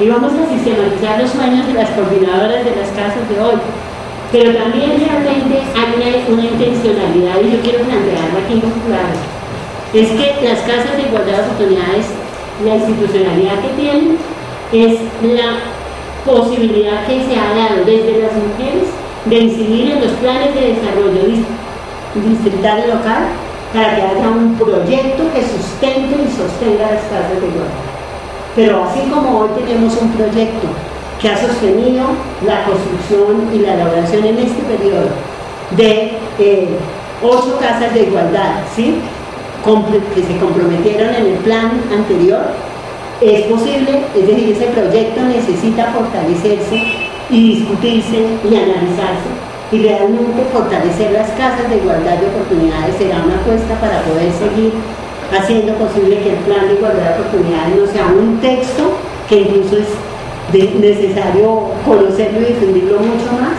Y 0.00 0.08
vamos 0.08 0.32
a 0.32 0.48
sistematizar 0.48 1.20
los 1.20 1.30
sueños 1.30 1.66
de 1.66 1.74
las 1.74 1.90
coordinadoras 1.90 2.64
de 2.64 2.76
las 2.76 2.88
casas 2.90 3.24
de 3.28 3.40
hoy. 3.40 3.56
Pero 4.32 4.56
también 4.56 4.96
realmente 4.96 5.60
hay 5.76 6.32
una, 6.32 6.42
intencionalidad 6.42 7.36
y 7.44 7.52
yo 7.52 7.60
quiero 7.60 7.84
plantearla 7.84 8.40
aquí 8.42 8.54
muy 8.54 8.80
claro. 8.88 9.12
Es 9.92 10.08
que 10.08 10.48
las 10.48 10.60
casas 10.60 10.96
de 10.96 11.02
igualdad 11.02 11.36
de 11.36 11.42
oportunidades, 11.42 12.06
la 12.64 12.76
institucionalidad 12.76 13.60
que 13.60 13.68
tienen 13.76 14.16
es 14.72 15.00
la 15.36 15.60
posibilidad 16.24 17.06
que 17.06 17.20
se 17.28 17.38
ha 17.38 17.52
dado 17.52 17.84
desde 17.84 18.22
las 18.22 18.32
mujeres 18.32 18.88
de 19.26 19.36
incidir 19.36 19.92
en 19.92 20.00
los 20.00 20.12
planes 20.12 20.54
de 20.54 20.80
desarrollo 20.80 21.28
distrital 22.14 22.84
y 22.86 22.88
local 22.88 23.22
para 23.74 23.96
que 23.96 24.02
haya 24.02 24.28
un 24.28 24.54
proyecto 24.56 25.24
que 25.34 25.42
sustente 25.42 26.16
y 26.16 26.30
sostenga 26.32 26.90
las 26.90 27.04
casas 27.04 27.38
de 27.38 27.48
igualdad. 27.48 27.92
Pero 28.56 28.84
así 28.84 29.00
como 29.10 29.40
hoy 29.40 29.50
tenemos 29.58 29.94
un 30.00 30.10
proyecto 30.12 30.68
que 31.22 31.28
ha 31.28 31.40
sostenido 31.40 32.04
la 32.44 32.64
construcción 32.64 33.48
y 33.54 33.60
la 33.60 33.74
elaboración 33.74 34.24
en 34.24 34.38
este 34.38 34.60
periodo 34.64 35.06
de 35.76 36.18
eh, 36.40 36.68
ocho 37.22 37.58
casas 37.60 37.94
de 37.94 38.02
igualdad, 38.02 38.64
¿sí? 38.74 38.96
que 40.14 40.22
se 40.24 40.38
comprometieron 40.38 41.14
en 41.14 41.26
el 41.26 41.38
plan 41.38 41.80
anterior, 41.96 42.42
es 43.20 43.42
posible, 43.42 44.02
es 44.16 44.26
decir, 44.26 44.56
ese 44.56 44.66
proyecto 44.66 45.22
necesita 45.22 45.92
fortalecerse 45.92 46.82
y 47.30 47.54
discutirse 47.54 48.26
y 48.42 48.56
analizarse. 48.56 49.30
Y 49.70 49.78
realmente 49.78 50.42
fortalecer 50.52 51.12
las 51.12 51.30
casas 51.30 51.70
de 51.70 51.76
igualdad 51.76 52.18
de 52.18 52.26
oportunidades 52.26 52.96
será 52.98 53.22
una 53.24 53.36
apuesta 53.36 53.78
para 53.80 54.02
poder 54.02 54.32
seguir 54.32 54.72
haciendo 55.32 55.74
posible 55.74 56.18
que 56.18 56.30
el 56.30 56.38
plan 56.38 56.66
de 56.66 56.74
igualdad 56.74 57.14
de 57.14 57.20
oportunidades 57.20 57.76
no 57.76 57.86
sea 57.86 58.06
un 58.06 58.40
texto 58.40 58.90
que 59.28 59.38
incluso 59.42 59.76
es 59.76 59.86
necesario 60.52 61.70
conocerlo 61.84 62.40
y 62.40 62.52
difundirlo 62.52 62.98
mucho 62.98 63.32
más, 63.40 63.58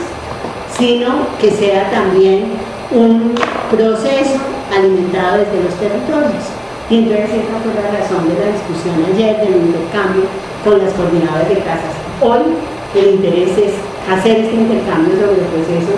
sino 0.78 1.28
que 1.40 1.52
sea 1.52 1.90
también 1.92 2.46
un 2.92 3.34
proceso 3.72 4.40
alimentado 4.76 5.40
desde 5.40 5.64
los 5.64 5.74
territorios. 5.76 6.44
Y 6.90 6.98
entonces 6.98 7.30
esa 7.30 7.58
fue 7.64 7.74
la 7.74 7.98
razón 7.98 8.30
de 8.30 8.36
la 8.38 8.52
discusión 8.52 8.96
ayer 9.14 9.38
del 9.38 9.56
intercambio 9.56 10.24
con 10.64 10.78
las 10.80 10.94
coordinadoras 10.94 11.50
de 11.50 11.58
casas. 11.60 11.96
Hoy 12.22 12.54
el 12.96 13.16
interés 13.16 13.58
es 13.58 13.74
hacer 14.10 14.40
este 14.40 14.56
intercambio 14.56 15.16
sobre 15.16 15.42
el 15.42 15.48
proceso 15.48 15.94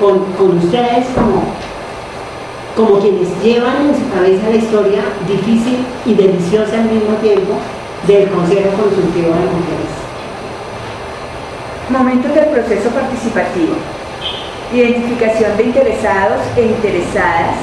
con, 0.00 0.24
con 0.36 0.58
ustedes 0.58 1.06
como, 1.14 1.54
como 2.76 3.00
quienes 3.00 3.28
llevan 3.42 3.88
en 3.88 3.94
su 3.94 4.10
cabeza 4.12 4.50
la 4.50 4.56
historia 4.56 5.02
difícil 5.28 5.86
y 6.04 6.14
deliciosa 6.14 6.82
al 6.82 6.90
mismo 6.90 7.14
tiempo 7.22 7.54
del 8.06 8.28
Consejo 8.28 8.70
Consultivo 8.76 9.28
de 9.28 9.48
Mujeres. 9.48 9.93
Momentos 11.90 12.34
del 12.34 12.46
proceso 12.46 12.88
participativo. 12.88 13.76
Identificación 14.72 15.54
de 15.58 15.64
interesados 15.64 16.40
e 16.56 16.62
interesadas 16.62 17.56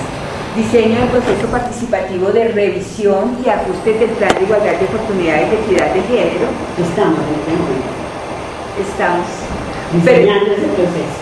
diseño 0.55 0.99
del 0.99 1.09
proceso 1.09 1.47
participativo 1.47 2.29
de 2.29 2.49
revisión 2.49 3.37
y 3.43 3.49
ajuste 3.49 3.93
del 3.97 4.09
plan 4.11 4.29
de 4.37 4.43
igualdad 4.43 4.77
de 4.77 4.85
oportunidades 4.85 5.47
y 5.49 5.55
equidad 5.63 5.93
de 5.93 6.01
género. 6.03 6.47
Estamos 6.77 7.17
en 7.17 7.57
momento. 7.57 7.91
Estamos 8.77 9.25
diseñando 9.91 10.51
ese 10.51 10.67
proceso. 10.69 11.21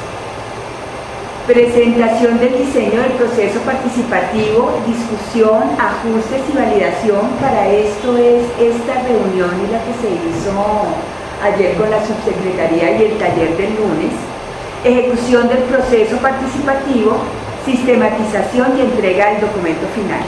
Presentación 1.47 2.37
del 2.39 2.57
diseño 2.57 3.01
del 3.01 3.13
proceso 3.13 3.59
participativo, 3.61 4.75
discusión, 4.85 5.71
ajustes 5.79 6.41
y 6.51 6.57
validación. 6.57 7.29
Para 7.39 7.65
esto 7.69 8.17
es 8.17 8.43
esta 8.59 9.01
reunión 9.07 9.55
y 9.55 9.71
la 9.71 9.79
que 9.87 9.93
se 10.03 10.09
hizo 10.19 10.51
ayer 11.41 11.75
con 11.75 11.89
la 11.89 12.05
subsecretaría 12.05 12.97
y 12.97 13.03
el 13.03 13.17
taller 13.17 13.55
del 13.57 13.75
lunes. 13.75 14.13
Ejecución 14.83 15.47
del 15.49 15.63
proceso 15.63 16.17
participativo, 16.17 17.17
sistematización 17.65 18.77
y 18.77 18.81
entrega 18.81 19.31
del 19.31 19.41
documento 19.41 19.87
final. 19.95 20.23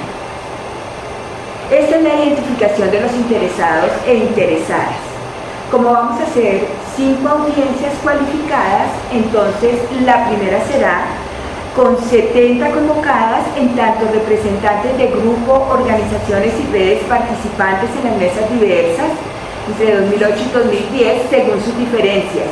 Esta 1.71 1.95
es 1.95 2.03
la 2.03 2.15
identificación 2.15 2.91
de 2.91 3.01
los 3.01 3.13
interesados 3.13 3.91
e 4.05 4.15
interesadas. 4.15 4.99
Como 5.71 5.93
vamos 5.93 6.19
a 6.19 6.23
hacer 6.23 6.67
cinco 6.97 7.29
audiencias 7.29 7.93
cualificadas, 8.03 8.91
entonces 9.11 9.79
la 10.05 10.27
primera 10.27 10.59
será 10.65 11.05
con 11.75 11.97
70 11.97 12.71
convocadas 12.71 13.45
en 13.55 13.73
tanto 13.77 14.05
representantes 14.11 14.97
de 14.97 15.07
grupo, 15.07 15.65
organizaciones 15.71 16.53
y 16.59 16.73
redes 16.73 17.03
participantes 17.05 17.89
en 17.95 18.09
las 18.09 18.17
mesas 18.17 18.51
diversas 18.51 19.30
entre 19.67 19.95
2008 19.95 20.35
y 20.37 20.49
2010 20.57 21.29
según 21.29 21.61
sus 21.61 21.77
diferencias 21.77 22.47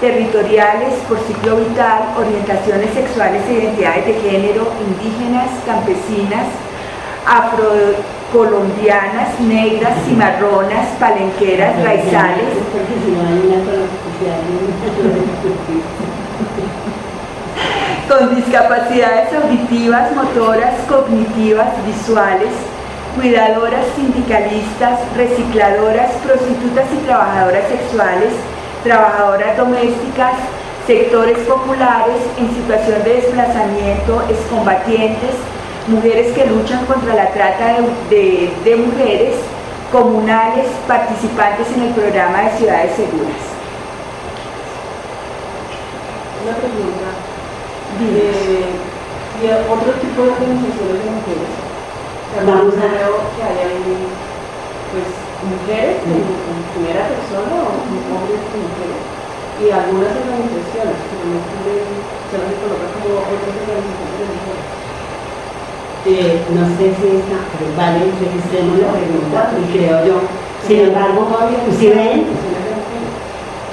territoriales 0.00 0.94
por 1.08 1.18
ciclo 1.26 1.56
vital, 1.56 2.14
orientaciones 2.16 2.94
sexuales 2.94 3.42
e 3.48 3.54
identidades 3.54 4.06
de 4.06 4.14
género, 4.14 4.70
indígenas, 4.86 5.50
campesinas, 5.66 6.46
afrocolombianas, 7.26 9.40
negras, 9.40 9.94
cimarronas, 10.06 10.86
palenqueras, 11.00 11.82
raizales. 11.82 12.44
con 18.08 18.34
discapacidades 18.34 19.28
auditivas, 19.34 20.14
motoras, 20.14 20.74
cognitivas, 20.88 21.68
visuales, 21.84 22.48
cuidadoras, 23.18 23.84
sindicalistas, 23.96 25.00
recicladoras, 25.16 26.12
prostitutas 26.24 26.86
y 26.94 27.04
trabajadoras 27.04 27.68
sexuales, 27.68 28.30
trabajadoras 28.84 29.56
domésticas, 29.56 30.34
sectores 30.86 31.38
populares 31.40 32.22
en 32.38 32.54
situación 32.54 33.02
de 33.02 33.14
desplazamiento, 33.14 34.22
excombatientes, 34.30 35.34
mujeres 35.88 36.32
que 36.32 36.46
luchan 36.46 36.86
contra 36.86 37.14
la 37.14 37.30
trata 37.32 37.78
de, 38.08 38.76
mujeres, 38.86 39.34
comunales, 39.90 40.66
participantes 40.86 41.66
en 41.74 41.82
el 41.82 41.94
programa 41.94 42.42
de 42.42 42.58
ciudades 42.58 42.94
seguras. 42.94 43.42
Una 46.44 46.56
pregunta. 46.56 47.08
¿Y 49.40 49.46
otro 49.70 49.92
tipo 50.00 50.22
de 50.22 50.30
organizaciones 50.30 51.04
de 51.04 51.10
mujeres? 51.10 51.67
Vamos 52.46 52.74
a 52.78 52.86
ver 52.86 53.10
que 53.34 53.42
hay 53.42 53.58
ahí, 53.66 53.82
pues, 54.94 55.10
mujeres 55.42 55.98
en, 56.06 56.22
primera 56.70 57.10
persona 57.10 57.50
o 57.50 57.74
hombres 57.74 58.38
y 58.38 58.58
mujeres 58.62 59.02
y 59.58 59.66
algunas 59.74 60.14
organizaciones 60.14 60.94
que 61.02 61.18
no 61.18 61.42
se 62.30 62.38
las 62.38 62.54
coloca 62.62 62.86
como 62.94 63.26
otras 63.26 63.58
organizaciones 63.58 64.14
de 64.14 64.30
mujeres. 64.30 64.78
Eh, 66.06 66.38
no 66.54 66.62
sé 66.78 66.94
si 66.94 67.06
está, 67.18 67.42
pero 67.58 67.74
vale, 67.74 68.06
registremos 68.22 68.78
la 68.78 68.94
pregunta 68.94 69.50
y 69.58 69.62
creo 69.74 69.98
yo. 70.06 70.16
Sin 70.62 70.94
embargo, 70.94 71.26
si 71.74 71.88
ven, 71.88 72.26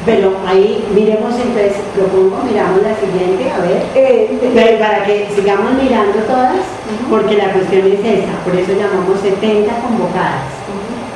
pero 0.06 0.38
ahí 0.46 0.86
miremos 0.94 1.34
entonces, 1.34 1.82
propongo, 1.96 2.44
miramos 2.46 2.82
la 2.84 2.94
siguiente, 2.96 3.50
a 3.50 3.60
ver, 3.60 3.86
eh, 3.96 4.78
para 4.80 5.04
que 5.04 5.28
sigamos 5.36 5.74
mirando 5.82 6.20
todas, 6.28 6.62
porque 7.10 7.36
la 7.36 7.52
cuestión 7.52 7.88
es 7.88 8.00
esta, 8.06 8.38
por 8.46 8.56
eso 8.56 8.74
llamamos 8.74 9.20
70 9.20 9.74
convocadas. 9.82 10.46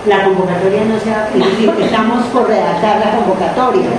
La 0.08 0.24
convocatoria 0.24 0.86
no 0.86 1.00
se 1.00 1.12
va 1.12 1.26
a 1.26 1.30
decir, 1.30 1.72
estamos 1.80 2.26
por 2.28 2.48
redactar 2.48 3.00
la 3.00 3.18
convocatoria, 3.18 3.90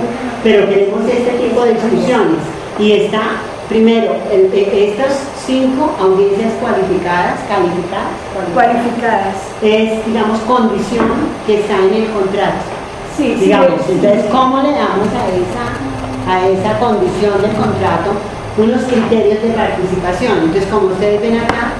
pero 0.43 0.67
queremos 0.67 1.07
este 1.07 1.31
tipo 1.37 1.63
de 1.63 1.73
discusiones. 1.73 2.41
Y 2.79 2.91
está, 2.93 3.21
primero, 3.69 4.15
estas 4.29 5.23
cinco 5.45 5.95
audiencias 5.99 6.51
cualificadas, 6.59 7.39
calificadas, 7.47 8.17
cualificadas, 8.53 9.35
es, 9.61 10.05
digamos, 10.05 10.39
condición 10.39 11.07
que 11.45 11.61
está 11.61 11.77
en 11.77 11.93
el 11.93 12.09
contrato 12.11 12.80
Sí, 13.17 13.35
digamos. 13.35 13.81
Entonces, 13.89 14.25
¿cómo 14.31 14.61
le 14.61 14.71
damos 14.71 15.07
a 15.13 15.27
esa, 15.29 16.31
a 16.31 16.47
esa 16.47 16.79
condición 16.79 17.41
del 17.41 17.51
contrato 17.51 18.11
unos 18.57 18.83
criterios 18.83 19.41
de 19.41 19.49
participación? 19.49 20.37
Entonces, 20.39 20.65
como 20.71 20.87
ustedes 20.87 21.21
ven 21.21 21.39
acá, 21.39 21.73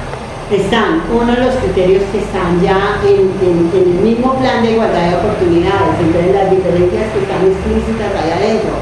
están 0.51 1.03
uno 1.11 1.31
de 1.31 1.45
los 1.45 1.55
criterios 1.55 2.03
que 2.11 2.19
están 2.19 2.59
ya 2.61 2.99
en, 3.07 3.31
el 3.71 4.03
mismo 4.03 4.35
plan 4.35 4.61
de 4.63 4.71
igualdad 4.71 5.09
de 5.09 5.15
oportunidades, 5.15 5.95
entonces 5.99 6.35
las 6.35 6.51
diferencias 6.51 7.07
que 7.13 7.19
están 7.23 7.41
explícitas 7.47 8.11
ahí 8.19 8.31
adentro. 8.31 8.75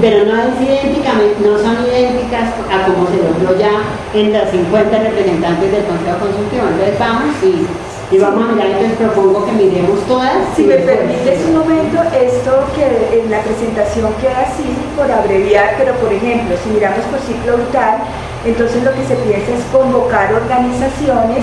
Pero 0.00 0.24
no, 0.24 0.34
es 0.40 0.48
no 1.38 1.58
son 1.58 1.84
idénticas 1.84 2.48
a 2.66 2.86
como 2.86 3.06
se 3.06 3.20
logró 3.20 3.58
ya 3.58 3.84
en 4.14 4.32
las 4.32 4.50
50 4.50 4.98
representantes 4.98 5.70
del 5.70 5.84
Consejo 5.84 6.18
Consultivo. 6.18 6.64
Entonces 6.66 6.98
vamos 6.98 7.34
y 7.44 7.66
y 8.12 8.18
vamos 8.18 8.44
a 8.44 8.52
mirar, 8.52 8.66
entonces 8.68 8.98
propongo 8.98 9.46
que 9.46 9.52
miremos 9.52 10.00
todas. 10.06 10.36
Si 10.54 10.64
me 10.64 10.76
permites 10.76 11.40
un 11.48 11.58
momento, 11.58 12.02
esto 12.12 12.64
que 12.76 13.20
en 13.20 13.30
la 13.30 13.40
presentación 13.40 14.12
queda 14.20 14.52
así, 14.52 14.68
por 14.94 15.10
abreviar, 15.10 15.76
pero 15.78 15.94
por 15.94 16.12
ejemplo, 16.12 16.54
si 16.62 16.70
miramos 16.70 17.00
por 17.06 17.18
ciclo 17.20 17.56
vital, 17.56 18.04
entonces 18.44 18.84
lo 18.84 18.92
que 18.92 19.04
se 19.06 19.16
piensa 19.16 19.52
es 19.52 19.64
convocar 19.72 20.34
organizaciones 20.34 21.42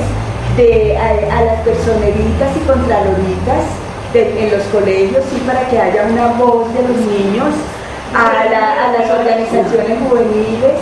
de, 0.57 0.95
a, 0.95 1.41
las 1.41 1.61
personeritas 1.61 2.49
y 2.55 2.59
contraloritas 2.67 3.65
en 4.13 4.51
los 4.51 4.63
colegios, 4.70 5.24
sí, 5.34 5.41
para 5.47 5.67
que 5.70 5.80
haya 5.80 6.05
una 6.05 6.28
voz 6.38 6.72
de 6.74 6.82
los 6.82 6.97
niños, 7.01 7.49
a, 8.13 8.30
a 8.30 8.91
las 8.93 9.09
organizaciones 9.09 9.97
juveniles. 10.07 10.78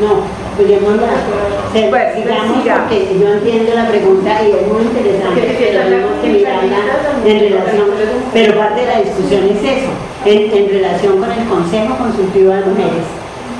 No, 0.00 0.47
Pues, 0.58 2.14
sigamos 2.16 2.66
porque 2.66 3.16
yo 3.20 3.28
entiendo 3.28 3.74
la 3.76 3.86
pregunta 3.86 4.42
y 4.42 4.50
es 4.50 4.66
muy 4.66 4.82
interesante, 4.82 5.54
pero 5.56 5.84
tenemos 5.84 6.10
que 6.20 6.28
mirarla 6.30 6.78
en 7.24 7.38
relación, 7.38 7.86
pero 8.32 8.58
parte 8.58 8.80
de 8.80 8.86
la 8.86 8.98
discusión 8.98 9.44
es 9.54 9.62
eso, 9.62 9.90
en, 10.24 10.68
relación 10.68 11.20
con 11.20 11.30
el 11.30 11.46
Consejo 11.46 11.96
Consultivo 11.96 12.50
de 12.50 12.64
Mujeres. 12.64 13.06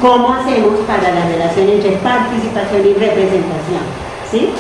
¿Cómo 0.03 0.35
hacemos 0.35 0.81
para 0.89 1.15
la 1.15 1.29
relación 1.29 1.69
entre 1.69 1.93
participación 2.03 2.83
y 2.83 2.93
representación? 2.95 3.83
¿Sí? 4.29 4.51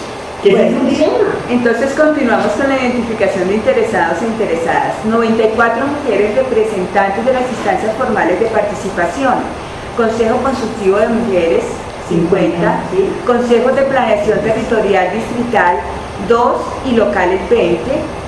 Que 0.41 0.69
es 0.69 0.73
un 0.73 0.89
dilema. 0.89 1.35
Entonces 1.51 1.93
continuamos 1.95 2.53
con 2.53 2.69
la 2.69 2.79
identificación 2.79 3.49
de 3.49 3.55
interesados 3.57 4.23
e 4.23 4.27
interesadas. 4.27 4.95
94 5.05 5.87
mujeres 5.87 6.37
representantes 6.37 7.27
de 7.27 7.33
las 7.33 7.51
instancias 7.51 7.97
formales 7.97 8.39
de 8.39 8.47
participación. 8.47 9.35
Consejo 9.97 10.37
Consultivo 10.37 10.99
de 10.99 11.09
Mujeres, 11.09 11.65
50, 12.09 12.81
consejos 13.27 13.77
de 13.77 13.83
planeación 13.83 14.39
territorial 14.41 15.09
distrital 15.13 15.77
2 16.27 16.57
y 16.87 16.93
locales 16.97 17.41
20, 17.51 17.79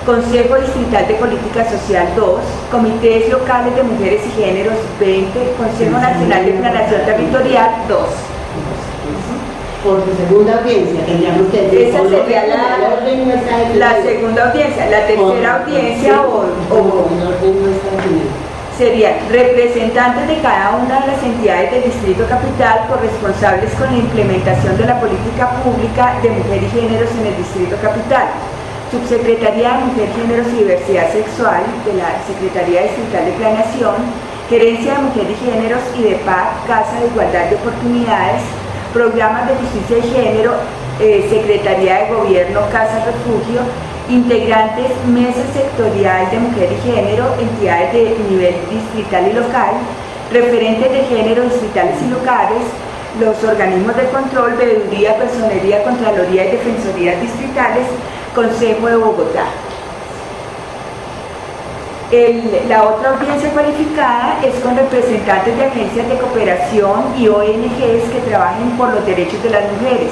Consejo 0.06 0.56
Distrital 0.56 1.08
de 1.08 1.14
Política 1.14 1.68
Social 1.70 2.08
2, 2.16 2.40
Comités 2.70 3.28
Locales 3.30 3.74
de 3.74 3.82
Mujeres 3.82 4.22
y 4.26 4.42
Géneros 4.42 4.74
20, 4.98 5.52
Consejo 5.58 5.98
Nacional 5.98 6.46
de 6.46 6.52
Planeación 6.52 7.04
Territorial 7.04 7.70
2. 7.88 7.98
Por 9.84 10.04
su 10.04 10.14
segunda 10.14 10.58
audiencia, 10.58 11.06
tendríamos 11.06 11.50
que 11.50 11.88
Esa 11.88 12.00
sería 12.08 12.46
la, 12.46 12.78
la, 13.76 14.02
segunda 14.02 14.50
audiencia, 14.50 14.90
la 14.90 15.06
tercera 15.06 15.62
audiencia 15.62 16.22
o, 16.22 16.44
o, 16.70 17.08
serían 18.80 19.12
representantes 19.28 20.26
de 20.26 20.40
cada 20.40 20.76
una 20.76 21.00
de 21.00 21.12
las 21.12 21.22
entidades 21.22 21.70
del 21.70 21.84
Distrito 21.84 22.24
Capital 22.24 22.88
corresponsables 22.88 23.70
con 23.74 23.92
la 23.92 23.98
implementación 23.98 24.74
de 24.78 24.86
la 24.86 24.98
política 24.98 25.50
pública 25.60 26.16
de 26.22 26.30
mujer 26.30 26.62
y 26.64 26.70
géneros 26.70 27.10
en 27.20 27.26
el 27.26 27.36
Distrito 27.36 27.76
Capital. 27.82 28.24
Subsecretaría 28.90 29.76
de 29.76 29.84
Mujer, 29.84 30.08
Géneros 30.16 30.46
y 30.48 30.64
Diversidad 30.64 31.12
Sexual 31.12 31.60
de 31.84 31.92
la 31.92 32.24
Secretaría 32.26 32.88
Distrital 32.88 33.26
de 33.26 33.32
Planeación, 33.32 33.96
Gerencia 34.48 34.94
de 34.94 35.02
Mujer 35.02 35.26
y 35.28 35.36
Géneros 35.44 35.82
y 35.98 36.02
de 36.02 36.14
PAC, 36.24 36.66
Casa 36.66 37.00
de 37.00 37.06
Igualdad 37.06 37.50
de 37.50 37.56
Oportunidades, 37.56 38.42
Programas 38.94 39.46
de 39.46 39.54
Justicia 39.60 39.98
y 39.98 40.10
Género, 40.10 40.54
eh, 40.98 41.28
Secretaría 41.28 41.98
de 41.98 42.14
Gobierno, 42.14 42.60
Casa 42.72 43.04
Refugio, 43.04 43.60
integrantes 44.10 44.90
mesa 45.06 45.42
sectorial 45.54 46.30
de 46.30 46.38
mujer 46.38 46.68
y 46.72 46.90
género, 46.90 47.34
entidades 47.38 47.92
de 47.92 48.16
nivel 48.28 48.54
distrital 48.68 49.28
y 49.30 49.32
local, 49.32 49.70
referentes 50.32 50.90
de 50.90 51.04
género 51.04 51.44
distritales 51.44 51.96
y 52.02 52.10
locales, 52.10 52.62
los 53.20 53.42
organismos 53.42 53.96
de 53.96 54.08
control, 54.10 54.54
veeduría, 54.54 55.16
personería, 55.16 55.82
contraloría 55.84 56.46
y 56.46 56.52
defensorías 56.52 57.20
distritales, 57.20 57.86
Consejo 58.34 58.86
de 58.86 58.96
Bogotá. 58.96 59.46
la 62.68 62.84
otra 62.84 63.10
audiencia 63.10 63.50
cualificada 63.50 64.38
es 64.44 64.54
con 64.60 64.76
representantes 64.76 65.56
de 65.56 65.64
agencias 65.64 66.08
de 66.08 66.18
cooperación 66.18 67.14
y 67.18 67.28
ONGs 67.28 68.10
que 68.12 68.20
trabajen 68.28 68.70
por 68.76 68.92
los 68.94 69.04
derechos 69.04 69.42
de 69.42 69.50
las 69.50 69.64
mujeres. 69.72 70.10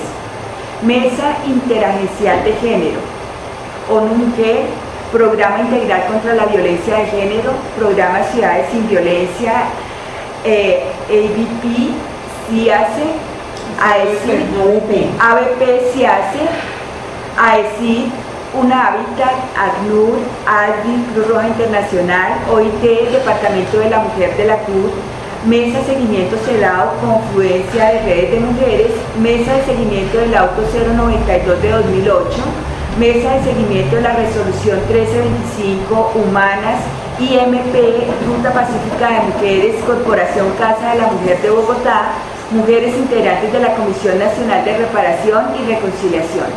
Mesa 0.83 1.37
Interagencial 1.47 2.45
de 2.45 2.53
Género, 2.55 3.18
ONU 3.91 4.15
Mujer, 4.15 4.67
Programa 5.13 5.61
Integral 5.61 6.07
contra 6.07 6.35
la 6.35 6.47
Violencia 6.47 6.99
de 6.99 7.07
Género, 7.07 7.53
Programa 7.79 8.23
Ciudades 8.33 8.67
sin 8.71 8.89
Violencia, 8.89 9.53
eh, 10.45 10.85
ABP, 11.09 11.95
CIACE, 12.49 13.07
AECI, 13.81 14.33
ABP, 15.21 15.93
CIACE, 15.93 16.49
AECI, 17.39 18.13
una 18.55 18.87
Hábitat, 18.89 19.35
ACNUR, 19.57 20.19
ADI, 20.47 21.05
Cruz 21.13 21.29
Roja 21.29 21.49
Internacional, 21.49 22.33
OIT, 22.51 23.11
Departamento 23.13 23.79
de 23.79 23.91
la 23.91 24.01
Mujer 24.01 24.37
de 24.37 24.45
la 24.47 24.59
Cruz, 24.59 24.91
Mesa 25.47 25.79
de 25.79 25.85
Seguimiento 25.85 26.37
Celado, 26.45 26.93
Confluencia 27.01 27.87
de 27.87 28.01
Redes 28.03 28.31
de 28.33 28.41
Mujeres, 28.41 28.91
Mesa 29.21 29.55
de 29.55 29.65
Seguimiento 29.65 30.19
del 30.19 30.35
Auto 30.35 30.63
092 30.63 31.63
de 31.63 31.71
2008, 31.71 32.37
Mesa 32.99 33.35
de 33.35 33.45
Seguimiento 33.45 33.95
de 33.95 34.03
la 34.03 34.13
Resolución 34.17 34.79
1325, 34.89 36.13
Humanas, 36.17 36.83
IMP, 37.21 37.75
Ruta 38.27 38.53
Pacífica 38.53 39.07
de 39.09 39.21
Mujeres, 39.31 39.77
Corporación 39.87 40.51
Casa 40.59 40.95
de 40.95 41.03
la 41.03 41.07
Mujer 41.07 41.41
de 41.41 41.51
Bogotá, 41.51 42.11
mujeres 42.51 42.97
integrantes 42.97 43.53
de 43.53 43.61
la 43.61 43.77
Comisión 43.77 44.19
Nacional 44.19 44.65
de 44.65 44.79
Reparación 44.79 45.45
y 45.55 45.71
Reconciliación. 45.71 46.51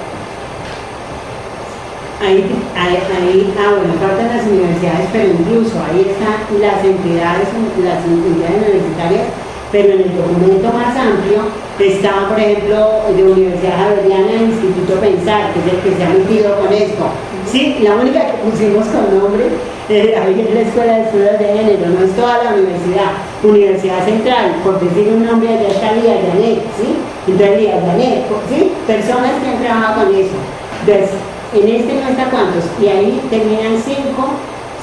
Ahí, 2.22 2.42
ahí, 2.76 3.54
ah, 3.60 3.78
bueno, 3.78 3.94
faltan 4.02 4.36
las 4.36 4.46
universidades, 4.46 5.10
pero 5.14 5.30
incluso 5.30 5.78
ahí 5.86 6.10
están 6.10 6.42
las 6.60 6.84
entidades, 6.84 7.50
las 7.78 8.02
entidades 8.06 8.58
universitarias 8.58 9.28
pero 9.72 9.94
en 9.94 10.02
el 10.02 10.16
documento 10.16 10.74
más 10.74 10.96
amplio 10.98 11.48
está, 11.88 12.28
por 12.30 12.40
ejemplo, 12.40 13.02
de 13.16 13.24
Universidad 13.24 13.78
Javeriana, 13.78 14.32
el 14.34 14.50
Instituto 14.52 15.00
Pensar, 15.00 15.54
que 15.54 15.60
es 15.60 15.74
el 15.74 15.80
que 15.82 15.98
se 15.98 16.04
ha 16.04 16.10
metido 16.10 16.60
con 16.60 16.74
esto. 16.74 17.06
Sí, 17.46 17.78
la 17.82 17.96
única 17.96 18.28
que 18.28 18.50
pusimos 18.50 18.88
con 18.88 19.18
nombre 19.18 19.46
eh, 19.90 20.16
ahí 20.16 20.46
es 20.48 20.54
la 20.54 20.62
Escuela 20.62 20.94
de 20.96 21.02
Estudios 21.04 21.40
de 21.40 21.46
Género, 21.46 21.90
no 21.90 22.06
es 22.06 22.16
toda 22.16 22.44
la 22.44 22.54
universidad. 22.54 23.12
Universidad 23.44 24.06
Central, 24.06 24.56
por 24.64 24.80
decir 24.80 25.12
un 25.14 25.26
nombre, 25.26 25.50
allá 25.50 25.68
está 25.68 25.92
Lía 25.94 26.22
Janet, 26.22 26.62
¿sí? 26.78 26.98
Entonces 27.28 27.60
Lía 27.60 27.82
Janet, 27.86 28.24
¿sí? 28.50 28.72
Personas 28.88 29.32
que 29.42 29.50
han 29.50 29.64
trabajado 29.64 30.06
con 30.06 30.16
eso. 30.16 30.38
Entonces, 30.82 31.10
en 31.54 31.68
este 31.68 31.94
no 31.94 32.08
está 32.08 32.30
cuántos, 32.30 32.64
y 32.82 32.88
ahí 32.88 33.22
terminan 33.30 33.76
cinco, 33.84 34.30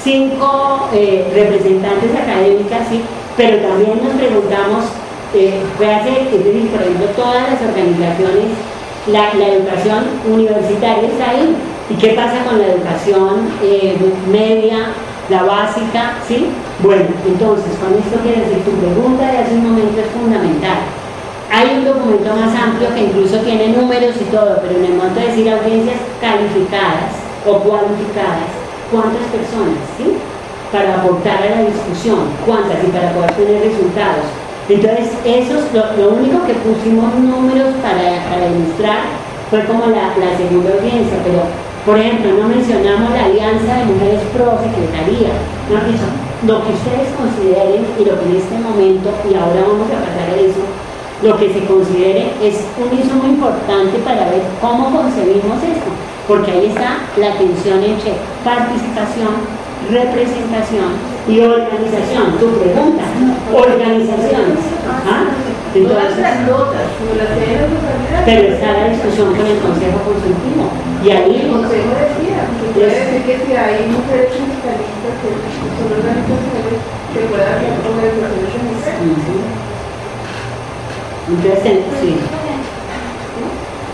cinco 0.02 0.88
eh, 0.92 1.24
representantes 1.32 2.10
académicas, 2.14 2.88
¿sí? 2.90 3.00
pero 3.38 3.58
también 3.58 4.02
nos 4.02 4.14
preguntamos, 4.14 4.84
eh, 5.34 5.62
puede 5.76 5.94
hacer, 5.94 6.28
es 6.32 6.44
decir, 6.44 6.70
todas 7.16 7.50
las 7.50 7.60
organizaciones, 7.62 8.46
la, 9.06 9.32
educación 9.32 10.04
universitaria 10.26 11.08
está 11.08 11.30
ahí, 11.30 11.56
¿Y 11.90 11.94
qué 11.94 12.08
pasa 12.08 12.44
con 12.44 12.58
la 12.58 12.66
educación 12.66 13.48
eh, 13.62 13.96
media, 14.30 14.92
la 15.30 15.42
básica? 15.44 16.20
¿Sí? 16.26 16.48
Bueno, 16.80 17.08
entonces, 17.26 17.72
con 17.80 17.96
esto 17.96 18.20
quiere 18.22 18.44
decir, 18.44 18.62
tu 18.62 18.72
pregunta 18.72 19.24
de 19.24 19.38
hace 19.38 19.54
un 19.54 19.72
momento 19.72 19.98
es 19.98 20.12
fundamental. 20.12 20.84
Hay 21.50 21.78
un 21.78 21.84
documento 21.86 22.28
más 22.36 22.52
amplio 22.54 22.92
que 22.92 23.08
incluso 23.08 23.38
tiene 23.38 23.68
números 23.68 24.14
y 24.20 24.24
todo, 24.28 24.60
pero 24.60 24.78
en 24.78 24.84
el 24.84 24.94
momento 25.00 25.18
de 25.18 25.28
decir 25.28 25.48
audiencias 25.48 25.96
calificadas 26.20 27.16
o 27.48 27.56
cualificadas, 27.64 28.52
¿cuántas 28.92 29.24
personas? 29.32 29.80
¿Sí? 29.96 30.12
Para 30.70 31.00
aportar 31.00 31.40
a 31.40 31.50
la 31.56 31.62
discusión, 31.72 32.28
¿cuántas? 32.44 32.84
Y 32.84 32.92
para 32.92 33.16
poder 33.16 33.32
tener 33.32 33.64
resultados. 33.64 34.28
Entonces, 34.68 35.08
eso 35.24 35.54
es 35.58 35.72
lo, 35.72 36.10
único 36.10 36.44
que 36.44 36.52
pusimos 36.60 37.14
números 37.14 37.72
para, 37.80 38.20
para 38.28 38.52
ilustrar 38.52 39.00
fue 39.48 39.64
como 39.64 39.86
la, 39.86 40.12
segunda 40.36 40.76
audiencia, 40.76 41.16
pero 41.24 41.40
por 41.86 41.96
ejemplo, 41.96 42.36
no 42.36 42.48
mencionamos 42.48 43.10
la 43.12 43.24
Alianza 43.24 43.80
de 43.80 43.84
Mujeres 43.86 44.20
Pro 44.34 44.60
Secretaría. 44.60 45.32
No, 45.72 45.80
lo 46.44 46.62
que 46.62 46.72
ustedes 46.76 47.08
consideren 47.16 47.82
y 47.98 48.04
lo 48.04 48.20
que 48.20 48.26
en 48.28 48.36
este 48.36 48.58
momento, 48.60 49.08
y 49.24 49.34
ahora 49.34 49.64
vamos 49.64 49.88
a 49.88 50.04
pasar 50.04 50.28
a 50.28 50.36
eso, 50.36 50.60
lo 51.22 51.36
que 51.36 51.52
se 51.52 51.64
considere 51.64 52.30
es 52.44 52.62
un 52.76 53.18
muy 53.18 53.30
importante 53.30 53.98
para 54.04 54.30
ver 54.30 54.42
cómo 54.60 54.92
concebimos 54.92 55.58
esto, 55.64 55.90
porque 56.28 56.52
ahí 56.52 56.66
está 56.66 57.08
la 57.16 57.32
tensión 57.40 57.82
entre 57.82 58.20
participación, 58.44 59.32
representación 59.90 60.98
y 61.28 61.40
organización. 61.40 62.38
Tu 62.38 62.46
pregunta, 62.58 63.04
organizaciones. 63.52 64.58
¿Ah? 65.06 65.30
Entonces, 65.74 66.24
pero 68.24 68.42
está 68.48 68.72
la 68.72 68.88
discusión 68.88 69.34
con 69.36 69.46
el 69.46 69.58
Consejo 69.58 69.98
Consultivo. 70.04 70.72
Y 71.04 71.10
ahí 71.10 71.40
el 71.44 71.52
Consejo 71.52 71.92
decía, 71.94 72.48
quiere 72.74 72.92
decir 72.92 73.22
que 73.22 73.46
si 73.46 73.52
hay 73.54 73.86
mujeres 73.86 74.32
sindicalistas 74.32 75.14
que 75.20 75.28
son 75.76 75.88
organizaciones 75.92 76.80
que 77.12 77.20
puedan 77.28 77.52
hacer 77.52 77.72
organizaciones 77.84 78.64
mujeres. 78.64 79.68
Entonces, 81.28 81.84
sí. 82.00 82.37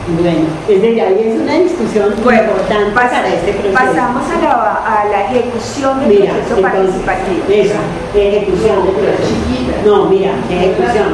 Bueno, 0.07 0.45
desde 0.69 1.01
ahí 1.01 1.33
es 1.33 1.41
una 1.41 1.55
discusión 1.55 2.13
muy 2.23 2.35
importante 2.37 2.93
para 2.93 3.25
este 3.27 3.53
proceso. 3.53 3.73
Pasamos 3.73 4.23
a 4.29 4.37
la, 4.37 4.53
a 4.85 5.05
la 5.09 5.25
ejecución 5.33 6.01
del 6.01 6.09
mira, 6.21 6.35
proceso 6.35 6.61
entonces, 6.61 7.01
participativo. 7.01 7.41
Eso, 7.49 7.81
ejecución 8.13 8.85
del 8.85 8.95
proceso. 9.01 9.33
No, 9.87 10.05
mira, 10.11 10.33
ejecución. 10.51 11.09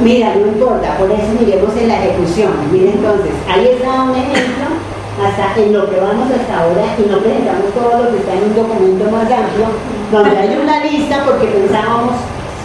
Mira, 0.00 0.34
no 0.34 0.46
importa, 0.46 0.96
por 0.96 1.12
eso 1.12 1.28
miremos 1.38 1.76
en 1.76 1.88
la 1.88 1.96
ejecución. 2.00 2.52
Mira 2.72 2.90
entonces, 2.90 3.32
ahí 3.52 3.68
está 3.68 4.02
un 4.02 4.16
ejemplo 4.16 4.80
hasta 5.20 5.60
en 5.60 5.72
lo 5.74 5.90
que 5.90 6.00
vamos 6.00 6.24
hasta 6.32 6.56
ahora 6.56 6.96
y 6.96 7.04
no 7.04 7.18
presentamos 7.18 7.68
todo 7.76 8.04
lo 8.04 8.10
que 8.12 8.16
está 8.16 8.32
en 8.32 8.44
un 8.44 8.56
documento 8.56 9.04
más 9.12 9.28
amplio, 9.28 9.68
donde 10.10 10.38
hay 10.38 10.56
una 10.56 10.84
lista 10.86 11.22
porque 11.26 11.48
pensábamos, 11.48 12.16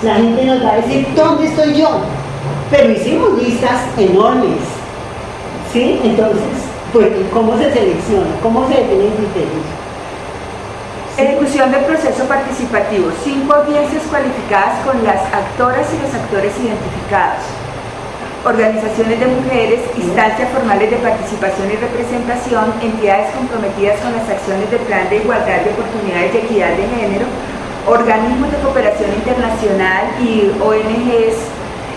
la 0.02 0.16
gente 0.16 0.46
nos 0.46 0.64
va 0.64 0.72
a 0.72 0.76
decir, 0.78 1.06
¿dónde 1.14 1.48
estoy 1.48 1.76
yo? 1.76 1.90
Pero 2.72 2.94
hicimos 2.94 3.38
listas 3.38 3.84
enormes 3.98 4.75
¿Sí? 5.76 6.00
Entonces, 6.06 6.72
pues, 6.94 7.12
¿cómo 7.34 7.58
se 7.58 7.68
selecciona? 7.68 8.32
¿Cómo 8.42 8.66
se 8.70 8.76
definen 8.80 9.12
criterios? 9.12 9.68
Ejecución 11.18 11.70
del 11.70 11.84
proceso 11.84 12.24
participativo. 12.32 13.12
Cinco 13.22 13.56
audiencias 13.56 14.04
cualificadas 14.08 14.80
con 14.88 15.04
las 15.04 15.20
actoras 15.36 15.84
y 15.92 16.00
los 16.00 16.16
actores 16.16 16.56
identificados. 16.56 17.44
Organizaciones 18.46 19.20
de 19.20 19.28
mujeres, 19.28 19.82
instancias 19.98 20.48
formales 20.56 20.92
de 20.92 20.96
participación 20.96 21.68
y 21.68 21.76
representación, 21.76 22.72
entidades 22.80 23.36
comprometidas 23.36 24.00
con 24.00 24.16
las 24.16 24.30
acciones 24.32 24.72
del 24.72 24.80
Plan 24.88 25.10
de 25.10 25.28
Igualdad 25.28 25.60
de 25.60 25.76
Oportunidades 25.76 26.36
y 26.36 26.38
Equidad 26.38 26.72
de 26.72 26.88
Género, 26.88 27.28
organismos 27.84 28.48
de 28.48 28.64
cooperación 28.64 29.12
internacional 29.12 30.08
y 30.24 30.56
ONGs 30.56 31.36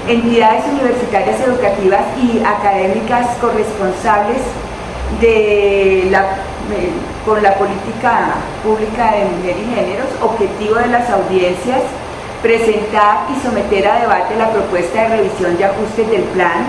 entidades 0.08 0.64
universitarias 0.72 1.40
educativas 1.40 2.02
y 2.20 2.42
académicas 2.44 3.26
corresponsables 3.40 4.38
de 5.20 6.08
la, 6.10 6.20
eh, 6.20 6.92
con 7.24 7.42
la 7.42 7.54
política 7.54 8.36
pública 8.62 9.12
de 9.12 9.24
mujer 9.24 9.56
y 9.56 9.74
géneros, 9.74 10.08
objetivo 10.22 10.76
de 10.76 10.88
las 10.88 11.10
audiencias, 11.10 11.82
presentar 12.42 13.26
y 13.30 13.46
someter 13.46 13.86
a 13.86 14.00
debate 14.00 14.36
la 14.36 14.50
propuesta 14.50 15.02
de 15.02 15.16
revisión 15.16 15.56
y 15.58 15.62
ajustes 15.62 16.10
del 16.10 16.22
plan, 16.22 16.66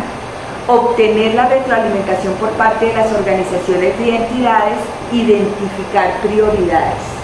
obtener 0.67 1.35
la 1.35 1.47
retroalimentación 1.47 2.33
por 2.35 2.49
parte 2.51 2.87
de 2.87 2.93
las 2.93 3.11
organizaciones 3.11 3.93
y 3.99 4.09
entidades, 4.09 4.77
identificar 5.11 6.19
prioridades. 6.21 7.19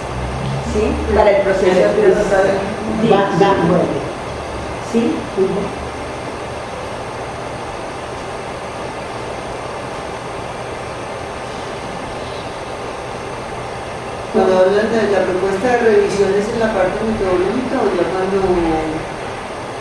¿sí? 0.76 1.14
para 1.14 1.30
el 1.30 1.42
proceso. 1.42 1.74
De 1.74 1.82
¿Sí? 4.92 5.14
Cuando 14.36 14.52
hablan 14.52 14.92
de 14.92 15.16
la 15.16 15.24
propuesta 15.24 15.64
de 15.64 15.96
revisiones 15.96 16.44
en 16.52 16.60
la 16.60 16.68
parte 16.76 17.00
metodológica 17.08 17.80
o 17.80 17.88
ya 17.88 18.04
cuando 18.12 18.44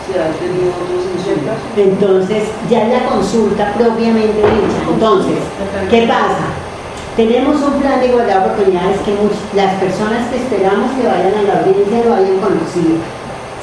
se 0.07 0.15
han 0.15 0.31
tenido 0.39 0.71
otros 0.71 1.11
insultos. 1.11 1.59
Entonces, 1.75 2.47
ya 2.71 2.87
la 2.87 3.03
consulta 3.03 3.75
propiamente 3.75 4.39
dicha. 4.39 4.79
Entonces, 4.87 5.43
¿qué 5.91 6.07
pasa? 6.07 6.55
Tenemos 7.19 7.59
un 7.67 7.83
plan 7.83 7.99
de 7.99 8.07
igualdad 8.07 8.39
de 8.39 8.45
oportunidades 8.47 9.03
que 9.03 9.11
las 9.59 9.75
personas 9.75 10.23
que 10.31 10.39
esperamos 10.39 10.87
que 10.95 11.03
vayan 11.03 11.35
a 11.35 11.43
la 11.43 11.59
audiencia 11.59 12.07
lo 12.07 12.15
hayan 12.15 12.39
conocido. 12.39 13.03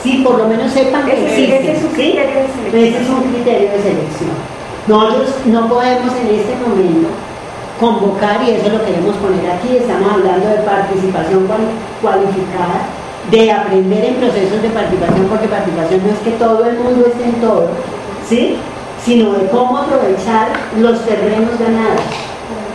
Sí, 0.03 0.21
por 0.21 0.37
lo 0.37 0.45
menos 0.45 0.73
sepan 0.77 1.09
que 1.09 1.25
existe. 1.25 1.57
Ese 1.57 1.73
es 1.73 1.85
un 1.89 1.97
criterio 1.97 2.37
de 2.37 2.53
selección. 2.53 2.85
Ese 2.85 3.01
es 3.01 3.09
un 3.09 3.23
criterio 3.33 3.69
de 3.73 3.81
selección. 3.81 4.37
Nosotros 4.89 5.41
no 5.47 5.69
podemos 5.73 6.13
en 6.21 6.29
este 6.37 6.53
momento 6.61 7.09
convocar, 7.83 8.41
y 8.47 8.53
eso 8.53 8.71
lo 8.71 8.85
queremos 8.85 9.17
poner 9.17 9.51
aquí, 9.51 9.77
estamos 9.77 10.13
hablando 10.13 10.47
de 10.47 10.63
participación 10.63 11.49
cualificada, 12.01 12.87
de 13.29 13.51
aprender 13.51 14.05
en 14.05 14.15
procesos 14.15 14.63
de 14.63 14.71
participación, 14.71 15.27
porque 15.27 15.49
participación 15.49 16.01
no 16.07 16.13
es 16.13 16.19
que 16.21 16.31
todo 16.39 16.65
el 16.65 16.79
mundo 16.79 17.07
esté 17.07 17.25
en 17.25 17.41
todo, 17.41 17.71
¿sí? 18.29 18.57
sino 19.05 19.33
de 19.33 19.49
cómo 19.49 19.79
aprovechar 19.79 20.53
los 20.79 21.01
terrenos 21.05 21.59
ganados. 21.59 22.07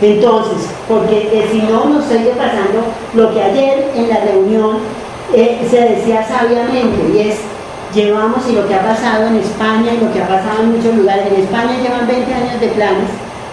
Entonces, 0.02 0.68
porque 0.86 1.30
eh, 1.32 1.48
si 1.50 1.62
no 1.62 1.86
nos 1.86 2.04
sigue 2.04 2.34
pasando 2.36 2.84
lo 3.14 3.32
que 3.32 3.42
ayer 3.42 3.90
en 3.96 4.08
la 4.10 4.20
reunión 4.20 4.76
eh, 5.32 5.66
se 5.70 5.80
decía 5.80 6.22
sabiamente, 6.28 7.00
y 7.14 7.30
es, 7.30 7.38
llevamos 7.94 8.46
y 8.46 8.52
lo 8.52 8.68
que 8.68 8.74
ha 8.74 8.82
pasado 8.82 9.26
en 9.28 9.36
España 9.36 9.94
y 9.94 10.04
lo 10.04 10.12
que 10.12 10.22
ha 10.22 10.28
pasado 10.28 10.64
en 10.64 10.76
muchos 10.76 10.94
lugares, 10.94 11.32
en 11.32 11.42
España 11.44 11.80
llevan 11.82 12.06
20 12.06 12.34
años 12.34 12.60
de 12.60 12.68
planes, 12.68 13.08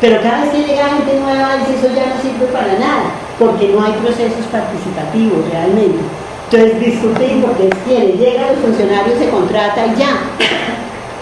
pero 0.05 0.21
cada 0.21 0.41
vez 0.41 0.51
que 0.51 0.69
llega 0.69 0.85
gente 0.85 1.19
nueva, 1.19 1.55
eso 1.65 1.89
ya 1.89 2.13
no 2.13 2.21
sirve 2.21 2.45
para 2.53 2.77
nada, 2.77 3.09
porque 3.39 3.69
no 3.69 3.81
hay 3.81 3.93
procesos 3.93 4.45
participativos 4.51 5.49
realmente. 5.49 5.97
Entonces 6.45 6.79
discutir 6.79 7.41
porque 7.41 7.73
quiere, 7.89 8.13
llega 8.13 8.53
los 8.53 8.61
funcionarios, 8.61 9.17
se 9.17 9.29
contrata 9.29 9.87
y 9.87 9.95
ya. 9.97 10.29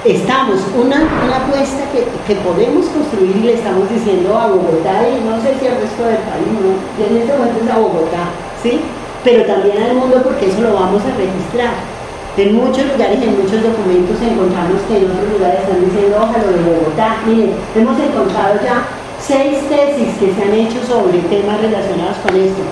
Estamos, 0.03 0.59
una, 0.75 0.99
una 0.99 1.37
apuesta 1.47 1.87
que, 1.95 2.03
que, 2.27 2.41
podemos 2.41 2.87
construir 2.87 3.37
y 3.37 3.47
le 3.47 3.53
estamos 3.53 3.89
diciendo 3.89 4.37
a 4.37 4.47
Bogotá 4.47 5.07
y 5.07 5.23
no 5.23 5.39
sé 5.39 5.55
si 5.57 5.65
al 5.65 5.79
resto 5.79 6.03
del 6.03 6.19
país, 6.27 6.51
no, 6.51 6.75
en 6.75 7.23
este 7.23 7.31
momento 7.31 7.63
es 7.63 7.71
a 7.71 7.77
Bogotá, 7.79 8.35
¿sí? 8.61 8.81
Pero 9.23 9.45
también 9.45 9.81
al 9.81 9.95
mundo 9.95 10.19
porque 10.21 10.47
eso 10.47 10.59
lo 10.59 10.73
vamos 10.73 11.01
a 11.07 11.15
registrar 11.15 11.92
en 12.37 12.55
muchos 12.55 12.85
lugares, 12.89 13.21
en 13.21 13.37
muchos 13.37 13.61
documentos 13.61 14.17
encontramos 14.21 14.81
que 14.87 14.97
en 14.97 15.05
otros 15.05 15.29
lugares 15.37 15.61
están 15.61 15.85
diciendo, 15.85 16.17
ojalá 16.17 16.49
de 16.49 16.63
Bogotá. 16.65 17.21
Miren, 17.27 17.53
hemos 17.75 17.99
encontrado 17.99 18.57
ya 18.63 18.89
seis 19.21 19.61
tesis 19.69 20.17
que 20.17 20.33
se 20.33 20.41
han 20.41 20.53
hecho 20.53 20.81
sobre 20.81 21.19
temas 21.29 21.61
relacionados 21.61 22.17
con 22.25 22.35
esto. 22.35 22.63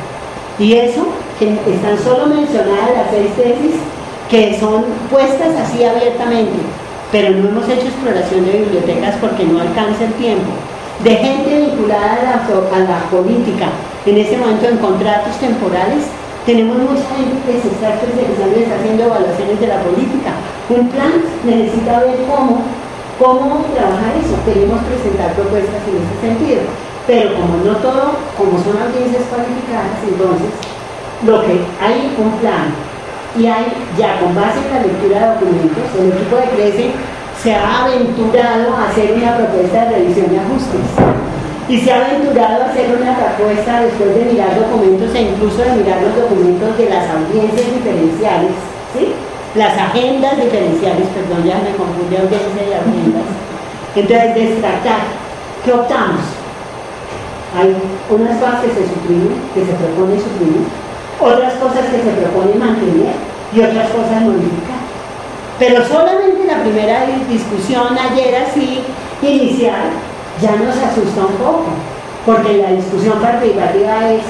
Y 0.58 0.74
eso, 0.74 1.06
que 1.38 1.54
están 1.54 1.98
solo 1.98 2.28
mencionadas 2.28 2.90
las 2.98 3.12
seis 3.12 3.30
tesis 3.38 3.78
que 4.30 4.58
son 4.60 4.86
puestas 5.12 5.54
así 5.60 5.84
abiertamente, 5.84 6.58
pero 7.12 7.32
no 7.32 7.50
hemos 7.50 7.68
hecho 7.68 7.88
exploración 7.88 8.46
de 8.46 8.64
bibliotecas 8.64 9.16
porque 9.20 9.44
no 9.44 9.60
alcanza 9.60 10.06
el 10.06 10.14
tiempo. 10.14 10.50
De 11.04 11.16
gente 11.16 11.68
vinculada 11.68 12.14
a 12.14 12.24
la, 12.24 12.78
a 12.78 12.80
la 12.80 13.00
política, 13.10 13.68
en 14.06 14.18
este 14.18 14.38
momento 14.38 14.68
en 14.68 14.78
contratos 14.78 15.36
temporales, 15.38 16.06
tenemos 16.46 16.78
mucha 16.78 17.06
gente 17.16 17.38
que 17.46 17.62
se 17.62 17.70
está 17.70 17.94
especializando 17.96 18.58
y 18.58 18.64
está 18.64 18.76
haciendo 18.76 19.04
evaluaciones 19.06 19.60
de 19.60 19.68
la 19.68 19.84
política. 19.84 20.32
Un 20.70 20.90
plan 20.90 21.14
necesita 21.46 22.00
ver 22.00 22.18
cómo, 22.26 22.66
cómo 23.20 23.66
trabajar 23.74 24.18
eso. 24.18 24.34
Queremos 24.46 24.82
presentar 24.90 25.34
propuestas 25.34 25.82
en 25.86 26.02
ese 26.02 26.16
sentido. 26.22 26.62
Pero 27.06 27.36
como 27.36 27.62
no 27.66 27.78
todo, 27.78 28.18
como 28.38 28.58
son 28.62 28.78
audiencias 28.78 29.26
cualificadas, 29.30 30.02
entonces 30.06 30.50
lo 31.26 31.42
que 31.46 31.62
hay 31.82 32.16
un 32.18 32.32
plan 32.40 32.74
y 33.38 33.48
hay 33.48 33.66
ya 33.98 34.20
con 34.20 34.36
base 34.36 34.60
en 34.60 34.74
la 34.74 34.82
lectura 34.82 35.20
de 35.20 35.28
documentos, 35.34 35.86
el 35.98 36.12
equipo 36.14 36.36
de 36.38 36.50
CRECE 36.50 36.92
se 37.42 37.56
ha 37.56 37.86
aventurado 37.86 38.76
a 38.76 38.90
hacer 38.90 39.14
una 39.14 39.38
propuesta 39.38 39.86
de 39.86 39.96
revisión 39.98 40.34
y 40.34 40.38
ajustes. 40.38 40.82
Y 41.72 41.80
se 41.80 41.90
ha 41.90 42.06
aventurado 42.06 42.64
a 42.64 42.66
hacer 42.68 42.92
una 42.92 43.16
propuesta 43.16 43.80
después 43.80 44.14
de 44.14 44.26
mirar 44.26 44.60
documentos 44.60 45.16
e 45.16 45.22
incluso 45.22 45.64
de 45.64 45.72
mirar 45.80 46.04
los 46.04 46.16
documentos 46.18 46.78
de 46.78 46.90
las 46.90 47.08
audiencias 47.08 47.64
diferenciales, 47.64 48.52
¿sí? 48.92 49.16
las 49.56 49.78
agendas 49.80 50.36
diferenciales, 50.36 51.08
perdón, 51.16 51.48
ya 51.48 51.64
me 51.64 51.72
confundí 51.80 52.20
audiencia 52.20 52.60
y 52.68 52.76
agendas. 52.76 53.24
Entonces, 53.96 54.36
destratar, 54.36 55.16
¿qué 55.64 55.72
optamos? 55.72 56.20
Hay 57.56 57.72
unas 58.12 58.36
cosas 58.36 58.68
que 58.68 58.76
se 58.76 58.92
suprimen, 58.92 59.40
que 59.56 59.64
se 59.64 59.72
propone 59.72 60.20
suprimir, 60.20 60.68
otras 61.24 61.54
cosas 61.56 61.88
que 61.88 62.04
se 62.04 62.12
propone 62.20 62.52
mantener 62.60 63.16
y 63.56 63.60
otras 63.64 63.88
cosas 63.96 64.28
modificar. 64.28 64.84
Pero 65.58 65.88
solamente 65.88 66.44
la 66.44 66.64
primera 66.64 67.08
discusión 67.30 67.96
ayer 67.96 68.44
así 68.44 68.84
inicial 69.24 70.11
ya 70.42 70.56
nos 70.56 70.76
asusta 70.76 71.22
un 71.22 71.36
poco, 71.38 71.66
porque 72.26 72.58
la 72.58 72.72
discusión 72.72 73.20
participativa 73.20 74.12
es, 74.12 74.24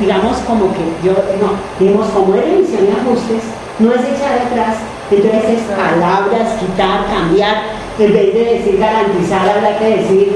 digamos, 0.00 0.36
como 0.46 0.72
que 0.72 0.84
yo, 1.04 1.12
no, 1.40 1.52
digamos, 1.78 2.08
como 2.08 2.34
es 2.34 2.44
revisión 2.44 2.86
y 2.86 2.90
ajustes, 2.90 3.42
no 3.78 3.92
es 3.92 4.00
echar 4.00 4.46
atrás, 4.46 4.76
entonces 5.10 5.44
es 5.44 5.76
palabras, 5.76 6.58
quitar, 6.60 7.06
cambiar, 7.06 7.62
en 7.98 8.12
vez 8.12 8.34
de 8.34 8.44
decir 8.44 8.78
garantizar, 8.78 9.48
habrá 9.48 9.78
que 9.78 9.96
decir 9.96 10.32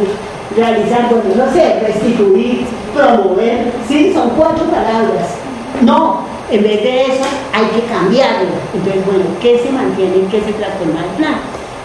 realizar, 0.56 1.08
bueno, 1.10 1.44
no 1.44 1.52
sé, 1.52 1.80
restituir, 1.80 2.66
promover, 2.94 3.72
sí, 3.86 4.12
son 4.12 4.30
cuatro 4.30 4.64
palabras. 4.64 5.36
No, 5.82 6.22
en 6.50 6.62
vez 6.62 6.82
de 6.82 7.02
eso 7.02 7.24
hay 7.52 7.66
que 7.66 7.86
cambiarlo. 7.86 8.48
Entonces, 8.74 9.06
bueno, 9.06 9.24
¿qué 9.40 9.58
se 9.58 9.70
mantiene 9.70 10.26
qué 10.30 10.40
se 10.40 10.52
transforma 10.52 11.04
el 11.04 11.10
plan? 11.16 11.34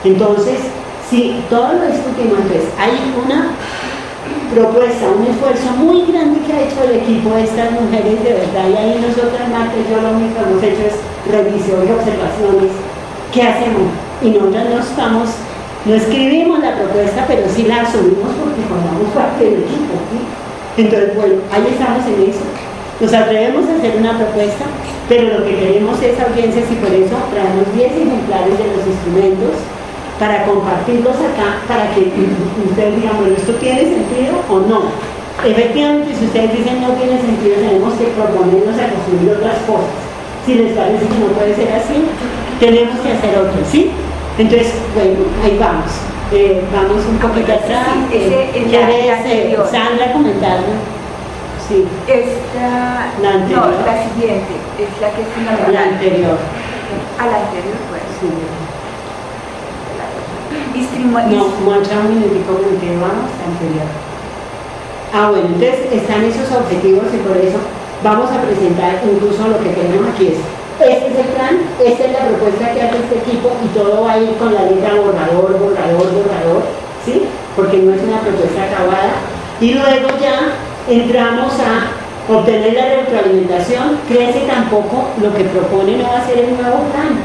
Entonces, 0.03 0.59
si 1.09 1.43
todo 1.49 1.73
lo 1.73 1.85
discutimos, 1.87 2.39
entonces 2.39 2.69
hay 2.79 2.91
una 3.13 3.51
propuesta, 4.53 5.09
un 5.09 5.27
esfuerzo 5.27 5.71
muy 5.77 6.05
grande 6.11 6.39
que 6.45 6.53
ha 6.53 6.61
hecho 6.61 6.83
el 6.83 7.01
equipo 7.01 7.35
de 7.35 7.43
estas 7.43 7.71
mujeres 7.71 8.23
de 8.23 8.33
verdad 8.33 8.69
y 8.69 8.77
ahí 8.77 9.01
nosotras, 9.01 9.49
Marta 9.49 9.73
y 9.75 9.89
yo 9.89 10.01
lo 10.01 10.13
único 10.15 10.37
que 10.37 10.45
hemos 10.45 10.63
hecho 10.63 10.83
es 10.87 10.95
revisión 11.29 11.81
y 11.87 11.91
observaciones. 11.91 12.71
¿Qué 13.33 13.41
hacemos? 13.41 13.89
Y 14.21 14.29
nosotros 14.29 14.63
no 14.69 14.79
estamos, 14.79 15.29
no 15.85 15.93
escribimos 15.95 16.59
la 16.59 16.75
propuesta, 16.77 17.25
pero 17.27 17.49
sí 17.49 17.63
la 17.63 17.81
asumimos 17.81 18.29
porque 18.37 18.61
formamos 18.69 19.09
parte 19.13 19.43
del 19.43 19.65
equipo. 19.65 19.97
Entonces, 20.77 21.15
bueno, 21.15 21.35
ahí 21.51 21.65
estamos 21.69 22.05
en 22.05 22.29
eso. 22.29 22.45
Nos 23.01 23.13
atrevemos 23.13 23.67
a 23.67 23.75
hacer 23.75 23.97
una 23.97 24.17
propuesta, 24.17 24.65
pero 25.09 25.39
lo 25.39 25.45
que 25.45 25.57
queremos 25.57 26.01
es 26.01 26.13
audiencias 26.21 26.65
y 26.71 26.75
por 26.75 26.93
eso 26.93 27.17
traemos 27.33 27.65
10 27.73 27.91
ejemplares 27.91 28.57
de 28.57 28.67
los 28.69 28.85
instrumentos 28.85 29.57
para 30.23 30.45
compartirlos 30.45 31.17
acá, 31.17 31.59
para 31.67 31.91
que 31.91 32.07
ustedes 32.63 32.95
digan, 32.95 33.17
bueno, 33.19 33.35
¿esto 33.35 33.51
tiene 33.59 33.81
sentido 33.81 34.39
o 34.47 34.59
no? 34.59 34.83
Efectivamente, 35.43 36.15
si 36.15 36.25
ustedes 36.27 36.57
dicen 36.57 36.81
no 36.81 36.95
tiene 36.95 37.19
sentido, 37.19 37.55
tenemos 37.59 37.93
que 37.95 38.05
proponernos 38.15 38.79
a 38.79 38.87
construir 38.87 39.35
otras 39.35 39.59
cosas. 39.67 39.91
Si 40.45 40.55
les 40.55 40.77
parece 40.77 41.03
que 41.07 41.19
no 41.19 41.27
puede 41.35 41.53
ser 41.53 41.75
así, 41.75 42.07
tenemos 42.57 42.97
que 43.01 43.11
hacer 43.11 43.37
otras, 43.37 43.67
¿sí? 43.67 43.91
Entonces, 44.37 44.71
bueno, 44.95 45.27
ahí 45.43 45.57
vamos. 45.59 45.91
Eh, 46.31 46.63
vamos 46.71 47.03
un 47.03 47.17
poquito 47.19 47.51
atrás. 47.51 48.07
Eh, 48.13 48.63
¿Quiere 48.69 49.57
Sandra 49.69 50.13
comentarlo? 50.13 50.79
Sí. 51.67 51.83
Esta, 52.07 53.11
la 53.21 53.29
anterior. 53.43 53.75
No, 53.75 53.85
la 53.85 54.07
siguiente, 54.07 54.55
es 54.79 55.01
la 55.01 55.11
que 55.11 55.21
es 55.21 55.27
fundamental. 55.35 55.73
La 55.73 55.83
anterior. 55.83 56.37
A 57.19 57.27
la 57.27 57.37
anterior, 57.43 57.75
pues. 57.91 58.03
Sí. 58.21 58.62
No, 61.35 61.47
muestra 61.63 61.99
un 61.99 62.09
minutico 62.09 62.53
con 62.53 62.77
que 62.79 62.97
vamos 62.97 63.29
anterior. 63.45 63.87
Ah, 65.13 65.29
bueno, 65.29 65.45
entonces 65.45 65.91
están 65.91 66.23
esos 66.23 66.51
objetivos 66.51 67.05
y 67.13 67.17
por 67.17 67.37
eso 67.37 67.57
vamos 68.03 68.31
a 68.31 68.41
presentar 68.41 69.01
incluso 69.05 69.47
lo 69.47 69.59
que 69.59 69.69
tenemos 69.69 70.09
aquí 70.09 70.27
es 70.27 70.37
este 70.79 71.07
es 71.07 71.17
el 71.17 71.31
plan, 71.33 71.59
esta 71.85 72.05
es 72.05 72.11
la 72.11 72.27
propuesta 72.27 72.73
que 72.73 72.81
hace 72.81 72.97
este 72.97 73.19
equipo 73.19 73.51
y 73.63 73.67
todo 73.77 74.03
va 74.03 74.13
a 74.13 74.19
ir 74.19 74.35
con 74.37 74.53
la 74.53 74.63
letra 74.63 74.95
borrador, 74.95 75.59
borrador, 75.59 76.11
borrador, 76.11 76.63
¿sí? 77.05 77.23
Porque 77.55 77.77
no 77.77 77.93
es 77.93 78.01
una 78.01 78.19
propuesta 78.19 78.63
acabada. 78.63 79.13
Y 79.61 79.75
luego 79.75 80.09
ya 80.19 80.57
entramos 80.89 81.53
a 81.59 82.33
obtener 82.33 82.73
la 82.73 82.95
retroalimentación, 82.95 83.99
crece 84.07 84.47
tampoco 84.47 85.09
lo 85.21 85.33
que 85.33 85.43
propone 85.45 85.97
no 85.97 86.09
va 86.09 86.17
a 86.17 86.25
ser 86.25 86.39
el 86.39 86.57
nuevo 86.57 86.79
plan, 86.91 87.21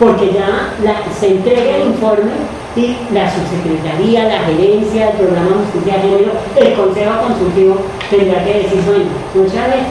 porque 0.00 0.32
ya 0.32 0.74
se 1.18 1.28
entrega 1.28 1.76
el 1.76 1.88
informe 1.88 2.32
y 2.76 2.96
la 3.12 3.26
subsecretaría, 3.26 4.24
la 4.24 4.40
gerencia, 4.46 5.10
el 5.10 5.16
programa 5.16 5.64
justicia 5.64 5.98
de 5.98 6.08
género, 6.08 6.32
el 6.56 6.72
consejo 6.74 7.12
consultivo 7.26 7.76
tendrá 8.08 8.44
que 8.44 8.54
decir, 8.62 8.80
bueno, 8.86 9.10
muchas 9.34 9.66
veces, 9.66 9.86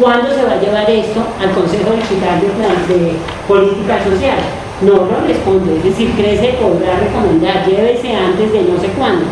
¿cuándo 0.00 0.34
se 0.34 0.44
va 0.44 0.52
a 0.52 0.60
llevar 0.60 0.90
esto 0.90 1.20
al 1.40 1.50
Consejo 1.52 1.90
Digital 1.94 2.40
de, 2.42 2.94
de 2.94 3.12
Política 3.46 4.02
Social? 4.02 4.38
No 4.82 5.06
lo 5.06 5.26
responde, 5.26 5.76
es 5.78 5.84
decir, 5.84 6.10
crece 6.16 6.58
podrá 6.60 6.98
recomendar, 6.98 7.64
llévese 7.66 8.14
antes 8.14 8.52
de 8.52 8.62
no 8.62 8.80
sé 8.80 8.88
cuándo 8.98 9.24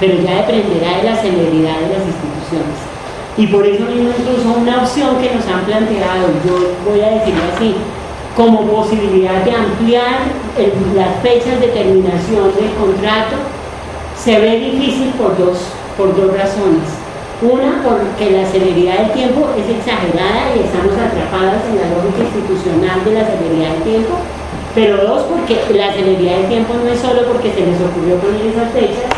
pero 0.00 0.14
ya 0.20 0.42
dependerá 0.42 0.98
de 0.98 1.04
la 1.04 1.16
celeridad 1.16 1.80
de 1.80 1.88
las 1.96 2.04
instituciones. 2.04 2.78
Y 3.36 3.46
por 3.48 3.66
eso 3.66 3.84
mismo 3.84 4.10
incluso 4.16 4.58
una 4.58 4.82
opción 4.82 5.16
que 5.20 5.34
nos 5.34 5.46
han 5.46 5.64
planteado, 5.64 6.28
yo 6.44 6.72
voy 6.88 7.00
a 7.00 7.20
decirlo 7.20 7.42
así, 7.54 7.74
como 8.36 8.68
posibilidad 8.68 9.42
de 9.44 9.50
ampliar 9.50 10.28
las 10.94 11.22
fechas 11.22 11.58
de 11.58 11.68
terminación 11.68 12.52
del 12.54 12.70
contrato, 12.76 13.40
se 14.14 14.38
ve 14.38 14.60
difícil 14.60 15.08
por 15.16 15.38
dos, 15.38 15.56
por 15.96 16.14
dos 16.14 16.36
razones. 16.36 16.84
Una, 17.40 17.80
porque 17.80 18.30
la 18.30 18.44
celeridad 18.44 19.08
del 19.08 19.12
tiempo 19.12 19.48
es 19.56 19.64
exagerada 19.64 20.52
y 20.52 20.68
estamos 20.68 20.92
atrapadas 20.92 21.64
en 21.68 21.80
la 21.80 21.88
lógica 21.96 22.28
institucional 22.28 23.04
de 23.04 23.12
la 23.12 23.24
celeridad 23.24 23.72
del 23.72 23.82
tiempo. 23.82 24.14
Pero 24.74 24.96
dos, 25.00 25.24
porque 25.32 25.56
la 25.72 25.92
celeridad 25.92 26.36
del 26.36 26.48
tiempo 26.48 26.74
no 26.76 26.92
es 26.92 27.00
solo 27.00 27.24
porque 27.32 27.52
se 27.52 27.64
les 27.64 27.80
ocurrió 27.80 28.20
poner 28.20 28.52
esas 28.52 28.68
fechas, 28.72 29.08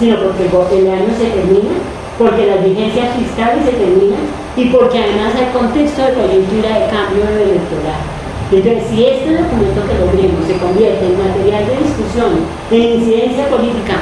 sino 0.00 0.16
porque 0.16 0.48
el 0.80 0.88
año 0.88 1.12
se 1.12 1.28
termina, 1.28 1.76
porque 2.16 2.46
las 2.46 2.64
vigencias 2.64 3.08
fiscales 3.20 3.68
se 3.68 3.76
terminan 3.76 4.24
y 4.56 4.72
porque 4.72 4.96
además 4.96 5.36
hay 5.36 5.52
contexto 5.52 6.00
de 6.00 6.16
coyuntura 6.16 6.72
de 6.72 6.88
cambio 6.88 7.28
electoral. 7.28 8.11
Entonces, 8.52 8.84
si 8.90 9.04
este 9.04 9.32
documento 9.32 9.80
que 9.88 9.96
logremos 9.96 10.44
se 10.46 10.58
convierte 10.58 11.06
en 11.06 11.16
material 11.16 11.64
de 11.66 11.88
discusión, 11.88 12.44
en 12.70 13.00
incidencia 13.00 13.48
política, 13.48 13.96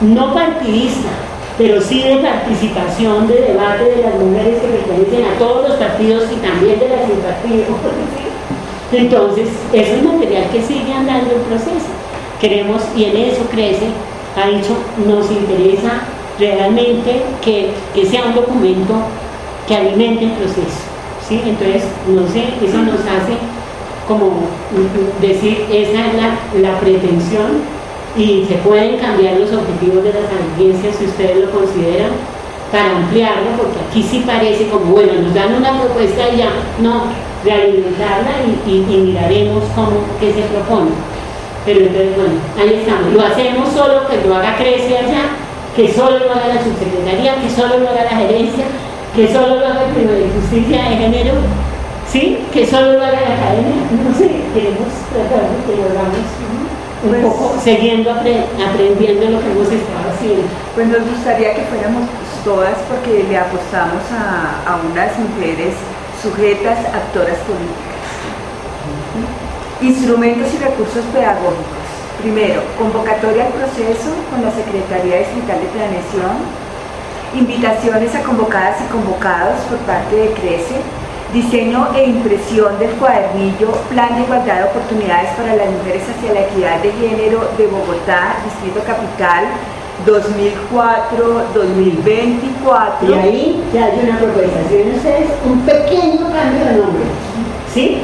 no 0.00 0.34
partidista, 0.34 1.10
pero 1.56 1.80
sí 1.80 2.02
de 2.02 2.16
participación, 2.16 3.28
de 3.28 3.54
debate 3.54 3.84
de 3.84 4.02
las 4.02 4.14
mujeres 4.18 4.60
que 4.60 4.66
pertenecen 4.66 5.24
a 5.24 5.38
todos 5.38 5.68
los 5.68 5.78
partidos 5.78 6.24
y 6.32 6.36
también 6.42 6.80
de 6.80 6.88
las 6.88 7.06
sin 7.06 8.98
entonces 9.06 9.48
es 9.72 10.02
material 10.02 10.50
que 10.50 10.62
sigue 10.62 10.92
andando 10.92 11.30
el 11.30 11.40
proceso. 11.42 11.86
Queremos, 12.40 12.82
y 12.96 13.04
en 13.04 13.16
eso 13.16 13.42
crece 13.52 13.86
ha 14.36 14.48
dicho, 14.48 14.76
nos 15.06 15.30
interesa 15.30 16.02
realmente 16.40 17.22
que, 17.40 17.70
sea 18.10 18.24
un 18.24 18.34
documento 18.34 18.94
que 19.68 19.76
alimente 19.76 20.24
el 20.24 20.32
proceso. 20.32 20.82
¿sí? 21.28 21.40
Entonces, 21.46 21.84
no 22.08 22.26
sé, 22.26 22.44
eso 22.64 22.78
nos 22.78 23.00
hace 23.00 23.38
como 24.08 24.30
decir, 25.20 25.66
esa 25.70 26.06
es 26.06 26.60
la, 26.60 26.80
pretensión 26.80 27.62
y 28.16 28.44
se 28.46 28.56
pueden 28.56 28.98
cambiar 28.98 29.38
los 29.38 29.52
objetivos 29.52 30.04
de 30.04 30.12
las 30.12 30.24
audiencias 30.30 30.96
si 30.96 31.06
ustedes 31.06 31.38
lo 31.38 31.50
consideran 31.50 32.10
para 32.70 32.96
ampliarlo, 32.96 33.50
porque 33.56 33.78
aquí 33.88 34.02
sí 34.02 34.24
parece 34.26 34.68
como, 34.68 34.92
bueno, 34.92 35.12
nos 35.22 35.34
dan 35.34 35.54
una 35.54 35.80
propuesta 35.80 36.28
y 36.32 36.38
ya, 36.38 36.50
no, 36.80 37.04
realimentarla 37.44 38.32
y, 38.66 38.70
y 38.70 38.96
miraremos 38.98 39.64
cómo, 39.74 40.04
qué 40.18 40.32
se 40.32 40.42
propone. 40.42 40.90
Pero 41.64 41.80
entonces, 41.80 42.16
bueno, 42.16 42.34
ahí 42.58 42.80
estamos. 42.80 43.12
Lo 43.12 43.22
hacemos 43.22 43.68
solo 43.72 44.08
que 44.08 44.26
lo 44.26 44.34
haga 44.34 44.56
Crece 44.56 44.98
allá, 44.98 45.36
que 45.76 45.92
solo 45.92 46.18
lo 46.18 46.32
haga 46.32 46.54
la 46.54 46.62
subsecretaría, 46.62 47.36
que 47.36 47.50
solo 47.50 47.78
lo 47.78 47.88
haga 47.88 48.04
la 48.04 48.16
gerencia, 48.16 48.64
que 49.14 49.32
solo 49.32 49.56
lo 49.56 49.66
haga 49.66 49.84
el 49.86 49.94
Tribunal 49.94 50.18
de 50.18 50.40
Justicia 50.40 50.88
de 50.88 50.96
Género, 50.96 51.34
¿sí? 52.10 52.38
Que 52.52 52.66
solo 52.66 52.92
lo 52.92 53.04
haga 53.04 53.20
la 53.20 53.34
academia. 53.34 53.82
No 53.90 54.16
sé, 54.16 54.28
queremos 54.54 54.88
tratar 55.12 55.50
de 55.50 55.58
que 55.66 55.76
lo 55.80 55.88
hagamos 55.90 56.18
un 57.02 57.10
pues 57.10 57.24
poco 57.24 57.54
siguiendo 57.62 58.10
aprendiendo 58.12 59.30
lo 59.30 59.40
que 59.40 59.50
hemos 59.50 59.70
estado 59.70 60.06
haciendo. 60.14 60.46
Pues 60.74 60.86
nos 60.88 61.02
gustaría 61.08 61.54
que 61.54 61.62
fuéramos 61.62 62.04
todas 62.44 62.78
porque 62.88 63.24
le 63.28 63.36
apostamos 63.36 64.02
a, 64.12 64.62
a 64.70 64.76
unas 64.76 65.18
mujeres 65.18 65.74
sujetas, 66.22 66.78
actoras 66.86 67.38
políticas 67.46 67.92
Instrumentos 69.80 70.46
y 70.54 70.58
recursos 70.58 71.04
pedagógicos. 71.12 71.82
Primero, 72.22 72.62
convocatoria 72.78 73.46
al 73.46 73.52
proceso 73.52 74.14
con 74.30 74.44
la 74.44 74.52
Secretaría 74.52 75.18
Distrital 75.18 75.58
de 75.58 75.66
Planeación, 75.74 76.38
invitaciones 77.34 78.14
a 78.14 78.22
convocadas 78.22 78.78
y 78.80 78.92
convocados 78.92 79.58
por 79.68 79.78
parte 79.78 80.14
de 80.14 80.30
CRECE, 80.34 80.78
diseño 81.32 81.88
e 81.94 82.04
impresión 82.04 82.78
del 82.78 82.90
cuadernillo 82.92 83.72
Plan 83.88 84.16
de 84.16 84.22
Igualdad 84.22 84.56
de 84.58 84.64
Oportunidades 84.64 85.30
para 85.34 85.56
las 85.56 85.70
Mujeres 85.70 86.02
hacia 86.08 86.34
la 86.34 86.40
Equidad 86.42 86.82
de 86.82 86.92
Género 86.92 87.48
de 87.56 87.66
Bogotá, 87.68 88.36
Distrito 88.44 88.84
Capital, 88.86 89.46
2004, 90.04 91.44
2024. 91.54 93.08
Y 93.08 93.14
ahí 93.14 93.64
ya 93.72 93.86
hay 93.86 94.00
una 94.02 94.18
propuesta. 94.18 94.58
Si 94.68 94.76
ustedes, 94.76 95.30
un 95.48 95.60
pequeño 95.60 96.30
cambio 96.32 96.64
de 96.66 96.76
nombre, 96.76 97.04
¿sí? 97.72 97.98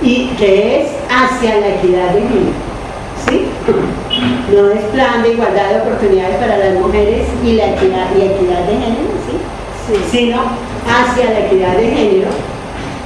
Y 0.00 0.28
que 0.38 0.82
es 0.82 0.90
hacia 1.10 1.60
la 1.60 1.68
equidad 1.74 2.10
de 2.14 2.20
género, 2.20 2.52
¿sí? 3.28 3.46
No 4.54 4.70
es 4.70 4.80
plan 4.92 5.22
de 5.22 5.32
igualdad 5.32 5.70
de 5.70 5.80
oportunidades 5.82 6.36
para 6.36 6.56
las 6.56 6.74
mujeres 6.74 7.26
y 7.44 7.52
la 7.54 7.70
equidad, 7.70 8.06
y 8.16 8.22
equidad 8.22 8.62
de 8.66 8.72
género, 8.74 9.10
¿sí? 9.26 9.96
Sino 10.08 10.40
hacia 10.86 11.30
la 11.30 11.46
equidad 11.46 11.76
de 11.76 11.86
género 11.88 12.28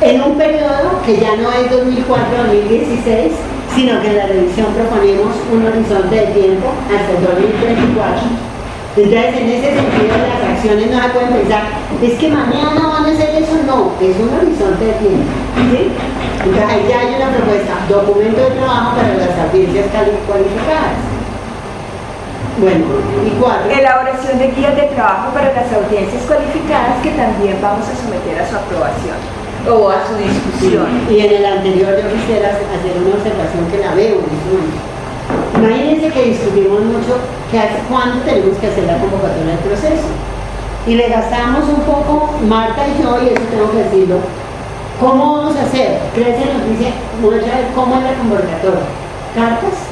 en 0.05 0.21
un 0.21 0.37
periodo 0.37 1.01
que 1.07 1.17
ya 1.17 1.35
no 1.37 1.49
es 1.49 1.65
2004-2016, 1.73 3.33
sino 3.75 4.03
que 4.03 4.09
en 4.09 4.17
la 4.19 4.27
revisión 4.27 4.69
proponemos 4.77 5.33
un 5.51 5.65
horizonte 5.65 6.15
de 6.15 6.27
tiempo 6.37 6.69
hasta 6.93 7.11
el 7.17 7.25
2034. 7.25 8.53
Entonces, 8.97 9.35
en 9.35 9.49
ese 9.49 9.71
sentido, 9.75 10.15
las 10.29 10.45
acciones 10.45 10.91
no 10.93 11.03
se 11.03 11.09
pueden 11.09 11.33
pensar, 11.33 11.63
es 12.05 12.15
que 12.21 12.29
mañana 12.29 12.85
van 12.85 13.07
a 13.07 13.11
hacer 13.11 13.43
eso, 13.43 13.57
no, 13.67 13.97
es 13.99 14.15
un 14.21 14.29
horizonte 14.29 14.85
de 14.85 14.93
tiempo. 15.01 15.33
Entonces, 15.73 16.69
ahí 16.69 16.85
ya 16.87 17.01
hay 17.01 17.17
una 17.17 17.33
propuesta, 17.33 17.73
documento 17.89 18.45
de 18.45 18.61
trabajo 18.61 19.01
para 19.01 19.09
las 19.17 19.35
audiencias 19.41 19.89
cualificadas. 19.89 21.01
Bueno, 22.61 22.87
y 23.27 23.31
cuatro. 23.41 23.73
Elaboración 23.73 24.39
de 24.39 24.53
guías 24.53 24.77
de 24.77 24.87
trabajo 24.95 25.33
para 25.33 25.51
las 25.51 25.73
audiencias 25.73 26.23
cualificadas 26.29 27.03
que 27.03 27.11
también 27.19 27.59
vamos 27.61 27.89
a 27.89 27.97
someter 27.99 28.39
a 28.39 28.47
su 28.47 28.55
aprobación 28.55 29.44
o 29.71 29.91
a 29.91 30.07
su 30.07 30.15
discusión. 30.17 30.87
Y 31.11 31.21
en 31.21 31.33
el 31.33 31.45
anterior 31.45 31.97
yo 31.97 32.09
quisiera 32.13 32.51
hacer 32.51 32.95
una 33.01 33.17
observación 33.17 33.65
que 33.71 33.79
la 33.79 33.95
veo 33.95 34.21
en 34.21 34.31
este 34.31 34.49
momento. 34.53 34.95
Imagínense 35.57 36.09
que 36.11 36.31
discutimos 36.31 36.81
mucho 36.85 37.17
que 37.51 37.61
cuándo 37.89 38.21
tenemos 38.25 38.59
que 38.59 38.67
hacer 38.67 38.85
la 38.85 38.99
convocatoria 38.99 39.57
del 39.57 39.65
proceso. 39.65 40.09
Y 40.87 40.95
le 40.97 41.09
gastamos 41.09 41.65
un 41.69 41.81
poco, 41.83 42.35
Marta 42.47 42.85
y 42.87 43.03
yo, 43.03 43.17
y 43.23 43.33
eso 43.33 43.43
tengo 43.51 43.71
que 43.73 43.85
decirlo, 43.85 44.19
¿cómo 45.01 45.39
vamos 45.39 45.57
a 45.57 45.63
hacer? 45.63 45.99
Crece 46.15 46.45
nos 46.45 46.69
dice, 46.69 46.93
muestra 47.23 47.73
cómo 47.75 47.97
es 47.97 48.03
la 48.03 48.15
convocatoria. 48.15 48.85
¿Cartas? 49.35 49.89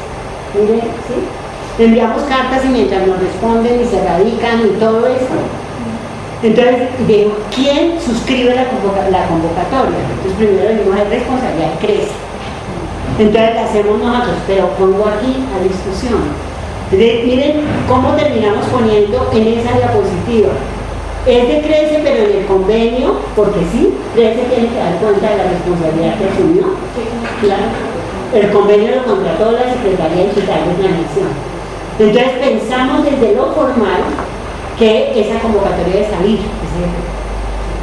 Mire, 0.53 0.83
¿sí? 1.09 1.17
Enviamos 1.83 2.23
cartas 2.25 2.63
y 2.67 2.69
mientras 2.69 3.07
nos 3.07 3.19
responden 3.19 3.81
y 3.81 3.87
se 3.87 4.05
radican 4.05 4.61
y 4.61 4.79
todo 4.79 5.07
eso, 5.07 5.41
entonces, 6.43 6.89
digo, 7.07 7.39
¿quién 7.55 8.01
suscribe 8.01 8.55
la, 8.55 8.67
convocatoria? 8.67 9.99
Entonces, 10.11 10.35
primero 10.37 10.75
dijimos, 10.75 10.99
es 10.99 11.11
responsabilidad 11.11 11.79
crece. 11.81 12.11
Entonces, 13.19 13.55
la 13.55 13.65
hacemos 13.65 13.99
nosotros, 13.99 14.37
pero 14.49 14.69
pongo 14.75 15.07
aquí 15.07 15.39
a 15.55 15.63
discusión. 15.63 16.19
miren 16.91 17.63
cómo 17.87 18.17
terminamos 18.17 18.67
poniendo 18.67 19.31
en 19.33 19.47
esa 19.59 19.79
diapositiva. 19.79 20.51
Es 21.25 21.47
de 21.47 21.61
Crece, 21.63 22.01
pero 22.03 22.27
en 22.27 22.39
el 22.39 22.47
convenio, 22.47 23.15
porque 23.37 23.61
sí, 23.71 23.95
Crece 24.13 24.43
tiene 24.51 24.67
que 24.67 24.79
dar 24.79 24.97
cuenta 24.99 25.31
de 25.31 25.37
la 25.37 25.45
responsabilidad 25.45 26.19
que 26.19 26.27
asumió. 26.27 26.75
Claro. 27.41 27.71
El 28.35 28.51
convenio 28.51 28.97
lo 28.97 29.05
contrató 29.05 29.53
la 29.53 29.73
Secretaría 29.73 30.25
Digital 30.25 30.67
de 30.67 30.75
Planeación. 30.75 31.31
Entonces 32.01 32.33
pensamos 32.41 33.05
desde 33.05 33.37
lo 33.37 33.53
formal 33.53 34.03
que 34.79 35.21
esa 35.21 35.41
convocatoria 35.41 36.01
de 36.01 36.11
salir. 36.11 36.39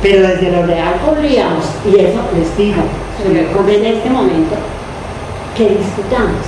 Pero 0.01 0.27
desde 0.27 0.51
lo 0.51 0.65
real 0.65 0.95
podríamos, 1.05 1.65
y 1.85 1.99
eso 1.99 2.19
les 2.35 2.57
digo, 2.57 2.81
en 3.25 3.85
este 3.85 4.09
momento, 4.09 4.55
que 5.55 5.75
discutamos. 5.75 6.39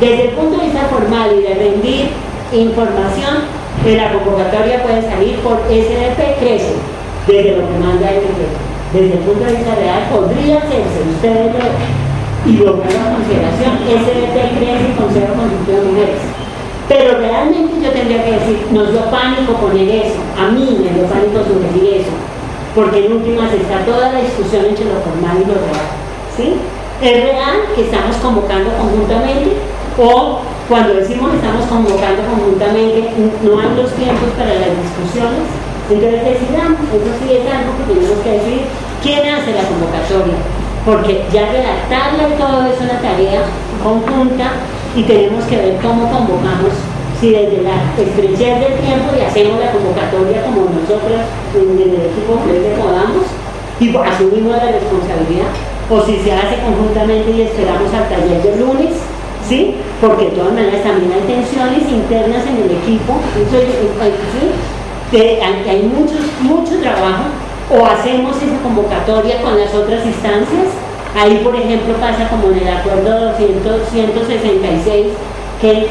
Desde 0.00 0.30
el 0.30 0.30
punto 0.30 0.58
de 0.58 0.64
vista 0.64 0.88
formal 0.90 1.30
y 1.38 1.42
de 1.42 1.54
rendir 1.54 2.08
información, 2.52 3.62
de 3.84 3.96
la 3.96 4.12
convocatoria 4.12 4.82
puede 4.82 5.02
salir 5.02 5.36
por 5.38 5.62
SDP 5.70 6.38
crece, 6.40 6.74
desde 7.26 7.56
lo 7.56 7.68
que 7.68 7.78
manda 7.78 8.10
el 8.10 8.20
decreto. 8.20 8.58
Desde 8.92 9.12
el 9.14 9.20
punto 9.20 9.44
de 9.44 9.52
vista 9.52 9.74
real 9.74 10.02
podría 10.10 10.58
hacerse, 10.58 10.98
ustedes 11.14 11.54
y 12.44 12.56
lo 12.56 12.70
a 12.70 12.74
consideración, 12.74 13.78
SDP 13.86 14.58
crece 14.58 14.90
y 14.90 14.96
Consejo 14.98 15.34
Consultivo 15.34 15.78
de 15.78 15.86
Mujeres 15.86 16.41
pero 16.88 17.18
realmente 17.18 17.74
yo 17.82 17.90
tendría 17.90 18.24
que 18.24 18.32
decir, 18.32 18.66
nos 18.72 18.90
dio 18.90 19.04
pánico 19.10 19.54
poner 19.54 19.88
eso, 19.88 20.18
a 20.38 20.50
mí 20.50 20.78
me 20.82 20.90
dio 20.90 21.06
pánico 21.06 21.44
sugerir 21.46 22.02
eso, 22.02 22.12
porque 22.74 23.06
en 23.06 23.12
últimas 23.12 23.52
está 23.52 23.84
toda 23.84 24.12
la 24.12 24.20
discusión 24.20 24.66
entre 24.66 24.86
lo 24.86 25.00
formal 25.00 25.38
y 25.38 25.46
lo 25.46 25.54
real. 25.54 25.88
¿sí? 26.36 26.54
Es 27.00 27.24
real 27.24 27.70
que 27.74 27.82
estamos 27.82 28.16
convocando 28.16 28.70
conjuntamente 28.76 29.56
o 29.98 30.40
cuando 30.68 30.94
decimos 30.94 31.34
estamos 31.34 31.66
convocando 31.66 32.22
conjuntamente 32.24 33.10
no 33.42 33.60
hay 33.60 33.70
los 33.76 33.90
tiempos 33.92 34.30
para 34.38 34.54
las 34.54 34.72
discusiones, 34.72 35.46
entonces 35.90 36.24
decidamos, 36.24 36.80
eso 36.88 37.10
sí 37.20 37.26
es 37.36 37.44
algo 37.44 37.76
que 37.76 37.92
tenemos 37.92 38.18
que 38.24 38.30
decir, 38.30 38.60
quién 39.02 39.20
hace 39.28 39.52
la 39.52 39.66
convocatoria, 39.68 40.38
porque 40.86 41.26
ya 41.32 41.50
redactarla 41.50 42.28
y 42.30 42.38
todo 42.38 42.66
es 42.66 42.80
una 42.80 42.98
tarea 43.02 43.42
conjunta 43.82 44.52
y 44.96 45.02
tenemos 45.04 45.44
que 45.44 45.56
ver 45.56 45.76
cómo 45.80 46.10
convocamos, 46.10 46.72
si 47.20 47.30
desde 47.30 47.62
la 47.62 47.78
estrechez 47.96 48.60
del 48.60 48.74
tiempo 48.82 49.14
y 49.16 49.24
hacemos 49.24 49.58
la 49.60 49.72
convocatoria 49.72 50.42
como 50.44 50.68
nosotros 50.68 51.22
en 51.54 51.78
el 51.78 52.10
equipo 52.10 52.40
que 52.44 52.74
podamos 52.76 53.24
y 53.80 53.88
asumimos 53.96 54.56
la 54.56 54.72
responsabilidad, 54.72 55.50
o 55.90 56.00
si 56.02 56.16
se 56.18 56.32
hace 56.32 56.56
conjuntamente 56.62 57.30
y 57.30 57.42
esperamos 57.42 57.92
al 57.92 58.08
taller 58.08 58.42
del 58.42 58.60
lunes, 58.60 58.94
¿sí? 59.48 59.76
Porque 60.00 60.26
de 60.26 60.30
todas 60.32 60.52
maneras 60.52 60.82
también 60.82 61.12
hay 61.12 61.24
tensiones 61.26 61.88
internas 61.90 62.46
en 62.46 62.56
el 62.62 62.70
equipo, 62.70 63.20
¿sí? 63.50 65.18
hay 65.68 65.82
mucho, 65.82 66.14
mucho 66.40 66.80
trabajo, 66.80 67.24
o 67.70 67.86
hacemos 67.86 68.36
esa 68.36 68.58
convocatoria 68.62 69.42
con 69.42 69.58
las 69.58 69.74
otras 69.74 70.04
instancias, 70.06 70.68
Ahí, 71.14 71.40
por 71.44 71.54
ejemplo, 71.54 71.94
pasa 72.00 72.28
como 72.28 72.52
en 72.52 72.66
el 72.66 72.68
acuerdo 72.68 73.32
200, 73.32 73.88
166, 73.90 75.06
que, 75.60 75.86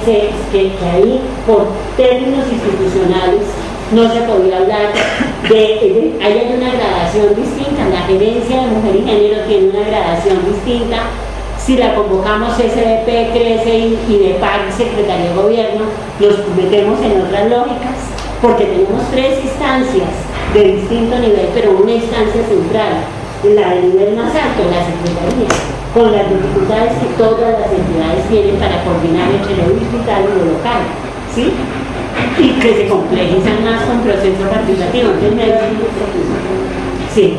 que, 0.51 0.71
ahí, 0.83 1.21
por 1.45 1.67
términos 1.95 2.45
institucionales, 2.51 3.45
no 3.91 4.11
se 4.11 4.21
podía 4.21 4.57
hablar 4.57 4.91
de, 5.47 6.17
ahí 6.21 6.37
hay 6.37 6.55
una 6.57 6.71
gradación 6.71 7.35
distinta, 7.35 7.87
la 7.89 8.01
gerencia 8.07 8.61
de 8.61 8.67
mujer 8.67 8.95
y 8.95 9.03
género 9.05 9.43
tiene 9.47 9.69
una 9.69 9.87
gradación 9.87 10.39
distinta, 10.45 10.97
si 11.57 11.77
la 11.77 11.93
convocamos 11.93 12.53
SDP, 12.55 13.31
crece 13.31 13.77
y, 13.77 13.99
y 14.09 14.17
de 14.17 14.33
PAC, 14.39 14.71
Secretaría 14.75 15.29
de 15.29 15.35
Gobierno, 15.35 15.83
nos 16.19 16.37
metemos 16.57 16.99
en 17.01 17.21
otras 17.21 17.49
lógicas, 17.49 17.95
porque 18.41 18.65
tenemos 18.65 19.03
tres 19.11 19.39
instancias 19.43 20.09
de 20.53 20.63
distinto 20.63 21.19
nivel, 21.19 21.47
pero 21.53 21.77
una 21.77 21.91
instancia 21.91 22.41
central, 22.47 23.05
la 23.49 23.73
de 23.73 23.81
nivel 23.81 24.15
más 24.15 24.29
alto, 24.37 24.69
la 24.69 24.85
Secretaría, 24.85 25.49
con 25.93 26.11
las 26.13 26.29
dificultades 26.29 26.93
que 27.01 27.09
todas 27.17 27.57
las 27.57 27.73
entidades 27.73 28.21
tienen 28.29 28.55
para 28.61 28.85
coordinar 28.85 29.33
entre 29.33 29.57
lo 29.57 29.73
digital 29.73 30.29
y 30.29 30.31
lo 30.37 30.45
local, 30.53 30.81
¿sí? 31.33 31.49
Y 32.37 32.59
que 32.61 32.69
se 32.75 32.87
complejizan 32.87 33.65
más 33.65 33.81
con 33.89 34.05
procesos 34.05 34.45
participativos. 34.45 35.17
Sí. 37.13 37.37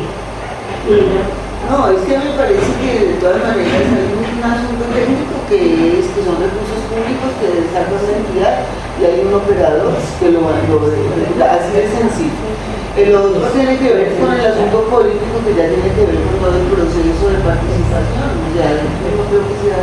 no, 1.70 1.88
es 1.88 2.02
que 2.02 2.18
me 2.18 2.34
parece 2.34 2.70
que 2.82 2.92
de 3.06 3.14
todas 3.22 3.40
maneras 3.40 3.86
hay 3.94 4.10
un 4.10 4.42
asunto 4.42 4.84
técnico 4.90 5.34
que 5.48 6.02
es 6.02 6.06
que 6.10 6.20
son 6.26 6.36
recursos 6.42 6.82
públicos 6.90 7.30
que 7.38 7.62
desarrolla 7.62 8.10
la 8.10 8.18
entidad 8.18 8.54
y 8.98 9.04
hay 9.06 9.22
un 9.24 9.32
operador 9.32 9.94
que 10.18 10.28
lo, 10.34 10.40
lo, 10.42 10.76
lo 10.82 11.44
así 11.46 11.70
de 11.72 11.86
sencillo. 11.88 12.71
El 12.92 13.14
otro 13.14 13.40
tiene 13.56 13.78
que 13.78 13.88
ver 13.88 14.12
con 14.20 14.28
el 14.36 14.44
asunto 14.44 14.84
político 14.92 15.40
que 15.46 15.56
ya 15.56 15.64
tiene 15.64 15.88
que 15.96 16.04
ver 16.04 16.20
con 16.28 16.36
todo 16.44 16.60
el 16.60 16.68
proceso 16.68 17.24
de 17.24 17.40
participación. 17.40 18.36
Ya 18.52 18.84
no 19.16 19.24
creo 19.32 19.48
que 19.48 19.56
sea. 19.64 19.80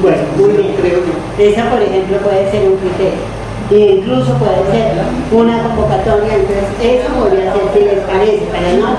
Bueno, 0.00 0.22
muy 0.38 0.50
bien. 0.56 0.72
Creo 0.80 1.04
que... 1.04 1.12
Esa, 1.36 1.68
por 1.68 1.82
ejemplo, 1.82 2.16
puede 2.24 2.50
ser 2.50 2.70
un 2.70 2.76
criterio. 2.78 3.20
E 3.68 4.00
incluso 4.00 4.32
puede 4.40 4.64
ser 4.72 4.96
una 5.30 5.62
convocatoria, 5.62 6.40
entonces 6.40 6.64
eso 6.80 7.12
podría 7.20 7.52
ser 7.52 7.68
si 7.74 7.80
les 7.84 8.00
parece, 8.08 8.48
para 8.48 8.72
no, 8.80 8.96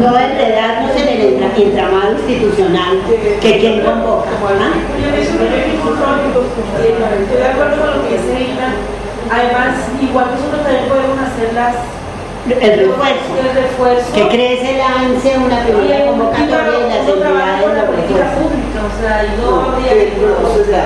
no 0.00 0.16
enredarnos 0.16 0.96
en 0.96 1.08
el 1.08 1.44
entramado 1.44 2.16
institucional 2.16 3.04
que 3.42 3.58
quien 3.60 3.84
convoca. 3.84 4.30
¿Ah? 4.32 4.72
Yo 4.96 5.12
estoy 5.12 5.44
de 7.36 7.44
acuerdo 7.44 7.76
con 7.76 7.90
lo 7.98 8.08
que 8.08 8.16
dice 8.16 8.48
Ina 8.48 8.72
Además, 9.30 9.74
igual 10.00 10.26
nosotros 10.30 10.62
también 10.62 10.88
podemos 10.88 11.18
hacer 11.18 11.52
las 11.54 11.74
el 12.46 12.78
refuerzo, 12.78 13.34
el 13.42 13.56
refuerzo 13.56 14.12
que 14.14 14.28
crece 14.28 14.76
el 14.76 14.80
ANSE 14.80 15.36
una 15.36 15.64
primera 15.64 16.06
convocatoria 16.06 16.78
y 16.78 16.88
las 16.88 17.08
entidades 17.08 17.74
la 17.74 17.86
política 17.86 18.34
pública, 18.38 18.86
o 18.86 19.00
sea, 19.00 19.34
no, 19.42 19.72
habría 19.72 19.92
o 19.92 20.64
sea, 20.64 20.84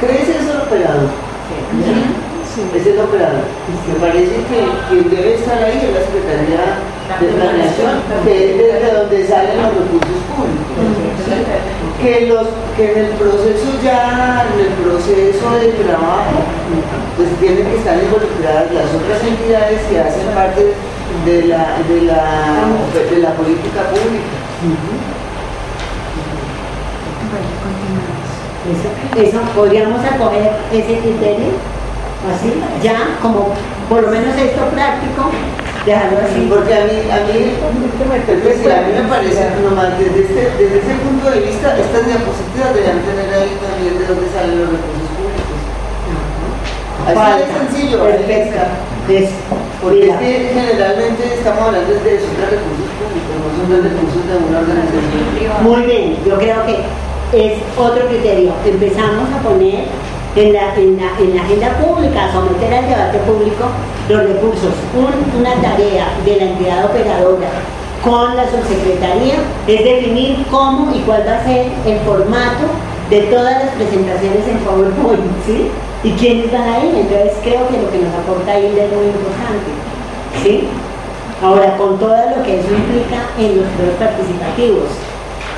crece 0.00 0.38
el 0.38 0.56
operador. 0.56 1.10
Sí. 1.48 2.21
Es 2.52 2.86
el 2.86 3.00
operador. 3.00 3.48
Me 3.88 3.94
parece 3.96 4.36
que 4.44 4.60
quien 4.88 5.08
debe 5.08 5.34
estar 5.34 5.62
ahí 5.62 5.80
es 5.80 5.94
la 5.96 6.04
Secretaría 6.04 6.60
de 7.20 7.26
Planeación, 7.32 7.94
que 8.24 8.50
es 8.50 8.58
desde 8.58 8.92
donde 8.92 9.26
salen 9.26 9.56
los 9.56 9.72
recursos 9.72 10.20
públicos. 10.28 10.62
Que, 12.02 12.26
los, 12.26 12.46
que 12.76 12.92
en 12.92 12.98
el 13.06 13.12
proceso 13.12 13.68
ya, 13.82 14.44
en 14.52 14.60
el 14.60 14.72
proceso 14.84 15.50
de 15.60 15.68
trabajo, 15.84 16.44
pues 17.16 17.28
tienen 17.40 17.64
que 17.64 17.76
estar 17.76 17.96
involucradas 17.96 18.72
las 18.72 18.90
otras 18.92 19.22
entidades 19.22 19.80
que 19.88 20.00
hacen 20.00 20.26
parte 20.34 20.74
de 21.24 21.42
la, 21.46 21.78
de 21.88 22.02
la, 22.02 22.68
de 22.92 23.18
la 23.18 23.30
política 23.34 23.88
pública. 23.88 24.34
Eso, 28.62 29.28
eso, 29.28 29.40
podríamos 29.54 30.04
acoger 30.04 30.52
ese 30.72 30.98
criterio, 30.98 31.50
así, 32.30 32.54
ya, 32.82 33.18
como 33.20 33.54
por 33.88 34.02
lo 34.02 34.08
menos 34.08 34.36
esto 34.36 34.62
práctico, 34.70 35.30
dejarlo 35.86 36.18
así. 36.22 36.46
Porque 36.46 36.74
a 36.74 36.84
mí, 36.86 36.96
a 37.10 37.18
mí, 37.26 37.58
decir, 38.42 38.70
a 38.70 38.82
mí 38.86 38.92
me 38.94 39.08
parece, 39.08 39.50
nomás 39.62 39.98
desde, 39.98 40.22
este, 40.22 40.42
desde 40.58 40.78
ese 40.78 40.94
punto 41.02 41.30
de 41.30 41.40
vista, 41.40 41.74
estas 41.78 42.06
diapositivas 42.06 42.74
deberían 42.74 43.02
tener 43.02 43.28
ahí 43.34 43.58
también 43.58 43.98
de 43.98 44.06
dónde 44.06 44.26
salen 44.30 44.58
los 44.62 44.70
recursos 44.70 45.10
públicos. 45.18 45.58
Así 47.02 47.26
de 47.38 47.46
sencillo, 47.50 47.98
Perfecto. 48.04 48.62
Es, 49.10 49.30
porque 49.82 50.06
mira, 50.06 50.14
es 50.14 50.20
que 50.20 50.54
generalmente 50.54 51.34
estamos 51.34 51.60
hablando 51.60 51.90
de 51.90 52.14
esos 52.14 52.30
recursos 52.38 52.88
públicos, 53.02 53.34
no 53.34 53.50
son 53.50 53.66
de 53.66 53.88
recursos 53.90 54.22
de 54.30 54.34
una 54.38 54.58
organización. 54.62 55.64
Muy 55.66 55.82
bien, 55.82 56.16
yo 56.24 56.38
creo 56.38 56.62
que 56.64 56.86
es 57.32 57.58
otro 57.76 58.06
criterio. 58.06 58.52
Empezamos 58.64 59.28
a 59.34 59.42
poner 59.42 59.86
en 60.36 60.52
la, 60.52 60.74
en 60.76 60.96
la, 60.96 61.08
en 61.20 61.36
la 61.36 61.42
agenda 61.42 61.68
pública, 61.78 62.30
someter 62.32 62.72
al 62.74 62.88
debate 62.88 63.18
público 63.18 63.64
los 64.08 64.22
recursos. 64.24 64.72
Un- 64.96 65.40
una 65.40 65.54
tarea 65.60 66.06
de 66.24 66.36
la 66.36 66.44
entidad 66.44 66.84
operadora 66.86 67.48
con 68.02 68.36
la 68.36 68.44
subsecretaría 68.50 69.34
es 69.68 69.84
definir 69.84 70.44
cómo 70.50 70.92
y 70.94 71.00
cuál 71.00 71.22
va 71.26 71.36
a 71.38 71.44
ser 71.44 71.66
el 71.86 71.98
formato 72.00 72.66
de 73.10 73.20
todas 73.30 73.62
las 73.64 73.74
presentaciones 73.74 74.46
en 74.48 74.58
PowerPoint, 74.58 75.22
¿sí? 75.46 75.68
Y 76.02 76.10
quiénes 76.12 76.50
van 76.50 76.62
a 76.68 76.78
ir. 76.84 76.94
Entonces 76.96 77.32
creo 77.42 77.68
que 77.68 77.78
lo 77.78 77.90
que 77.92 77.98
nos 77.98 78.14
aporta 78.14 78.58
Hilda 78.58 78.84
es 78.84 78.92
muy 78.92 79.06
importante, 79.06 79.70
¿sí? 80.42 80.68
Ahora, 81.42 81.76
con 81.76 81.98
todo 81.98 82.16
lo 82.36 82.42
que 82.42 82.58
eso 82.60 82.68
implica 82.70 83.18
en 83.38 83.56
los 83.60 83.66
procesos 83.74 83.98
participativos. 83.98 84.88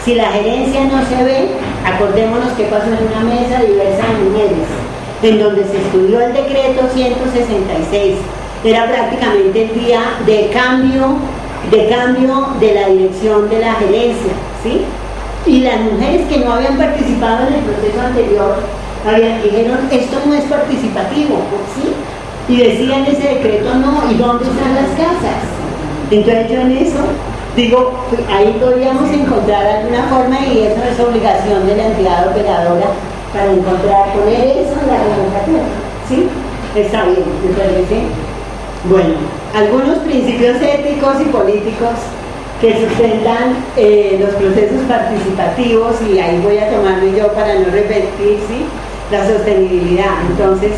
Si 0.04 0.14
la 0.14 0.32
gerencia 0.32 0.84
no 0.84 1.02
se 1.06 1.24
ve, 1.24 1.48
acordémonos 1.82 2.52
qué 2.58 2.64
pasó 2.64 2.88
en 2.88 3.08
una 3.08 3.24
mesa 3.24 3.62
diversa 3.62 4.06
de 4.06 4.24
mujeres, 4.28 4.68
en 5.22 5.38
donde 5.38 5.64
se 5.64 5.78
estudió 5.78 6.20
el 6.20 6.34
decreto 6.34 6.86
166. 6.92 8.16
Era 8.64 8.86
prácticamente 8.86 9.62
el 9.64 9.80
día 9.80 10.00
de 10.26 10.50
cambio, 10.52 11.16
de 11.70 11.88
cambio 11.88 12.48
de 12.60 12.74
la 12.74 12.88
dirección 12.88 13.48
de 13.48 13.60
la 13.60 13.74
gerencia, 13.76 14.32
¿sí? 14.62 14.82
Y 15.46 15.60
las 15.60 15.80
mujeres 15.80 16.26
que 16.28 16.38
no 16.38 16.52
habían 16.52 16.76
participado 16.76 17.48
en 17.48 17.54
el 17.54 17.60
proceso 17.60 18.00
anterior 18.00 18.56
dijeron, 19.42 19.78
esto 19.90 20.16
no 20.26 20.34
es 20.34 20.44
participativo, 20.44 21.36
¿sí? 21.76 22.52
Y 22.52 22.56
decían 22.58 23.06
ese 23.06 23.36
decreto 23.36 23.74
no, 23.74 24.10
¿y 24.10 24.16
dónde 24.16 24.44
están 24.44 24.74
las 24.74 24.90
casas? 24.90 25.44
Entonces 26.10 26.50
yo 26.50 26.60
en 26.60 26.72
eso 26.72 27.00
digo, 27.56 27.92
ahí 28.30 28.56
podríamos 28.60 29.10
encontrar 29.10 29.66
alguna 29.66 30.04
forma 30.04 30.38
y 30.46 30.66
eso 30.66 30.82
es 30.82 31.00
obligación 31.00 31.66
de 31.66 31.76
la 31.76 31.86
entidad 31.86 32.28
operadora 32.28 32.86
para 33.32 33.52
encontrar, 33.52 34.12
poner 34.12 34.58
eso 34.58 34.74
en 34.80 34.86
la 34.86 34.98
convocatoria. 34.98 35.62
¿Sí? 36.08 36.28
Está 36.76 37.04
bien, 37.04 37.24
me 37.42 37.54
parece. 37.56 38.02
Bueno, 38.88 39.14
algunos 39.54 39.98
principios 39.98 40.60
éticos 40.60 41.20
y 41.20 41.24
políticos 41.26 41.94
que 42.60 42.86
sustentan 42.86 43.56
eh, 43.76 44.18
los 44.20 44.34
procesos 44.34 44.82
participativos 44.88 45.96
y 46.02 46.18
ahí 46.18 46.40
voy 46.40 46.58
a 46.58 46.70
tomarlo 46.70 47.06
yo 47.16 47.32
para 47.32 47.54
no 47.54 47.66
repetir, 47.66 48.38
¿sí? 48.48 48.66
La 49.10 49.26
sostenibilidad. 49.26 50.14
Entonces, 50.30 50.72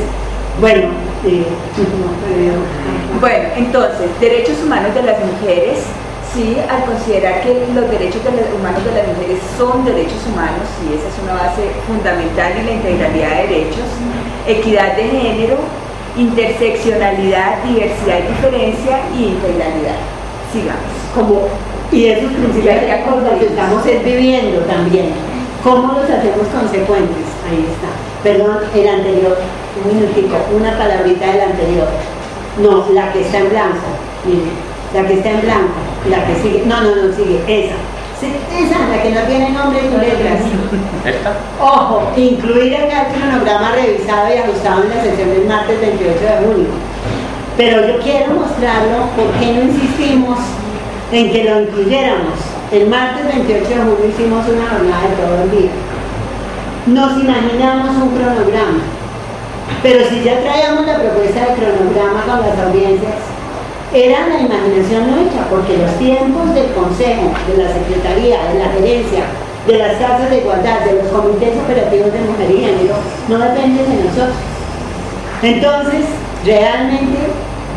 bueno, 0.60 0.88
eh, 1.24 1.44
no, 3.12 3.20
Bueno, 3.20 3.48
entonces, 3.56 4.08
derechos 4.20 4.56
humanos 4.64 4.94
de 4.94 5.02
las 5.02 5.18
mujeres, 5.24 5.84
sí, 6.36 6.56
al 6.68 6.84
considerar 6.84 7.40
que 7.40 7.66
los 7.74 7.90
derechos 7.90 8.22
de 8.22 8.30
humanos 8.54 8.84
de 8.84 8.92
las 8.92 9.08
mujeres 9.08 9.40
son 9.56 9.84
derechos 9.84 10.20
humanos, 10.28 10.68
sí, 10.76 10.92
esa 10.92 11.08
es 11.08 11.18
una 11.24 11.34
base 11.48 11.64
fundamental 11.88 12.52
y 12.60 12.62
la 12.62 12.72
integralidad 12.72 13.30
de 13.36 13.48
derechos, 13.48 13.88
equidad 14.46 14.96
de 14.96 15.04
género, 15.08 15.56
interseccionalidad, 16.16 17.64
diversidad 17.64 18.20
y 18.20 18.28
diferencia 18.36 19.00
y 19.16 19.24
integralidad. 19.32 19.98
Sigamos. 20.52 20.94
como 21.14 21.48
y 21.92 22.06
esos 22.06 22.32
principios 22.32 22.74
los 23.22 23.42
estamos 23.42 23.86
es 23.86 24.04
viviendo 24.04 24.60
también. 24.62 25.10
¿Cómo 25.62 25.94
los 25.94 26.04
hacemos 26.04 26.46
consecuentes? 26.52 27.26
Ahí 27.48 27.64
está. 27.70 27.90
Perdón, 28.22 28.58
el 28.74 28.88
anterior, 28.88 29.38
un 29.84 29.96
minutico, 29.96 30.36
una 30.54 30.76
palabrita 30.76 31.26
del 31.26 31.40
anterior. 31.42 31.86
No, 32.60 32.92
la 32.92 33.12
que 33.12 33.20
está 33.20 33.38
en 33.38 33.50
blanco. 33.50 33.86
Mire, 34.24 34.50
la 34.94 35.06
que 35.06 35.14
está 35.14 35.30
en 35.30 35.40
blanco, 35.42 35.78
la 36.10 36.26
que 36.26 36.34
sigue. 36.36 36.62
No, 36.66 36.80
no, 36.80 36.96
no, 36.96 37.14
sigue, 37.14 37.40
esa. 37.46 37.74
Sí, 38.20 38.32
esa, 38.50 38.88
la 38.88 39.02
que 39.02 39.10
no 39.10 39.20
tiene 39.22 39.50
nombre 39.50 39.80
y 39.80 39.90
letras. 39.90 40.40
¿Esta? 41.04 41.36
Ojo, 41.60 42.10
incluir 42.16 42.74
acá 42.74 43.08
el 43.08 43.20
cronograma 43.20 43.72
revisado 43.72 44.34
y 44.34 44.38
ajustado 44.38 44.84
en 44.84 44.88
la 44.88 45.02
sesión 45.02 45.30
del 45.30 45.44
martes 45.46 45.80
28 45.80 46.18
de 46.18 46.46
junio. 46.46 46.68
Pero 47.56 47.86
yo 47.86 48.00
quiero 48.00 48.34
mostrarlo 48.34 49.06
por 49.16 49.30
qué 49.38 49.52
no 49.52 49.62
insistimos 49.64 50.38
en 51.12 51.30
que 51.30 51.44
lo 51.44 51.60
incluyéramos. 51.60 52.38
El 52.72 52.88
martes 52.88 53.26
28 53.26 53.68
de 53.68 53.76
junio 53.76 54.08
hicimos 54.08 54.44
una 54.48 54.68
jornada 54.68 55.08
de 55.08 55.16
todo 55.16 55.42
el 55.44 55.50
día. 55.50 55.70
Nos 56.86 57.22
imaginamos 57.22 57.96
un 57.96 58.10
cronograma, 58.16 58.80
pero 59.82 60.08
si 60.08 60.22
ya 60.22 60.40
traíamos 60.40 60.86
la 60.86 60.98
propuesta 60.98 61.40
de 61.40 61.54
cronograma 61.54 62.22
con 62.22 62.40
las 62.40 62.58
audiencias, 62.58 63.35
era 63.96 64.28
la 64.28 64.40
imaginación 64.40 65.10
nuestra, 65.10 65.48
porque 65.48 65.78
los 65.78 65.90
tiempos 65.96 66.52
del 66.54 66.72
Consejo, 66.72 67.32
de 67.48 67.64
la 67.64 67.72
Secretaría, 67.72 68.44
de 68.52 68.58
la 68.58 68.68
Gerencia, 68.72 69.24
de 69.66 69.78
las 69.78 69.96
casas 69.96 70.28
de 70.30 70.38
igualdad, 70.38 70.80
de 70.80 71.02
los 71.02 71.08
comités 71.08 71.56
operativos 71.56 72.12
de 72.12 72.20
mujer 72.20 72.50
y 72.50 72.60
género, 72.60 72.94
no 73.28 73.38
dependen 73.38 73.88
de 73.88 74.04
nosotros. 74.04 74.36
Entonces, 75.42 76.04
realmente, 76.44 77.18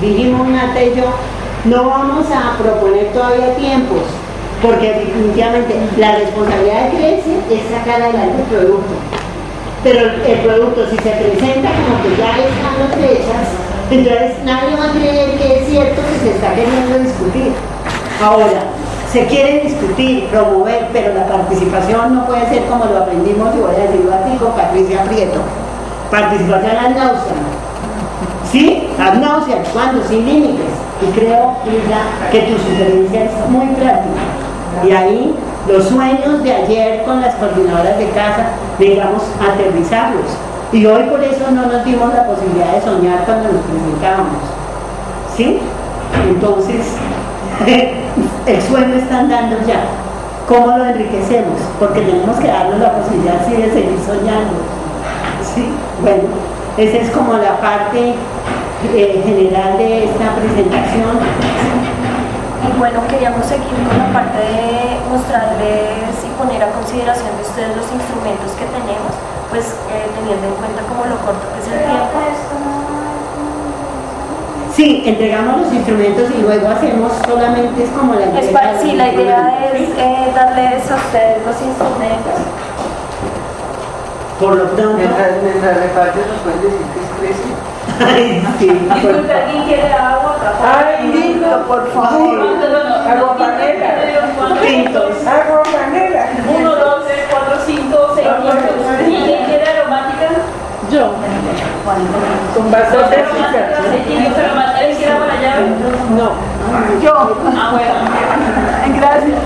dijimos 0.01 0.47
Nata 0.49 0.83
y 0.83 0.95
yo, 0.95 1.05
no 1.65 1.85
vamos 1.85 2.25
a 2.31 2.57
proponer 2.57 3.11
todavía 3.13 3.55
tiempos, 3.55 4.03
porque 4.61 4.93
definitivamente 4.93 5.75
la 5.97 6.15
responsabilidad 6.15 6.91
de 6.91 6.97
Crece 6.97 7.33
es 7.49 7.61
sacar 7.71 8.01
adelante 8.01 8.43
el 8.43 8.57
producto. 8.57 8.95
Pero 9.83 9.99
el 10.01 10.39
producto, 10.39 10.85
si 10.89 10.97
se 10.97 11.11
presenta 11.11 11.69
como 11.71 12.03
que 12.03 12.17
ya 12.19 12.35
están 12.35 12.75
las 12.79 12.95
fechas, 12.95 13.47
entonces 13.91 14.43
nadie 14.45 14.75
va 14.75 14.85
a 14.85 14.91
creer 14.91 15.37
que 15.37 15.59
es 15.59 15.69
cierto 15.69 16.01
que 16.01 16.29
se 16.29 16.35
está 16.35 16.53
queriendo 16.53 16.99
discutir. 16.99 17.53
Ahora, 18.21 18.63
se 19.11 19.25
quiere 19.25 19.61
discutir, 19.61 20.25
promover, 20.27 20.87
pero 20.93 21.13
la 21.13 21.25
participación 21.25 22.15
no 22.15 22.25
puede 22.25 22.47
ser 22.49 22.65
como 22.65 22.85
lo 22.85 22.99
aprendimos, 22.99 23.55
y 23.55 23.59
voy 23.59 23.75
a 23.75 23.79
decirlo 23.79 24.11
así, 24.13 24.37
con 24.37 24.51
Patricia 24.53 25.03
Prieto. 25.03 25.39
Participación 26.11 26.75
ad 26.75 26.89
náusea. 26.91 27.33
¿Sí? 28.51 28.87
Ad 28.99 29.13
náusea, 29.15 29.63
¿cuándo? 29.73 30.03
Sin 30.07 30.25
límites. 30.25 30.73
Y 31.01 31.11
creo, 31.17 31.55
Lisa, 31.65 32.29
que 32.31 32.41
tu 32.41 32.57
sugerencia 32.59 33.25
es 33.25 33.49
muy 33.49 33.67
práctica. 33.75 34.21
Y 34.85 34.91
ahí 34.91 35.35
los 35.67 35.87
sueños 35.87 36.43
de 36.43 36.53
ayer 36.53 37.03
con 37.03 37.21
las 37.21 37.35
coordinadoras 37.35 37.97
de 37.97 38.09
casa, 38.09 38.49
digamos, 38.77 39.23
aterrizarlos. 39.39 40.25
Y 40.71 40.85
hoy 40.85 41.03
por 41.03 41.23
eso 41.23 41.49
no 41.51 41.65
nos 41.65 41.83
dimos 41.83 42.13
la 42.13 42.25
posibilidad 42.25 42.73
de 42.73 42.81
soñar 42.81 43.25
cuando 43.25 43.51
nos 43.51 43.63
presentábamos. 43.63 44.37
¿Sí? 45.35 45.59
Entonces, 46.27 46.85
el 48.45 48.61
sueño 48.61 48.95
está 48.95 49.19
andando 49.19 49.57
ya. 49.65 49.81
¿Cómo 50.47 50.77
lo 50.77 50.85
enriquecemos? 50.85 51.59
Porque 51.79 52.01
tenemos 52.01 52.37
que 52.37 52.47
darnos 52.47 52.79
la 52.79 52.93
posibilidad 52.93 53.45
de 53.45 53.71
seguir 53.71 53.99
soñando. 54.05 54.61
¿Sí? 55.41 55.65
Bueno, 56.01 56.23
esa 56.77 56.97
es 56.97 57.09
como 57.11 57.33
la 57.33 57.59
parte 57.59 58.13
eh, 58.93 59.21
general 59.25 59.77
de 59.77 60.05
esta 60.05 60.35
presentación. 60.35 61.17
Y 62.61 62.77
bueno, 62.77 63.01
queríamos 63.09 63.45
seguir 63.45 63.73
con 63.87 63.97
la 63.97 64.13
parte 64.13 64.37
de 64.37 64.99
mostrarles 65.09 66.13
y 66.21 66.29
poner 66.37 66.61
a 66.61 66.71
consideración 66.71 67.35
de 67.37 67.41
ustedes 67.41 67.75
los 67.75 67.89
instrumentos 67.91 68.51
que 68.53 68.65
tenemos, 68.69 69.17
pues 69.49 69.65
eh, 69.89 70.05
teniendo 70.15 70.47
en 70.47 70.53
cuenta 70.55 70.81
como 70.83 71.05
lo 71.05 71.17
corto 71.25 71.45
que 71.53 71.59
es 71.61 71.67
el 71.73 71.79
tiempo. 71.85 72.19
Sí, 74.75 75.03
entregamos 75.05 75.61
los 75.61 75.73
instrumentos 75.73 76.29
y 76.37 76.41
luego 76.41 76.67
hacemos 76.69 77.11
solamente 77.27 77.83
es 77.83 77.89
como 77.89 78.13
la 78.15 78.25
Es 78.39 78.47
para- 78.47 78.79
sí, 78.79 78.93
la 78.93 79.11
idea 79.11 79.69
es 79.73 79.81
eh, 79.97 80.31
darles 80.33 80.89
a 80.91 80.95
ustedes 80.95 81.45
los 81.45 81.61
instrumentos. 81.61 82.39
Por 84.39 84.55
lo 84.55 84.63
pronto, 84.71 84.93
Mientras, 84.97 85.31
mientras 85.43 85.77
reparten 85.77 86.23
nos 86.29 86.39
pueden 86.39 86.61
decir 86.61 86.85
que 86.93 87.27
es 87.27 87.35
13. 87.35 87.49
Ay, 88.15 88.47
sí. 88.59 88.67
Disculpe, 88.69 89.33
¿alguien 89.33 89.63
quiere 89.65 89.91
agua? 89.93 90.37
Ay, 90.63 91.07
lindo, 91.07 91.65
por 91.67 91.91
favor. 91.91 92.39
Agua 93.09 93.35
panela. 93.37 93.89
Pintos. 94.61 95.11
Agua 95.27 95.63
panela. 95.63 96.25
Uno, 96.57 96.75
dos, 96.75 97.05
tres, 97.05 97.25
cuatro, 97.29 97.57
cinco, 97.65 97.97
seis, 98.15 98.27
siete. 98.41 98.47
¿Y 98.47 98.47
quién 98.47 98.57
quiere 98.57 98.77
aromática? 98.79 98.98
Yo. 100.91 101.13
Con 102.55 102.71
bastante. 102.71 103.23
No. 106.17 106.31
Yo. 107.01 107.37
Ah, 107.55 107.69
bueno. 107.71 107.93
Gracias. 108.99 109.39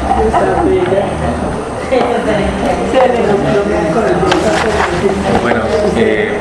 Bueno, 5.42 5.60
eh, 5.98 6.40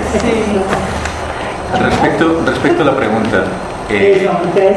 respecto, 1.78 2.42
respecto 2.46 2.82
a 2.82 2.86
la 2.86 2.96
pregunta, 2.96 3.44
eh, 3.90 4.28
entonces, 4.30 4.76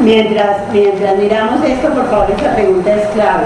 mientras, 0.00 0.56
mientras 0.72 1.16
miramos 1.16 1.64
esto, 1.64 1.90
por 1.90 2.10
favor, 2.10 2.30
esta 2.30 2.54
pregunta 2.54 2.94
es 2.94 3.06
clave. 3.08 3.44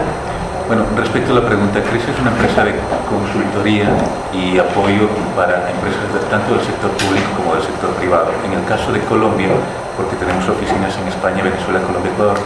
Bueno, 0.67 0.83
respecto 0.97 1.31
a 1.31 1.37
la 1.39 1.47
pregunta, 1.47 1.79
CRECE 1.79 2.11
es 2.11 2.19
una 2.19 2.35
empresa 2.35 2.65
de 2.67 2.75
consultoría 3.07 3.87
y 4.35 4.59
apoyo 4.59 5.07
para 5.39 5.63
empresas 5.71 6.03
de- 6.11 6.27
tanto 6.27 6.59
del 6.59 6.65
sector 6.67 6.91
público 6.99 7.31
como 7.39 7.55
del 7.55 7.63
sector 7.63 7.91
privado. 7.95 8.35
En 8.43 8.51
el 8.53 8.65
caso 8.67 8.91
de 8.91 8.99
Colombia, 9.07 9.47
porque 9.95 10.19
tenemos 10.19 10.43
oficinas 10.51 10.91
en 10.99 11.07
España, 11.07 11.47
Venezuela, 11.47 11.79
Colombia, 11.87 12.11
Ecuador, 12.11 12.39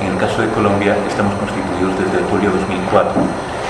en 0.00 0.08
el 0.08 0.16
caso 0.16 0.40
de 0.40 0.48
Colombia 0.56 0.96
estamos 1.04 1.36
constituidos 1.36 1.92
desde 2.00 2.24
julio 2.32 2.48
2004 2.48 3.12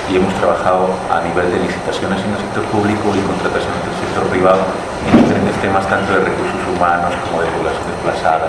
y 0.07 0.15
hemos 0.15 0.31
trabajado 0.39 0.87
a 1.11 1.19
nivel 1.27 1.51
de 1.51 1.59
licitaciones 1.67 2.23
en 2.23 2.31
el 2.31 2.39
sector 2.47 2.63
público 2.71 3.11
y 3.11 3.19
contrataciones 3.27 3.81
del 3.91 3.95
sector 4.07 4.23
privado 4.31 4.63
en 5.03 5.19
diferentes 5.19 5.55
temas 5.59 5.83
tanto 5.91 6.15
de 6.15 6.23
recursos 6.23 6.63
humanos 6.71 7.11
como 7.27 7.43
de 7.43 7.51
población 7.59 7.83
desplazada, 7.91 8.47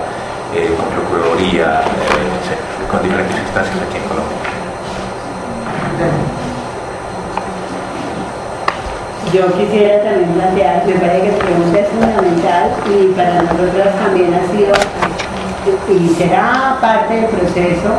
eh, 0.55 0.71
con 0.79 0.87
Procuraduría, 0.87 1.83
eh, 1.83 2.87
con 2.87 3.03
diferentes 3.03 3.35
instancias 3.43 3.75
aquí 3.83 3.99
en 3.99 4.07
Colombia. 4.07 4.48
Yo 9.33 9.45
quisiera 9.57 10.03
también 10.03 10.31
plantear, 10.31 10.85
me 10.87 10.93
parece 10.93 11.21
que 11.21 11.31
tu 11.31 11.45
pregunta 11.45 11.79
es 11.79 11.87
fundamental 11.89 12.71
y 12.89 13.13
para 13.13 13.43
nosotros 13.43 13.95
también 14.03 14.33
ha 14.33 14.51
sido 14.51 14.73
y 15.87 16.09
será 16.15 16.77
parte 16.81 17.13
del 17.13 17.25
proceso 17.25 17.89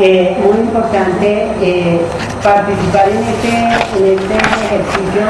eh, 0.00 0.36
muy 0.42 0.58
importante 0.58 1.48
eh, 1.62 2.00
participar 2.42 3.08
en 3.08 3.18
este, 3.18 3.48
en 3.98 4.18
este 4.18 4.34
ejercicio 4.34 5.22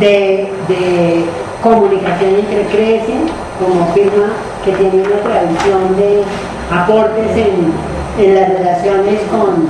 de, 0.00 0.52
de 0.66 1.24
comunicación 1.62 2.34
entre 2.36 2.62
CRECE 2.66 3.14
como 3.58 3.86
firma 3.92 4.32
que 4.64 4.72
tiene 4.72 5.02
una 5.06 5.20
tradición 5.22 5.96
de 5.96 6.22
aportes 6.70 7.36
en, 7.36 8.24
en 8.24 8.34
las 8.34 8.48
relaciones 8.48 9.20
con, 9.30 9.68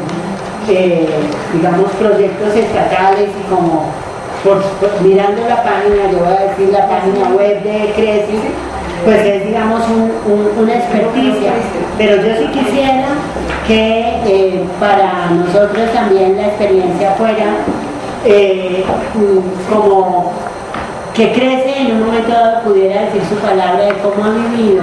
eh, 0.69 1.07
digamos, 1.53 1.91
proyectos 1.93 2.55
estatales 2.55 3.29
y 3.39 3.55
como 3.55 3.87
por- 4.45 4.63
por- 4.63 5.01
mirando 5.03 5.43
la 5.49 5.63
página, 5.63 6.11
yo 6.13 6.19
voy 6.25 6.35
a 6.37 6.49
decir 6.51 6.69
la 6.71 6.87
página 6.89 7.29
web 7.37 7.63
de 7.63 7.93
Creci, 7.97 8.39
pues 9.05 9.25
es 9.25 9.45
digamos 9.47 9.83
un- 9.89 10.13
un- 10.33 10.63
una 10.65 10.75
experticia, 10.75 11.53
pero 11.97 12.17
yo 12.17 12.37
sí 12.39 12.47
quisiera 12.53 13.07
que 13.67 14.17
eh, 14.27 14.65
para 14.81 15.31
nosotros 15.31 15.93
también 15.93 16.37
la 16.37 16.47
experiencia 16.47 17.13
fuera 17.13 17.45
eh, 18.25 18.85
mm, 19.15 19.73
como 19.73 20.33
que 21.15 21.33
crece 21.33 21.81
en 21.81 21.93
un 21.97 22.07
momento 22.07 22.31
dado 22.31 22.63
pudiera 22.63 23.03
decir 23.03 23.23
su 23.29 23.35
palabra 23.37 23.87
de 23.87 23.93
cómo 23.95 24.25
ha 24.25 24.31
vivido 24.31 24.83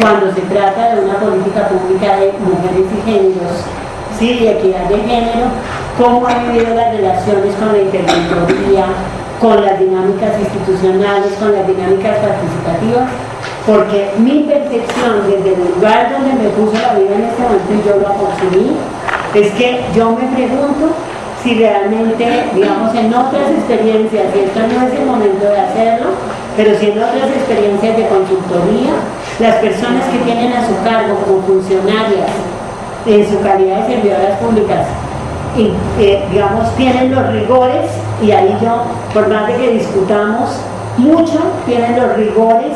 cuando 0.00 0.32
se 0.34 0.40
trata 0.42 0.94
de 0.94 1.00
una 1.02 1.14
política 1.14 1.68
pública 1.68 2.16
de 2.16 2.32
mujeres 2.38 2.86
y 2.98 3.10
géneros, 3.10 3.64
sí, 4.18 4.38
de 4.38 4.52
equidad 4.52 4.84
de 4.88 4.98
género, 4.98 5.46
cómo 5.96 6.26
ha 6.26 6.34
vivido 6.44 6.74
las 6.74 6.94
relaciones 6.94 7.54
con 7.54 7.72
la 7.72 7.78
interventoría, 7.78 8.86
con 9.40 9.64
las 9.64 9.78
dinámicas 9.78 10.32
institucionales, 10.40 11.32
con 11.38 11.52
las 11.52 11.66
dinámicas 11.66 12.18
participativas, 12.18 13.08
porque 13.66 14.10
mi 14.18 14.44
percepción 14.48 15.28
desde 15.28 15.54
el 15.54 15.60
lugar 15.74 16.10
donde 16.10 16.34
me 16.42 16.48
puso 16.50 16.74
la 16.74 16.98
vida 16.98 17.14
en 17.14 17.24
este 17.24 17.42
momento 17.42 17.70
y 17.70 17.86
yo 17.86 17.96
lo 18.02 18.10
consumí, 18.14 18.76
es 19.34 19.52
que 19.52 19.84
yo 19.94 20.10
me 20.10 20.26
pregunto 20.34 20.90
si 21.42 21.54
realmente, 21.54 22.26
digamos, 22.54 22.94
en 22.94 23.14
otras 23.14 23.50
experiencias, 23.50 24.24
y 24.34 24.38
esto 24.40 24.58
no 24.58 24.86
es 24.86 24.94
el 24.98 25.06
momento 25.06 25.44
de 25.46 25.60
hacerlo, 25.60 26.10
pero 26.56 26.76
si 26.78 26.90
en 26.90 26.98
otras 26.98 27.30
experiencias 27.30 27.96
de 27.96 28.08
consultoría, 28.08 28.98
las 29.38 29.54
personas 29.56 30.04
que 30.10 30.18
tienen 30.24 30.52
a 30.52 30.66
su 30.66 30.74
cargo 30.82 31.14
como 31.24 31.42
funcionarias, 31.42 32.57
en 33.06 33.28
su 33.28 33.40
calidad 33.40 33.86
de 33.86 33.94
servidoras 33.94 34.38
públicas, 34.38 34.86
y, 35.56 35.72
eh, 36.00 36.24
digamos, 36.30 36.74
tienen 36.76 37.14
los 37.14 37.32
rigores, 37.32 37.90
y 38.22 38.30
ahí 38.30 38.56
yo, 38.60 38.82
por 39.12 39.28
más 39.28 39.48
de 39.48 39.56
que 39.56 39.70
discutamos 39.74 40.50
mucho, 40.96 41.38
tienen 41.66 42.00
los 42.00 42.16
rigores 42.16 42.72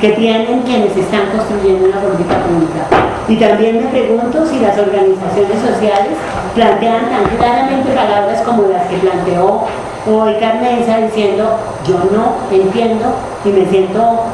que 0.00 0.10
tienen 0.10 0.62
quienes 0.62 0.96
están 0.96 1.26
construyendo 1.34 1.86
una 1.86 2.00
política 2.00 2.36
pública. 2.42 3.12
Y 3.28 3.36
también 3.36 3.84
me 3.84 3.90
pregunto 3.90 4.44
si 4.46 4.58
las 4.58 4.76
organizaciones 4.76 5.60
sociales 5.60 6.18
plantean 6.54 7.08
tan 7.08 7.36
claramente 7.36 7.92
palabras 7.92 8.42
como 8.42 8.64
las 8.64 8.86
que 8.88 8.96
planteó 8.96 9.62
hoy 10.04 10.34
Carmenza 10.40 10.98
diciendo 10.98 11.56
yo 11.86 11.98
no 12.10 12.34
entiendo 12.50 13.14
y 13.44 13.48
me 13.50 13.66
siento 13.66 14.24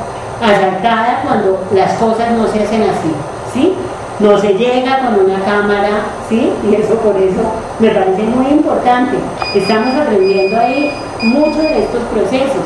asaltada 0.43 1.21
cuando 1.27 1.63
las 1.75 1.93
cosas 1.95 2.33
no 2.33 2.47
se 2.47 2.63
hacen 2.63 2.83
así, 2.83 3.13
¿sí? 3.53 3.75
No 4.21 4.37
se 4.37 4.55
llega 4.55 4.99
con 4.99 5.25
una 5.25 5.39
cámara, 5.45 6.03
¿sí? 6.29 6.53
Y 6.69 6.75
eso 6.75 6.95
por 6.95 7.17
eso 7.17 7.41
me 7.79 7.91
parece 7.91 8.23
muy 8.23 8.47
importante. 8.51 9.17
Estamos 9.55 9.95
aprendiendo 9.95 10.59
ahí 10.59 10.91
mucho 11.23 11.61
de 11.61 11.85
estos 11.85 12.03
procesos 12.13 12.65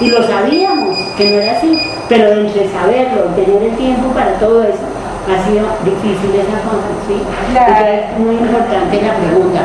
y 0.00 0.10
lo 0.10 0.22
sabíamos 0.22 0.96
que 1.18 1.30
no 1.30 1.36
era 1.36 1.58
así, 1.58 1.78
pero 2.08 2.32
entre 2.32 2.68
saberlo 2.70 3.30
y 3.30 3.44
tener 3.44 3.62
el 3.62 3.76
tiempo 3.76 4.08
para 4.14 4.32
todo 4.38 4.62
eso 4.62 4.80
ha 5.28 5.46
sido 5.46 5.66
difícil 5.84 6.34
esa 6.34 6.60
cosa, 6.68 6.88
¿sí? 7.06 7.22
Es 7.54 8.18
muy 8.18 8.36
importante 8.36 9.02
la 9.02 9.14
pregunta. 9.14 9.60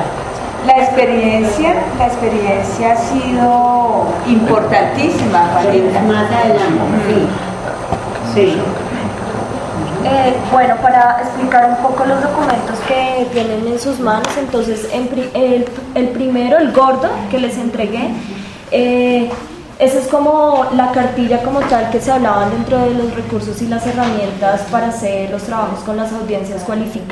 La 0.66 0.84
experiencia, 0.84 1.74
la 1.98 2.08
experiencia 2.08 2.92
ha 2.92 2.98
sido 2.98 4.08
importantísima, 4.28 5.50
Juanita. 5.54 6.02
Más 6.02 6.26
adelante, 6.32 6.84
sí. 7.08 7.28
Sí. 8.36 8.58
Eh, 10.06 10.34
bueno, 10.52 10.76
para 10.82 11.20
explicar 11.22 11.70
un 11.70 11.78
poco 11.78 12.06
los 12.06 12.22
documentos 12.22 12.80
que 12.88 13.28
tienen 13.34 13.68
en 13.68 13.80
sus 13.80 14.00
manos, 14.00 14.30
entonces 14.38 14.88
el 14.94 16.08
primero, 16.10 16.58
el 16.58 16.72
gordo 16.72 17.10
que 17.30 17.38
les 17.38 17.58
entregué, 17.58 18.10
eh, 18.72 19.30
esa 19.80 20.00
es 20.00 20.08
como 20.08 20.66
la 20.76 20.92
cartilla 20.92 21.42
como 21.42 21.62
tal 21.62 21.90
que 21.90 22.02
se 22.02 22.12
hablaban 22.12 22.50
dentro 22.52 22.80
de 22.80 22.94
los 22.96 23.16
recursos 23.16 23.62
y 23.62 23.68
las 23.68 23.88
herramientas 23.88 24.62
para 24.72 24.88
hacer 24.88 25.32
los 25.32 25.44
trabajos 25.44 25.80
con 25.86 25.96
las 25.96 26.12
audiencias 26.12 26.64
cualificadas. 26.64 27.10